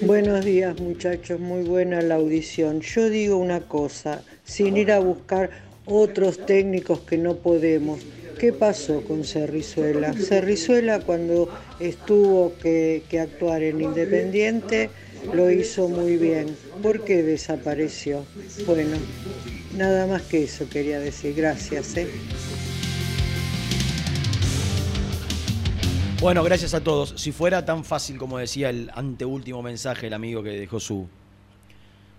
[0.00, 2.80] Buenos días muchachos, muy buena la audición.
[2.80, 8.00] Yo digo una cosa, sin ir a buscar otros técnicos que no podemos.
[8.38, 10.12] ¿Qué pasó con Cerrizuela?
[10.12, 11.48] Cerrizuela cuando
[11.80, 14.90] estuvo que, que actuar en Independiente
[15.32, 16.56] lo hizo muy bien.
[16.82, 18.24] ¿Por qué desapareció?
[18.66, 18.96] Bueno,
[19.76, 21.34] nada más que eso quería decir.
[21.34, 21.96] Gracias.
[21.96, 22.08] ¿eh?
[26.20, 27.14] Bueno, gracias a todos.
[27.16, 31.08] Si fuera tan fácil como decía el anteúltimo mensaje el amigo que dejó su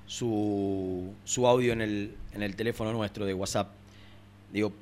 [0.10, 3.69] su, su audio en el, en el teléfono nuestro de WhatsApp,
[4.52, 4.73] digo,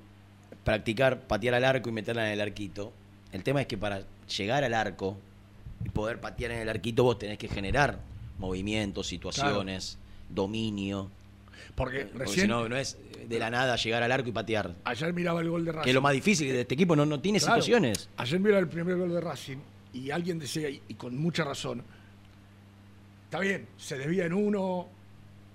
[0.63, 2.93] practicar, patear al arco y meterla en el arquito.
[3.33, 4.03] El tema es que para
[4.37, 5.17] llegar al arco
[5.83, 7.99] y poder patear en el arquito vos tenés que generar
[8.39, 9.97] movimientos, situaciones,
[10.29, 11.11] dominio.
[11.75, 12.97] Porque Porque recién- si no, no es
[13.27, 14.75] de la nada llegar al arco y patear.
[14.85, 15.83] Ayer miraba el gol de Racing.
[15.83, 17.55] Que es lo más difícil de este equipo, no, no tiene Claro.
[17.61, 18.07] situaciones.
[18.15, 19.57] Ayer miraba el primer gol de Racing
[19.91, 21.83] y alguien decía, y con mucha razón,
[23.25, 24.87] está bien, se desvía en uno,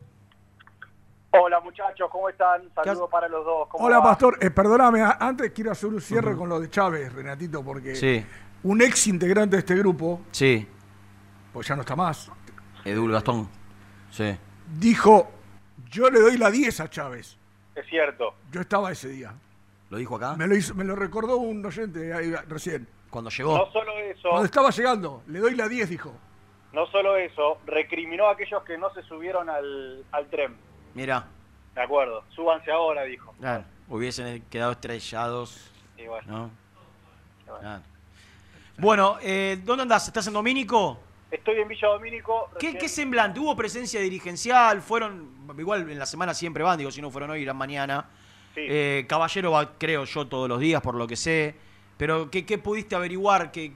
[1.30, 2.62] Hola muchachos, ¿cómo están?
[2.74, 3.68] Saludos para los dos.
[3.68, 4.05] ¿cómo Hola, va?
[4.05, 4.39] Pastor.
[4.40, 8.24] Eh, perdóname, antes quiero hacer un cierre con lo de Chávez, Renatito, porque Sí.
[8.62, 10.66] un ex integrante de este grupo, Sí.
[11.52, 12.30] pues ya no está más,
[12.85, 13.48] Edul Gastón.
[14.10, 14.36] Sí.
[14.78, 15.31] Dijo,
[15.90, 17.36] yo le doy la 10 a Chávez.
[17.74, 18.35] Es cierto.
[18.51, 19.32] Yo estaba ese día.
[19.90, 20.35] ¿Lo dijo acá?
[20.36, 22.86] Me lo, hizo- me lo recordó un oyente ahí recién.
[23.11, 26.12] Cuando No solo eso, Cuando estaba llegando, le doy la 10, dijo.
[26.73, 30.55] no solo eso, recriminó a aquellos que no se subieron al, al tren.
[30.95, 31.24] Mira,
[31.74, 33.32] De acuerdo, súbanse ahora, dijo.
[33.40, 35.70] claro, hubiesen quedado estrellados.
[35.97, 36.27] Y bueno.
[37.47, 37.59] ¿no?
[37.61, 37.82] Claro.
[38.77, 40.07] Bueno, eh, ¿dónde andás?
[40.07, 41.01] ¿Estás en Domínico?
[41.30, 42.48] Estoy en Villa Domínico.
[42.59, 43.40] ¿Qué, recién- qué semblante?
[43.40, 44.80] ¿Hubo presencia dirigencial?
[44.80, 48.06] ¿Fueron, igual en la semana siempre van, digo, si no fueron hoy, irán mañana?
[48.55, 48.62] Sí.
[48.66, 51.55] Eh, Caballero va, creo yo, todos los días, por lo que sé.
[51.98, 53.50] Pero, ¿qué, qué pudiste averiguar?
[53.52, 53.72] ¿Qué,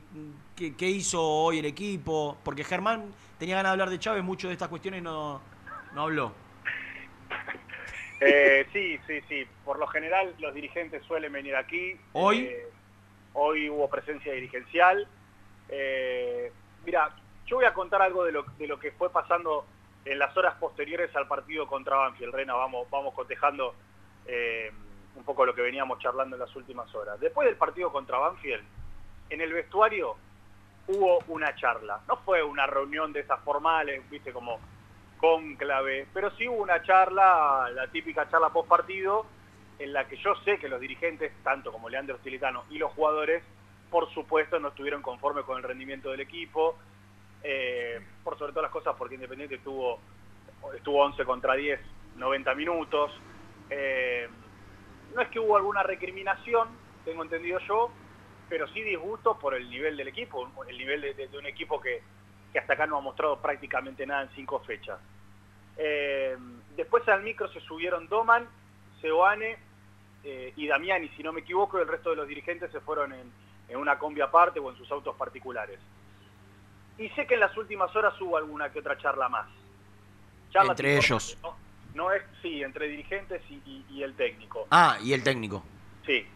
[0.57, 2.39] qué, qué hizo hoy el equipo?
[2.43, 5.41] Porque Germán tenía ganas de hablar de Chávez, mucho de estas cuestiones no,
[5.95, 6.33] no habló.
[8.25, 9.45] Eh, sí, sí, sí.
[9.65, 11.97] Por lo general los dirigentes suelen venir aquí.
[12.13, 12.39] ¿Hoy?
[12.45, 12.67] Eh,
[13.33, 15.09] hoy hubo presencia dirigencial.
[15.69, 16.53] Eh,
[16.87, 17.11] mira,
[17.53, 19.67] yo voy a contar algo de lo, que fue pasando
[20.07, 22.35] en las horas posteriores al partido contra Banfield.
[22.35, 23.75] Rena, vamos, vamos cotejando
[24.25, 24.73] eh,
[25.17, 27.21] un poco lo que veníamos charlando en las últimas horas.
[27.21, 28.65] Después del partido contra Banfield,
[29.29, 30.17] en el vestuario
[30.87, 32.01] hubo una charla.
[32.09, 34.59] No fue una reunión de esas formales, viste, como
[35.19, 39.27] cónclave, pero sí hubo una charla, la típica charla post partido,
[39.79, 43.45] en la que yo sé que los dirigentes, tanto como Leandro Stilitano y los jugadores,
[43.91, 46.79] por supuesto no estuvieron conformes con el rendimiento del equipo,
[47.45, 50.01] eh, por sobre todas las cosas porque Independiente estuvo,
[50.75, 51.81] estuvo 11 contra 10,
[52.17, 53.13] 90 minutos.
[53.71, 54.29] Eh,
[55.15, 56.69] no es que hubo alguna recriminación,
[57.05, 57.91] tengo entendido yo,
[58.49, 62.03] pero sí disgusto por el nivel del equipo, el nivel de, un equipo que,
[62.59, 64.99] hasta acá no ha mostrado prácticamente nada en cinco fechas.
[65.77, 66.37] Eh,
[66.77, 68.47] después al micro se subieron Doman,
[69.01, 69.57] Seoane
[70.25, 73.33] eh, y Damiani, si no me equivoco, el resto de los dirigentes se fueron en,
[73.69, 75.81] en una combi aparte o en sus autos particulares.
[77.03, 79.47] Y sé que en las últimas horas hubo alguna que otra charla más.
[80.53, 81.37] Charla Entre ellos.
[81.43, 81.57] No,
[81.95, 84.67] no es, sí, entre dirigentes y, y- y el técnico.
[84.71, 85.65] Ah, y el técnico.
[86.07, 86.27] Sí,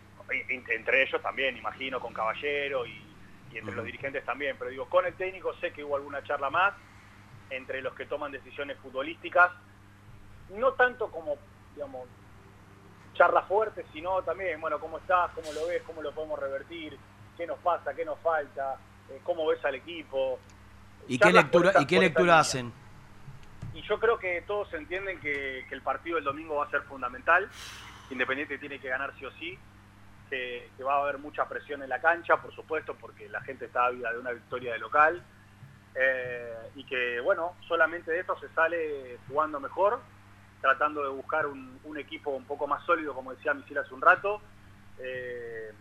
[0.70, 3.00] entre ellos también, imagino, con Caballero y,
[3.52, 4.56] y entre los dirigentes también.
[4.58, 6.74] Pero digo, con el técnico sé que hubo alguna charla más
[7.50, 9.52] entre los que toman decisiones futbolísticas.
[10.50, 11.36] No tanto como,
[11.74, 12.08] digamos,
[13.14, 15.30] charla fuerte, sino también, bueno, ¿cómo estás?
[15.32, 15.82] ¿Cómo lo ves?
[15.86, 16.98] ¿Cómo lo podemos revertir?
[17.36, 17.94] ¿Qué nos pasa?
[17.94, 18.76] ¿Qué nos falta?
[19.10, 20.38] Eh, ¿Cómo ves al equipo?
[21.08, 22.72] ¿Y qué lectura, ¿y qué lectura hacen?
[23.74, 26.82] Y yo creo que todos entienden que, que el partido del domingo va a ser
[26.82, 27.48] fundamental.
[28.10, 29.58] Independiente tiene que ganar sí o sí.
[30.28, 33.66] Que, que va a haber mucha presión en la cancha, por supuesto, porque la gente
[33.66, 35.22] está ávida de una victoria de local.
[35.94, 40.00] Eh, y que, bueno, solamente de esto se sale jugando mejor,
[40.60, 44.02] tratando de buscar un, un equipo un poco más sólido, como decía Misil hace un
[44.02, 44.40] rato.
[44.98, 45.72] Eh,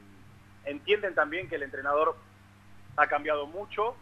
[0.66, 2.16] entienden también que el entrenador
[2.98, 3.96] ha cambiado mucho,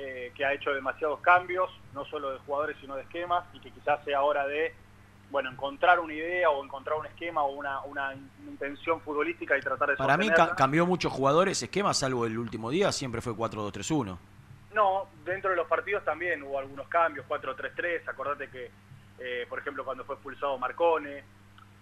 [0.00, 3.72] eh, que ha hecho demasiados cambios, no solo de jugadores, sino de esquemas, y que
[3.72, 4.72] quizás sea hora de
[5.30, 8.14] bueno, encontrar una idea o encontrar un esquema o una, una
[8.46, 12.70] intención futbolística y tratar de Para mí ca- cambió muchos jugadores, esquema, salvo el último
[12.70, 14.16] día, siempre fue 4-2-3-1.
[14.72, 18.70] No, dentro de los partidos también hubo algunos cambios, 4-3-3, acordate que,
[19.18, 21.18] eh, por ejemplo, cuando fue expulsado Marcone,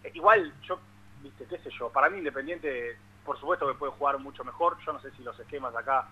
[0.03, 0.81] eh, igual yo,
[1.23, 4.93] viste, qué sé yo, para mí Independiente, por supuesto que puede jugar mucho mejor, yo
[4.93, 6.09] no sé si los esquemas acá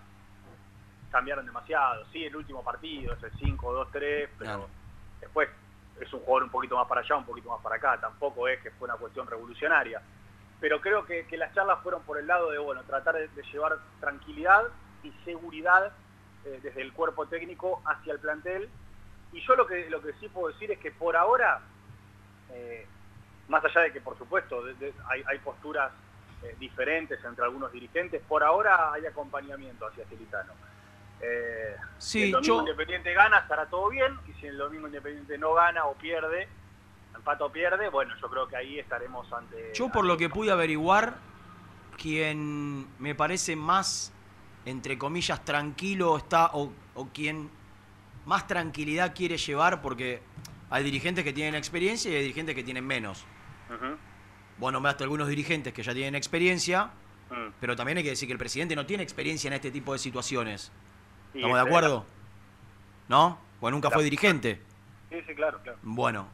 [1.11, 4.69] cambiaron demasiado, sí, el último partido, ese 5-2-3, pero Claro.
[5.21, 5.49] después
[5.99, 8.59] es un jugador un poquito más para allá, un poquito más para acá, tampoco es
[8.61, 10.01] que fue una cuestión revolucionaria.
[10.59, 13.43] Pero creo que, que las charlas fueron por el lado de, bueno, tratar de, de
[13.43, 14.63] llevar tranquilidad
[15.03, 15.93] y seguridad
[16.45, 18.69] eh, desde el cuerpo técnico hacia el plantel.
[19.31, 21.61] Y yo lo que, lo que sí puedo decir es que por ahora,
[22.49, 22.87] eh,
[23.47, 25.91] más allá de que por supuesto de- de- hay, hay posturas
[26.41, 30.53] eh, diferentes entre algunos dirigentes, por ahora hay acompañamiento hacia Celitano.
[31.21, 34.87] Eh, Sí, si el domingo yo- Independiente gana, estará todo bien, y si el domingo
[34.87, 36.47] Independiente no gana o pierde,
[37.15, 39.71] empata o pierde, bueno, yo creo que ahí estaremos ante...
[39.73, 41.15] Yo por lo que pude averiguar,
[41.97, 44.11] quien me parece más,
[44.65, 47.49] entre comillas, tranquilo está, o, o quien
[48.25, 50.21] más tranquilidad quiere llevar, porque
[50.69, 53.25] hay dirigentes que tienen experiencia y hay dirigentes que tienen menos.
[53.69, 53.97] Ujú.
[54.57, 56.91] Vos nombraste algunos dirigentes que ya tienen experiencia,
[57.27, 57.53] Mm.
[57.59, 59.97] pero también hay que decir que el presidente no tiene experiencia en este tipo de
[59.97, 60.71] situaciones.
[61.35, 62.05] ¿Estamos de acuerdo?
[63.07, 63.37] ¿No?
[63.59, 64.61] Pues nunca fue dirigente.
[65.09, 65.77] Sí, sí, claro, claro.
[65.83, 66.27] Bueno,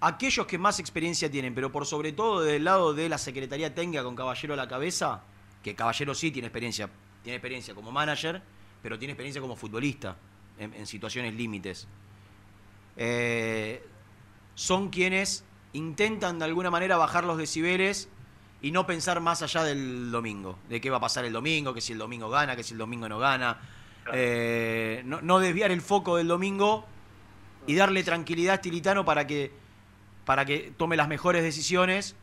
[0.00, 4.02] aquellos que más experiencia tienen, pero por sobre todo del lado de la Secretaría Técnica
[4.02, 5.22] con Caballero a la cabeza,
[5.62, 6.88] que Caballero sí tiene experiencia,
[7.22, 8.42] tiene experiencia como manager,
[8.82, 10.16] pero tiene experiencia como futbolista
[10.58, 11.86] en, en situaciones límites.
[12.96, 13.84] Eh,
[14.54, 18.08] son quienes intentan de alguna manera bajar los decibeles
[18.62, 21.80] y no pensar más allá del domingo, de qué va a pasar el domingo, que
[21.80, 23.58] si el domingo gana, que si el domingo no gana.
[24.12, 26.86] Eh, no, no desviar el foco del domingo
[27.66, 29.52] y darle tranquilidad a Stilitano para que,
[30.24, 32.16] para que tome las mejores decisiones.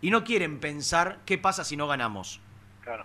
[0.00, 2.40] Y no quieren pensar qué pasa si no ganamos.
[2.82, 3.04] Claro.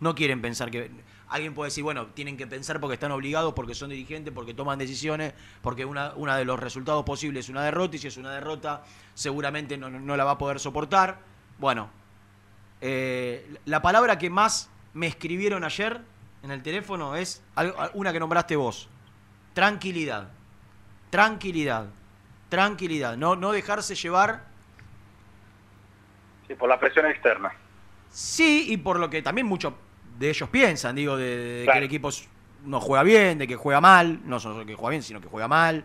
[0.00, 0.90] No quieren pensar que.
[1.28, 4.78] Alguien puede decir, bueno, tienen que pensar porque están obligados, porque son dirigentes, porque toman
[4.78, 5.32] decisiones,
[5.62, 8.84] porque una, una de los resultados posibles es una derrota, y si es una derrota,
[9.14, 11.18] seguramente no, no- no la va a poder soportar.
[11.58, 11.90] Bueno,
[12.80, 16.02] eh, la palabra que más me escribieron ayer
[16.44, 18.88] en el teléfono es algo- una que nombraste vos.
[19.54, 20.28] Tranquilidad.
[21.10, 21.86] Tranquilidad.
[22.50, 23.16] Tranquilidad.
[23.16, 24.44] No, no dejarse llevar
[26.46, 27.50] Sí, por la presión externa.
[28.10, 29.72] Sí, y por lo que también muchos
[30.18, 32.10] de ellos piensan, digo, de, de que el equipo
[32.64, 35.48] no juega bien, de que juega mal, no solo que juega bien, sino que juega
[35.48, 35.82] mal,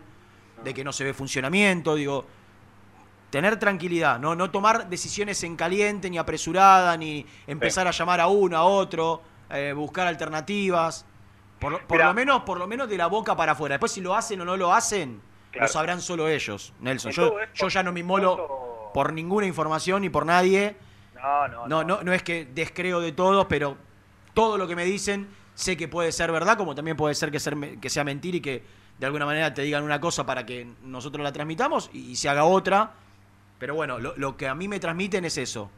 [0.62, 2.26] de que no se ve funcionamiento, digo,
[3.30, 8.26] tener tranquilidad, no, no tomar decisiones en caliente, ni apresurada, ni empezar a llamar a
[8.28, 11.04] uno, a otro, eh, buscar alternativas.
[11.58, 12.06] Por, lo- por Mirá.
[12.08, 13.74] lo menos, por lo menos de la boca para afuera.
[13.74, 15.20] Después si lo hacen o no lo hacen,
[15.50, 15.66] Claro.
[15.66, 17.12] lo sabrán solo ellos, Nelson.
[17.12, 20.76] Yo, esto- yo ya no me inmolo por ninguna información ni por nadie.
[21.14, 23.76] No, no, No, no, no es que descreo de todos, pero
[24.32, 27.38] todo lo que me dicen sé que puede ser verdad, como también puede ser que,
[27.40, 28.62] ser, que sea mentira y que
[28.98, 32.28] de alguna manera te digan una cosa para que nosotros la transmitamos y, y se
[32.30, 32.92] haga otra.
[33.58, 35.70] Pero bueno, lo, lo que a mí me transmiten es eso,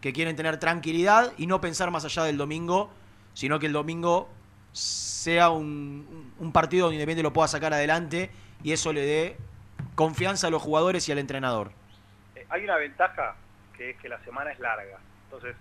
[0.00, 2.90] que quieren tener tranquilidad y no pensar más allá del domingo,
[3.34, 4.28] sino que el domingo
[4.72, 8.30] sea un, un partido donde Independiente lo pueda sacar adelante
[8.62, 9.36] y eso le dé
[9.94, 11.72] confianza a los jugadores y al entrenador.
[12.34, 13.34] Eh, hay una ventaja
[13.76, 14.98] que es que la semana es larga.
[15.24, 15.56] Entonces,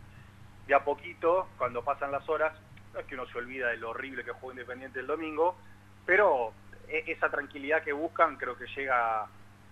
[0.68, 2.53] de a poquito, cuando pasan las horas,
[2.94, 5.56] no es que uno se olvida de lo horrible que jugó Independiente el domingo,
[6.06, 6.52] pero
[6.88, 9.26] e- esa tranquilidad que buscan creo que llega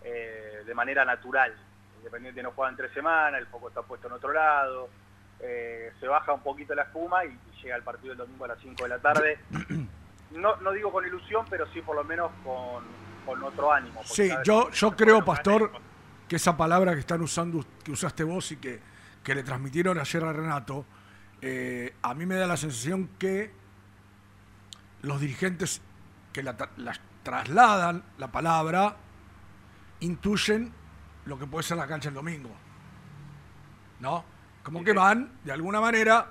[0.04, 1.54] eh, de manera natural.
[1.98, 4.90] Independiente no juega en tres semanas, el foco está puesto en otro lado,
[5.40, 8.49] eh, se baja un poquito la espuma y, y llega el partido el domingo a
[8.49, 9.40] las 5 de la tarde.
[10.32, 12.84] No, no digo con ilusión, pero sí por lo menos con,
[13.26, 14.02] con otro ánimo.
[14.03, 15.24] Sí, yo, yo creo.
[15.24, 15.72] Pastor,
[16.28, 18.82] que esa palabra que están usando, que usaste vos y que,
[19.24, 20.86] que le transmitieron ayer a Renato,
[21.41, 23.53] eh, a mí me da la sensación que
[25.03, 25.82] los dirigentes
[26.34, 26.94] que la, la
[27.24, 28.98] trasladan la palabra
[29.99, 30.74] intuyen
[31.26, 32.52] lo que puede ser la cancha el domingo.
[33.99, 34.26] ¿No?
[34.66, 36.26] Como que van, de alguna manera,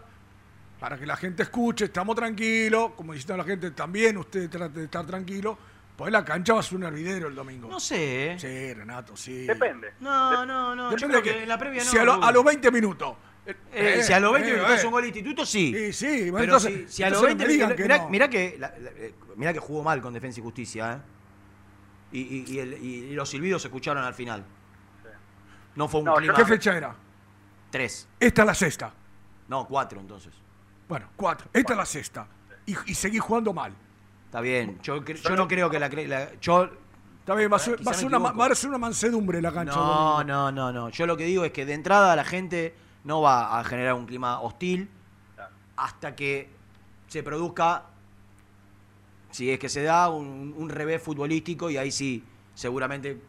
[0.81, 4.81] para que la gente escuche, estamos tranquilos, como diciendo a la gente, también usted trate
[4.81, 5.57] de estar tranquilo,
[5.97, 7.69] pues la cancha va a ser un hervidero el domingo.
[7.69, 8.39] No sé, ¿eh?
[8.41, 9.47] Sí, Renato, sí.
[9.47, 9.93] Depende.
[10.01, 10.91] No, no, no.
[10.91, 11.91] yo Depende creo de que en la previa no.
[11.91, 13.15] si a, lo- a los 20 minutos.
[13.47, 14.79] eh, Eh, si a los 20 eh, minutos eh.
[14.79, 15.73] es un gol de instituto, sí.
[15.73, 17.83] Sí, sí, bueno, Pero entonces- si, si a los entonces no 20 me digan que
[17.85, 18.09] mirá, no.
[18.09, 18.91] mirá que, la- la-
[19.37, 20.99] mirá que jugó mal con Defensa y Justicia, ¿eh?
[22.11, 24.45] Y, y- y el- y- y los silbidos se escucharon al final.
[25.77, 26.35] No fue un No, clima.
[26.35, 26.97] ¿Qué fecha era?
[27.75, 28.07] Tres.
[28.21, 28.93] Esta es la sexta.
[29.49, 30.33] No, cuatro entonces.
[30.89, 31.49] Bueno, cuatro.
[31.53, 32.29] Esta es la sexta.
[32.67, 33.75] Y, y seguí jugando mal.
[34.27, 34.79] Está bien.
[34.81, 36.71] Yo, cre- yo no creo que la, cre- la- yo
[37.19, 38.49] Está bien, va a ser, Quizá va a ser una, ma- equivoco.
[38.49, 39.75] va a ser una mansedumbre la cancha.
[39.75, 40.89] No, no, no, no.
[40.91, 44.07] Yo lo que digo es que de entrada la gente no va a generar un
[44.07, 44.89] clima hostil
[45.75, 46.51] hasta que
[47.09, 47.87] se produzca,
[49.33, 52.23] si es que se da, un, un revés futbolístico y ahí sí,
[52.55, 53.21] seguramente,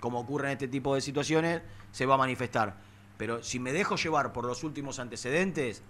[0.00, 1.62] como ocurre en este tipo de situaciones,
[1.92, 2.82] se va a manifestar.
[3.16, 5.82] Pero si me dejo llevar por los últimos antecedentes,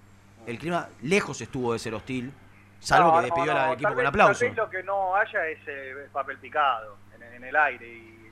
[0.47, 2.33] el clima lejos estuvo de ser hostil,
[2.81, 4.41] salvo No, que no, despidió no, al equipo con vez- aplauso.
[4.41, 8.31] Tal vez lo que no haya es eh, papel picado en, en el aire y,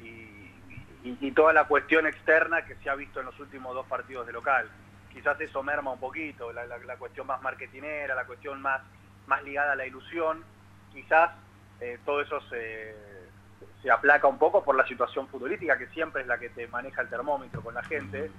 [0.00, 0.52] y-
[1.04, 4.26] y- y toda la cuestión externa que se ha visto en los últimos dos partidos
[4.26, 4.68] de local.
[5.12, 8.80] Quizás eso merma un poquito, la, la- la cuestión más marketinera, la cuestión más,
[9.26, 10.44] más ligada a la ilusión.
[10.92, 11.30] Quizás
[11.80, 12.94] eh, todo eso se,
[13.88, 17.00] se aplaca un poco por la situación futbolística, que siempre es la que te maneja
[17.00, 18.30] el termómetro con la gente.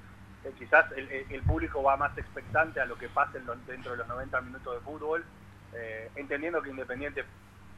[0.45, 4.41] Eh, quizás el, público va más expectante a lo que pase dentro de los 90
[4.41, 5.25] minutos de fútbol,
[5.73, 7.25] eh, entendiendo que Independiente,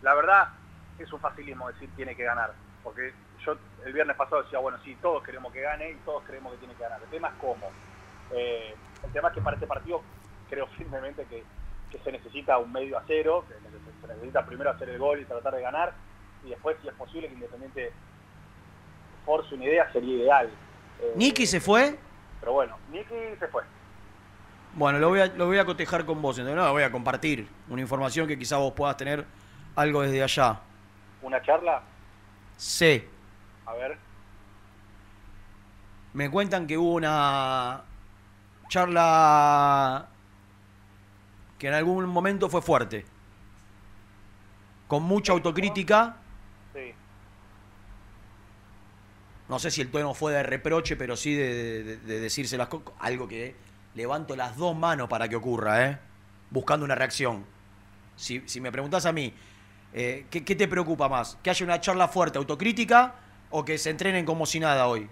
[0.02, 0.50] la verdad,
[1.00, 2.52] es un facilismo decir tiene que ganar,
[2.84, 3.14] porque
[3.46, 6.60] yo el viernes pasado decía, bueno, sí, todos queremos que gane y todos creemos que
[6.60, 7.02] tiene que ganar.
[7.02, 7.72] El tema es cómo.
[8.32, 10.02] Eh, el tema es que para este partido
[10.50, 11.42] creo firmemente que,
[11.90, 15.24] que se necesita un medio a cero, que se necesita primero hacer el gol y
[15.24, 15.94] tratar de ganar,
[16.46, 17.92] y después, si es posible, que Independiente
[19.26, 20.50] force una idea, sería ideal.
[21.00, 21.98] Eh, Nicky se fue.
[22.40, 23.64] Pero bueno, Nicky se fue.
[24.74, 26.92] Bueno, lo voy, a, lo voy a cotejar con vos, entonces no, lo voy a
[26.92, 27.48] compartir.
[27.70, 29.26] Una información que quizá vos puedas tener
[29.76, 30.60] algo desde allá.
[31.22, 31.84] ¿Una charla?
[32.58, 33.04] Sí,
[33.66, 33.98] A ver.
[36.14, 37.82] me cuentan que hubo una
[38.70, 40.08] charla
[41.58, 43.06] que en algún momento fue fuerte.
[44.88, 46.16] Con mucha autocrítica.
[46.74, 46.94] Sí.
[49.52, 52.70] No sé si el tono fue de reproche, pero sí de, de- de decirse las
[52.70, 52.94] cosas.
[53.02, 53.54] Algo que
[53.96, 56.00] levanto las dos manos para que ocurra, ¿eh?
[56.50, 57.46] Buscando una reacción.
[58.16, 59.34] Si, si me preguntás a mí,
[59.94, 61.38] eh, ¿qué, qué te preocupa más?
[61.44, 63.16] ¿Que haya una charla fuerte, autocrítica,
[63.50, 65.10] o que se entrenen como si nada hoy?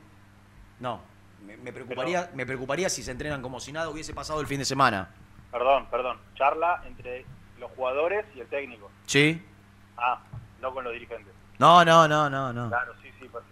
[0.80, 1.02] No.
[1.46, 4.60] Me, me preocuparía, me preocuparía si se entrenan como si nada hubiese pasado el fin
[4.60, 5.10] de semana.
[5.52, 6.18] Perdón, perdón.
[6.36, 7.26] Charla entre
[7.60, 8.90] los jugadores y el técnico.
[9.06, 9.44] ¿Sí?
[9.98, 10.22] Ah,
[10.62, 11.34] no con los dirigentes.
[11.58, 12.70] No, no, no, no, no.
[12.70, 12.94] Claro,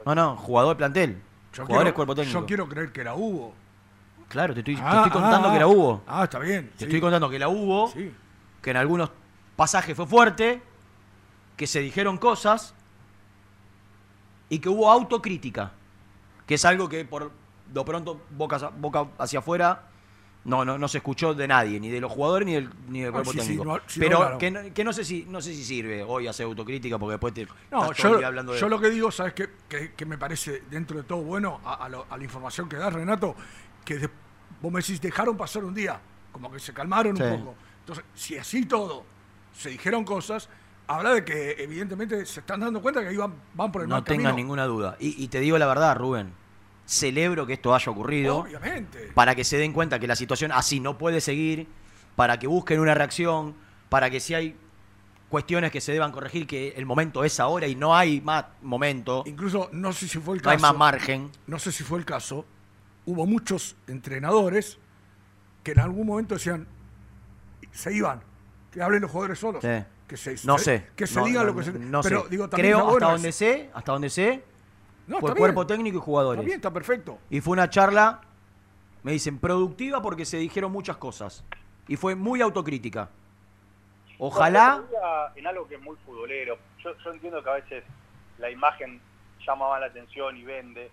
[0.05, 1.21] No, no, jugador plantel.
[1.53, 2.39] Yo Jugadores quiero- cuerpo técnico.
[2.39, 3.53] Yo quiero creer que la hubo.
[4.29, 6.03] Claro, te estoy, te Ah, estoy contando ah, que la hubo.
[6.07, 6.69] Ah, está bien.
[6.71, 6.83] Te sí.
[6.85, 7.91] estoy contando que la hubo,
[8.61, 9.09] que en algunos
[9.55, 10.61] pasajes fue fuerte,
[11.55, 12.73] que se dijeron cosas
[14.49, 15.71] y que hubo autocrítica,
[16.45, 17.31] que es algo que por
[17.73, 19.83] lo pronto boca, boca hacia afuera
[20.47, 23.09] no, no, no se escuchó de nadie, ni de los jugadores ni del, ni del
[23.09, 23.65] Ah, cuerpo sí, sí, técnico.
[23.65, 24.37] no, sí, Pero no, claro.
[24.39, 27.33] que, no, que no sé si no sé si sirve hoy hacer autocrítica porque después
[27.33, 29.49] te No, estás todo el yo, día hablando de yo lo que digo, ¿sabes qué?
[29.69, 32.77] Que, que me parece dentro de todo bueno a, a lo- a la información que
[32.77, 33.35] das, Renato?
[33.85, 34.09] Que de-
[34.61, 35.99] vos me decís, dejaron pasar un día,
[36.31, 37.23] como que se calmaron Sí.
[37.23, 37.55] un poco.
[37.81, 39.03] Entonces, si así todo
[39.53, 40.49] se dijeron cosas,
[40.87, 44.01] habla de que evidentemente se están dando cuenta que ahí van, van por el No
[44.01, 44.95] mal ninguna duda.
[44.99, 46.31] Y, y te digo la verdad, Rubén.
[46.87, 48.37] Celebro que esto haya ocurrido.
[48.37, 49.11] Obviamente.
[49.13, 51.67] Para que se den cuenta que la situación así no puede seguir.
[52.15, 53.55] Para que busquen una reacción.
[53.89, 54.55] Para que si hay
[55.29, 59.23] cuestiones que se deban corregir, que el momento es ahora y no hay más momento.
[59.27, 60.67] Incluso, no sé si fue el No hay caso.
[60.67, 61.29] más margen.
[61.45, 62.45] No sé si fue el caso.
[63.05, 64.77] Hubo muchos entrenadores
[65.63, 66.65] que en algún momento decían,
[67.71, 68.21] se iban,
[68.71, 69.61] que hablen los jugadores solos.
[69.61, 69.83] Sí.
[70.07, 70.87] Que se, No se- sé.
[70.95, 71.73] Que se No, diga no, lo que se.
[71.73, 72.29] no pero sé.
[72.29, 74.43] digo, también Creo, hasta donde sé, hasta donde sé,
[75.07, 75.67] No, fue está cuerpo bien.
[75.67, 76.39] técnico y jugadores.
[76.39, 77.17] Está bien, está perfecto.
[77.29, 78.21] Y fue una charla,
[79.03, 81.43] me dicen, productiva porque se dijeron muchas cosas.
[81.87, 83.09] Y fue muy autocrítica.
[84.19, 84.83] Ojalá.
[85.35, 86.57] En algo que es muy futbolero.
[86.83, 87.83] Yo, yo entiendo que a veces
[88.37, 89.01] la imagen
[89.45, 90.91] llama la atención y vende,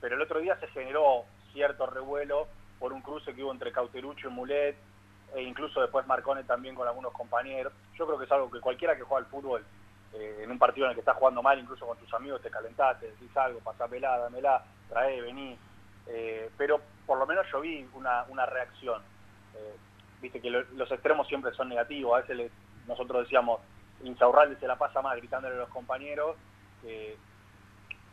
[0.00, 2.46] pero el otro día se generó cierto revuelo
[2.78, 4.76] por un cruce que hubo entre Cauterucho y Mulet,
[5.34, 7.72] e incluso después Marcone también con algunos compañeros.
[7.98, 9.64] Yo creo que es algo que cualquiera que juega al fútbol,
[10.14, 12.50] eh, en un partido en el que estás jugando mal, incluso con tus amigos te
[12.50, 15.58] calentás, te decís algo, pasá pelada, dámela, trae, vení.
[16.06, 19.02] Eh, pero por lo menos yo vi una, una reacción.
[19.54, 19.76] Eh,
[20.20, 22.14] viste que lo- los extremos siempre son negativos.
[22.16, 22.50] A veces
[22.86, 23.60] nosotros decíamos,
[24.02, 26.36] Insaurralde se la pasa más gritándole a los compañeros
[26.80, 27.18] que,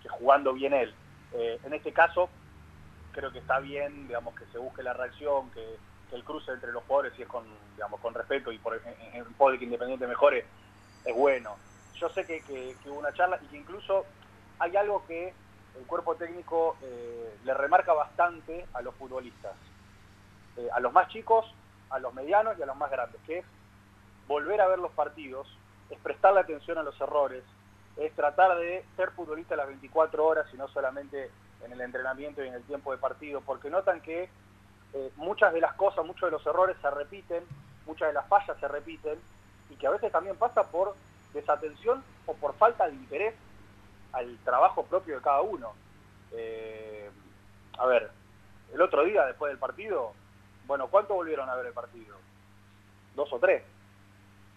[0.09, 0.93] jugando bien él.
[1.31, 2.30] En este caso,
[3.11, 5.77] creo que está bien, digamos, que se busque la reacción, que,
[6.11, 7.43] el cruce entre los jugadores, si es con,
[7.76, 10.45] digamos, con respeto y por, en, en pos de que Independiente mejore,
[11.03, 11.57] es bueno.
[11.99, 14.05] Yo sé que, que- hubo una charla y que incluso
[14.59, 15.35] hay algo que
[15.76, 19.55] el cuerpo técnico eh, le remarca bastante a los futbolistas,
[20.57, 21.45] eh, a los más chicos,
[21.89, 23.45] a los medianos y a los más grandes, que es
[24.27, 25.47] volver a ver los partidos,
[25.89, 27.43] es prestarle atención a los errores,
[27.97, 31.31] es tratar de ser futbolista las 24 horas y no solamente
[31.61, 34.30] en el entrenamiento y en el tiempo de partido, porque notan que
[34.93, 37.45] eh, muchas de las cosas, muchos de los errores se repiten,
[37.85, 39.22] muchas de las fallas se repiten,
[39.69, 40.95] y que a veces también pasa por
[41.36, 43.36] desatención o por falta de interés
[44.14, 45.74] al trabajo propio de cada uno.
[46.32, 47.10] Eh,
[47.78, 48.10] a ver,
[48.74, 50.14] el otro día después del partido,
[50.66, 52.16] bueno, ¿cuántos volvieron a ver el partido?
[53.16, 53.64] Dos o tres.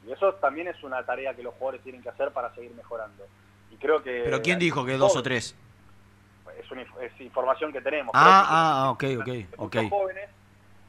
[0.07, 3.27] Y eso también es una tarea que los jugadores tienen que hacer para seguir mejorando.
[3.71, 4.23] Y creo que...
[4.25, 5.55] Pero ¿quién dijo que dos o tres?
[6.59, 8.13] Es, una, es información que tenemos.
[8.15, 9.21] Ah, que- ah, ok,
[9.59, 9.91] ok, ok.
[9.91, 10.31] jóvenes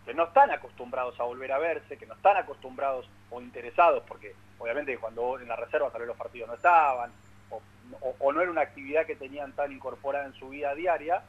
[0.05, 4.33] que no están acostumbrados a volver a verse, que no están acostumbrados o interesados, porque
[4.59, 7.11] obviamente cuando en la reserva tal vez los partidos no estaban,
[7.49, 7.61] o,
[8.01, 11.21] o- o no era una actividad que tenían tan incorporada en su vida diaria,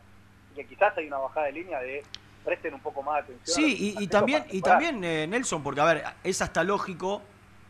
[0.52, 2.02] y que quizás hay una bajada de línea de
[2.44, 3.54] presten un poco más de atención.
[3.56, 7.22] Sí, y, también, y también eh, Nelson, porque a ver, es hasta lógico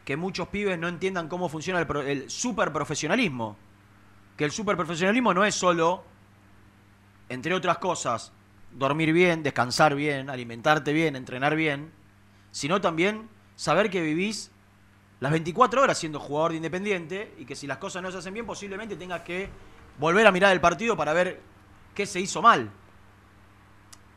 [0.05, 3.57] que muchos pibes no entiendan cómo funciona el, el super profesionalismo.
[4.37, 6.03] Que el super profesionalismo no es solo,
[7.28, 8.32] entre otras cosas,
[8.73, 11.93] dormir bien, descansar bien, alimentarte bien, entrenar bien,
[12.51, 14.51] sino también saber que vivís
[15.21, 18.33] las 24 horas siendo jugador de Independiente y que si las cosas no se hacen
[18.33, 19.49] bien, posiblemente tengas que
[19.99, 21.41] volver a mirar el partido para ver
[21.95, 22.71] qué se hizo mal.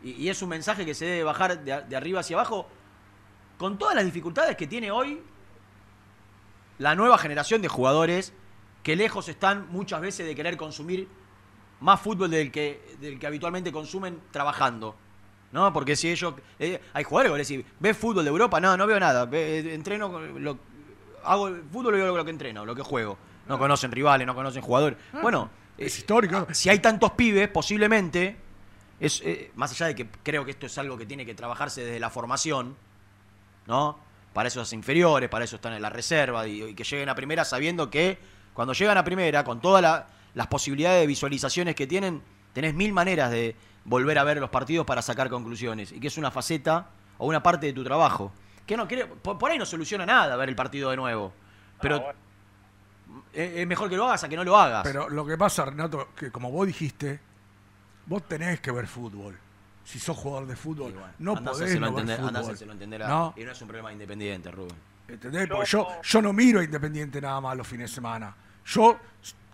[0.02, 2.68] Y, es un mensaje que se debe bajar de, arriba hacia abajo
[3.58, 5.22] con todas las dificultades que tiene hoy
[6.80, 8.34] la nueva generación de jugadores
[8.82, 11.08] que lejos están muchas veces de querer consumir
[11.80, 14.96] más fútbol del que, del que habitualmente consumen trabajando.
[15.52, 15.72] ¿No?
[15.72, 16.34] Porque si ellos.
[16.58, 18.60] eh, hay jugadores que decís, ¿ves fútbol de Europa?
[18.60, 19.26] No, no veo nada.
[19.26, 20.20] Ve- eh, entreno.
[20.20, 20.58] Lo,
[21.26, 23.18] hago el fútbol y lo que entreno, lo que juego.
[23.48, 24.98] No conocen rivales, no conocen jugadores.
[25.14, 26.48] Ah, Bueno, es histórico.
[26.52, 28.38] Si hay tantos pibes, posiblemente.
[29.00, 31.84] Es, eh, más allá de que creo que esto es algo que tiene que trabajarse
[31.84, 32.76] desde la formación,
[33.68, 33.98] ¿no?
[34.34, 37.16] Para eso es inferiores, para eso están en la reserva y, y que lleguen a
[37.16, 38.18] primera sabiendo que
[38.54, 42.22] cuando llegan a primera, con todas la- las posibilidades de visualizaciones que tienen,
[42.54, 43.56] tenés mil maneras de
[43.86, 46.88] volver a ver los partidos para sacar conclusiones y que es una faceta
[47.18, 48.32] o una parte de tu trabajo.
[48.65, 51.34] Que no quiere, por, por ahí no soluciona nada ver el partido de nuevo,
[51.81, 52.11] pero
[53.34, 54.84] es, es mejor que lo hagas a que no lo hagas.
[54.84, 57.19] Pero lo que pasa, Renato, que como vos dijiste,
[58.06, 59.38] vos tenés que ver fútbol.
[59.84, 62.35] Si sos jugador de fútbol, no podés no ver entender, a fútbol.
[62.41, 64.76] hacérselo entender a- No, Y no es un problema independiente, Rubén.
[65.10, 65.48] ¿entendés?
[65.49, 68.34] Porque yo, yo no miro a Independiente nada más los fines de semana.
[68.65, 68.98] Yo,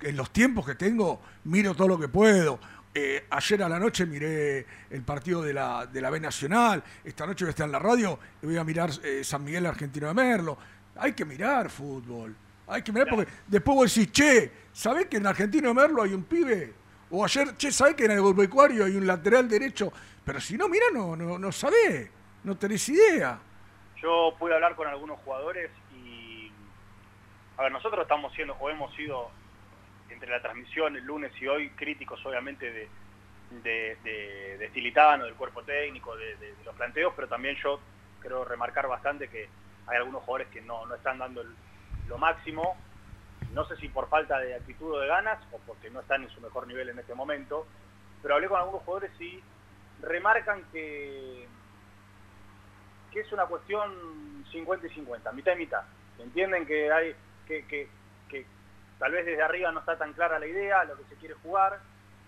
[0.02, 2.60] en los tiempos que tengo, miro todo lo que puedo.
[2.94, 6.84] Eh, ayer a la noche miré el partido de la, de la B Nacional.
[7.04, 9.66] Esta noche voy a estar en la radio y voy a mirar eh, San Miguel
[9.66, 10.58] Argentino de Merlo.
[10.96, 12.36] Hay que mirar fútbol.
[12.68, 16.14] Hay que mirar porque después vos decís, che, ¿sabés que en Argentino de Merlo hay
[16.14, 16.74] un pibe?
[17.12, 19.92] O ayer, che, ¿sabés que en el agropecuario hay un lateral derecho?
[20.24, 22.10] Pero si no, mira, no, no, no sabés.
[22.44, 23.40] No tenés idea.
[24.02, 26.52] Yo pude hablar con algunos jugadores y,
[27.58, 29.30] a ver, nosotros estamos siendo, o hemos sido,
[30.10, 32.88] entre la transmisión el lunes y hoy, críticos obviamente de,
[33.64, 37.80] de, de, de Stilitano, del cuerpo técnico, de, los planteos, pero también yo
[38.22, 39.48] creo remarcar bastante que
[39.88, 41.44] hay algunos jugadores que no, no están dando
[42.08, 42.76] lo máximo,
[43.54, 46.30] no sé si por falta de actitud o de ganas o porque no están en
[46.30, 47.66] su mejor nivel en este momento,
[48.22, 49.42] pero hablé con algunos jugadores y
[50.02, 51.48] remarcan que,
[53.12, 55.84] que es una cuestión 50 y 50, mitad y mitad.
[56.20, 57.16] Entienden que hay
[57.48, 57.88] que, que
[59.00, 61.80] tal vez desde arriba no está tan clara la idea, lo que se quiere jugar,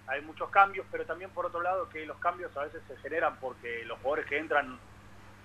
[0.08, 3.36] hay muchos cambios, pero también por otro lado que los cambios a veces se generan
[3.40, 4.80] porque los jugadores que entran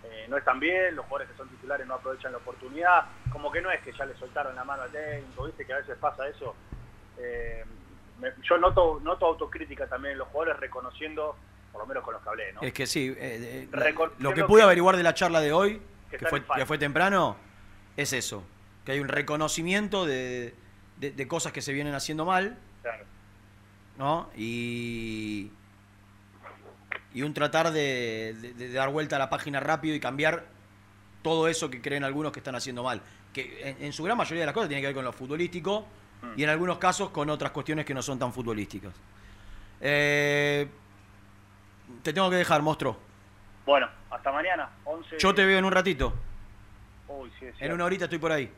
[0.05, 3.61] eh, no están bien, los jugadores que son titulares no aprovechan la oportunidad, como que
[3.61, 6.28] no es que ya le soltaron la mano al técnico, viste que a veces pasa
[6.28, 6.55] eso.
[7.19, 7.65] Eh,
[8.20, 11.36] me- yo noto, noto autocrítica también en los jugadores reconociendo,
[11.73, 12.61] por lo menos con los que hablé, ¿no?
[12.62, 13.69] Es que sí, eh,
[14.19, 17.36] lo que pude que- averiguar de la charla de hoy, que fue, que fue temprano,
[17.97, 18.44] es eso,
[18.85, 20.55] que hay un reconocimiento de,
[20.98, 23.05] de- de cosas que se vienen haciendo mal, Claro.
[23.98, 24.31] ¿no?
[24.36, 25.51] Y,
[27.14, 30.44] y un tratar de, de- de dar vuelta a la página rápido y cambiar
[31.23, 33.01] todo eso que creen algunos que están haciendo mal.
[33.32, 35.86] Que en, en su gran mayoría de las cosas tiene que ver con lo futbolístico
[36.36, 38.93] y en algunos casos con otras cuestiones que no son tan futbolísticas.
[39.81, 40.66] Eh,
[42.02, 42.97] te tengo que dejar, monstruo.
[43.64, 45.16] Bueno, hasta mañana, 11...
[45.18, 46.14] Yo te veo en un ratito.
[47.09, 48.51] Uy, sí, es En una horita estoy por ahí.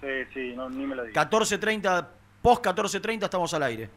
[0.00, 1.30] Sí, sí, no, ni me lo digas.
[1.30, 2.06] 14.30,
[2.42, 3.90] post 14.30 estamos al aire.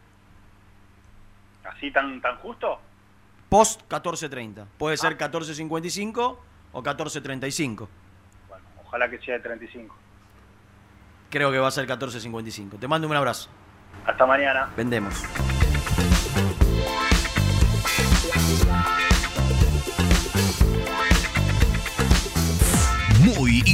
[1.64, 2.80] ¿Así tan, tan justo?
[3.50, 4.66] Post 14.30.
[4.78, 6.38] Puede ser 14.55
[6.74, 7.88] o 14.35.
[8.86, 9.96] Ojalá que sea de 35.
[11.30, 12.80] Creo que va a ser 14.55.
[12.80, 13.50] Te mando un abrazo.
[14.06, 14.70] Hasta mañana.
[14.76, 15.24] Vendemos.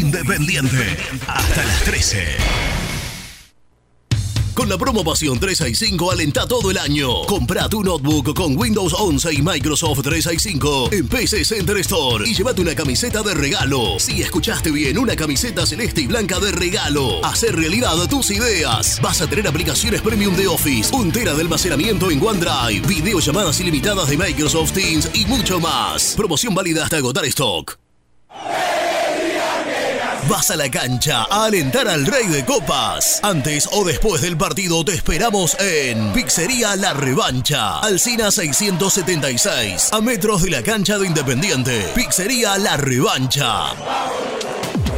[0.09, 0.97] Independiente.
[1.27, 2.37] Hasta las 13.
[4.55, 7.25] Con la promo Pasión 365 alenta todo el año.
[7.27, 12.61] Compra tu notebook con Windows 11 y Microsoft 365 en PC Center Store y llévate
[12.61, 13.99] una camiseta de regalo.
[13.99, 17.23] Si escuchaste bien, una camiseta celeste y blanca de regalo.
[17.23, 18.99] Hacer realidad tus ideas.
[19.01, 24.09] Vas a tener aplicaciones premium de Office, un tera de almacenamiento en OneDrive, videollamadas ilimitadas
[24.09, 26.15] de Microsoft Teams y mucho más.
[26.17, 27.77] Promoción válida hasta agotar stock.
[30.27, 33.19] Vas a la cancha a alentar al Rey de Copas.
[33.23, 37.79] Antes o después del partido te esperamos en Pizzería La Revancha.
[37.79, 39.89] Alcina 676.
[39.91, 41.85] A metros de la cancha de Independiente.
[41.95, 43.67] Pizzería La Revancha.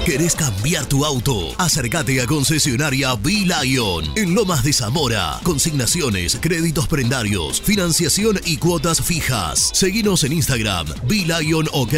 [0.06, 1.53] ¿Querés cambiar tu auto?
[1.60, 5.39] Acércate a concesionaria B-Lion en Lomas de Zamora.
[5.43, 9.69] Consignaciones, créditos prendarios, financiación y cuotas fijas.
[9.73, 11.93] Seguinos en Instagram, B-Lion OK.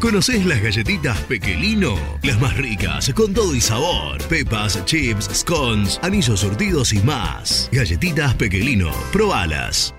[0.00, 1.96] ¿Conocés las galletitas Pequelino?
[2.22, 4.22] Las más ricas, con todo y sabor.
[4.28, 7.68] Pepas, chips, scones, anillos surtidos y más.
[7.72, 9.94] Galletitas Pequelino, probalas.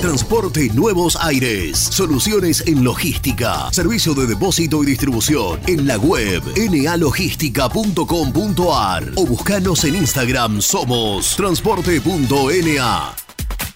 [0.00, 1.78] Transporte Nuevos Aires.
[1.78, 3.72] Soluciones en logística.
[3.72, 5.60] Servicio de depósito y distribución.
[5.66, 10.62] En la web nalogística.com.ar o buscanos en Instagram.
[10.62, 13.14] Somos transporte.na.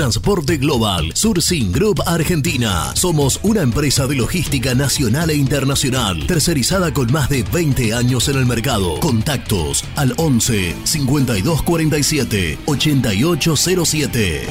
[0.00, 2.96] Transporte Global, Surcing Group Argentina.
[2.96, 8.38] Somos una empresa de logística nacional e internacional, tercerizada con más de 20 años en
[8.38, 8.98] el mercado.
[9.00, 14.46] Contactos al 11 5247 8807.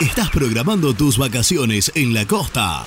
[0.00, 2.86] ¿Estás programando tus vacaciones en la costa?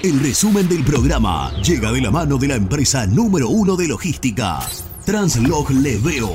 [0.00, 4.60] El resumen del programa llega de la mano de la empresa número uno de logística,
[5.04, 6.30] Translog Leveo.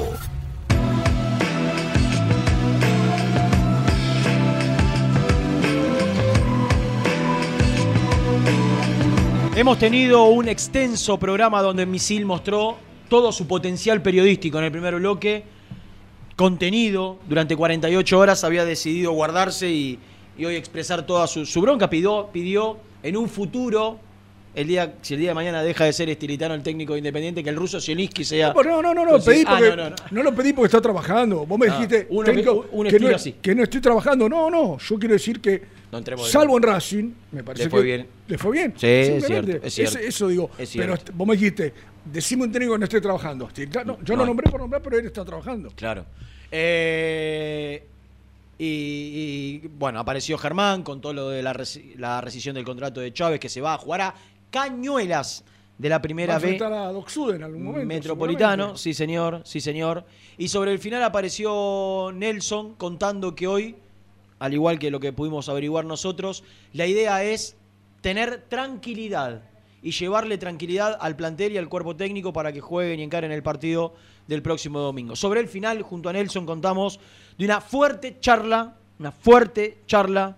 [9.56, 12.76] Hemos tenido un extenso programa donde Misil mostró
[13.08, 15.46] todo su potencial periodístico en el primer bloque.
[16.36, 20.00] Contenido, durante 48 horas había decidido guardarse y,
[20.38, 21.90] hoy expresar toda su, su bronca.
[21.90, 24.00] Pidió, pidió en un futuro,
[24.56, 27.50] el día, si el día de mañana deja de ser estilitano el técnico independiente, que
[27.50, 28.54] el ruso Zielinski sea.
[28.54, 29.96] No, no, no, no, Entonces- pedí Ah, porque, no, no, no.
[30.12, 31.46] no lo pedí porque está trabajando.
[31.46, 33.34] Vos me Ah, dijiste uno técnico, que- un que, no, así.
[33.42, 34.30] que no estoy trabajando.
[34.30, 35.62] No, no, yo quiero decir que,
[36.28, 38.08] salvo en Racing, me parece Le fue que bien.
[38.28, 38.74] le fue bien.
[38.78, 40.00] Sí, es cierto, es cierto.
[40.00, 40.50] Eso digo.
[40.58, 40.94] Es pero cierto.
[40.94, 41.74] est- vos me dijiste,
[42.06, 43.50] decime un técnico que no esté trabajando.
[43.56, 43.98] Yo No.
[44.18, 45.70] lo nombré por nombrar, pero él está trabajando.
[45.76, 46.06] Claro.
[46.52, 47.84] Eh,
[48.58, 51.56] y, y, bueno, apareció Germán con todo lo de la,
[51.98, 54.16] la rescisión del contrato de Chávez, que se va a jugar a
[54.52, 55.44] Cañuelas
[55.78, 57.88] de la primera a enfrentar a Doc Sud en algún momento.
[57.88, 58.82] Metropolitano, seguramente.
[58.82, 60.06] sí señor, sí señor.
[60.38, 63.76] Y sobre el final apareció Nelson contando que hoy,
[64.40, 66.44] al igual que lo que pudimos averiguar nosotros,
[66.74, 67.58] la idea es
[68.02, 69.42] tener tranquilidad
[69.82, 73.44] y llevarle tranquilidad al plantel y al cuerpo técnico para que jueguen y encaren el
[73.44, 73.94] partido
[74.28, 75.16] del próximo domingo.
[75.16, 77.00] Sobre el final, junto a Nelson, contamos
[77.38, 80.36] de una fuerte charla, una fuerte charla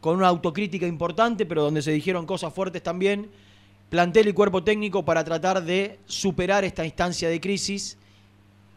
[0.00, 3.28] con una autocrítica importante, pero donde se dijeron cosas fuertes también,
[3.90, 7.96] plantel y cuerpo técnico para tratar de superar esta instancia de crisis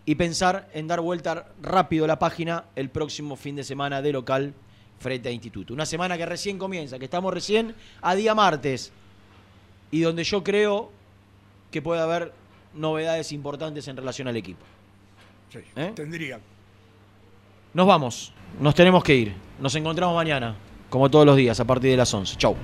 [0.06, 4.54] y pensar en dar vuelta rápido la página el próximo fin de semana de local
[5.00, 5.74] frente a Instituto.
[5.74, 8.92] Una semana que recién comienza, que estamos recién a día martes
[9.92, 10.92] y donde yo creo
[11.72, 12.34] que puede haber
[12.74, 14.66] novedades importantes en relación al equipo.
[15.52, 15.92] Sí, ¿Eh?
[15.96, 16.40] tendría.
[17.74, 19.36] Nos vamos, nos tenemos que ir.
[19.60, 20.56] Nos encontramos mañana,
[20.90, 22.36] como todos los días, a partir de las 11.
[22.36, 22.56] Chau.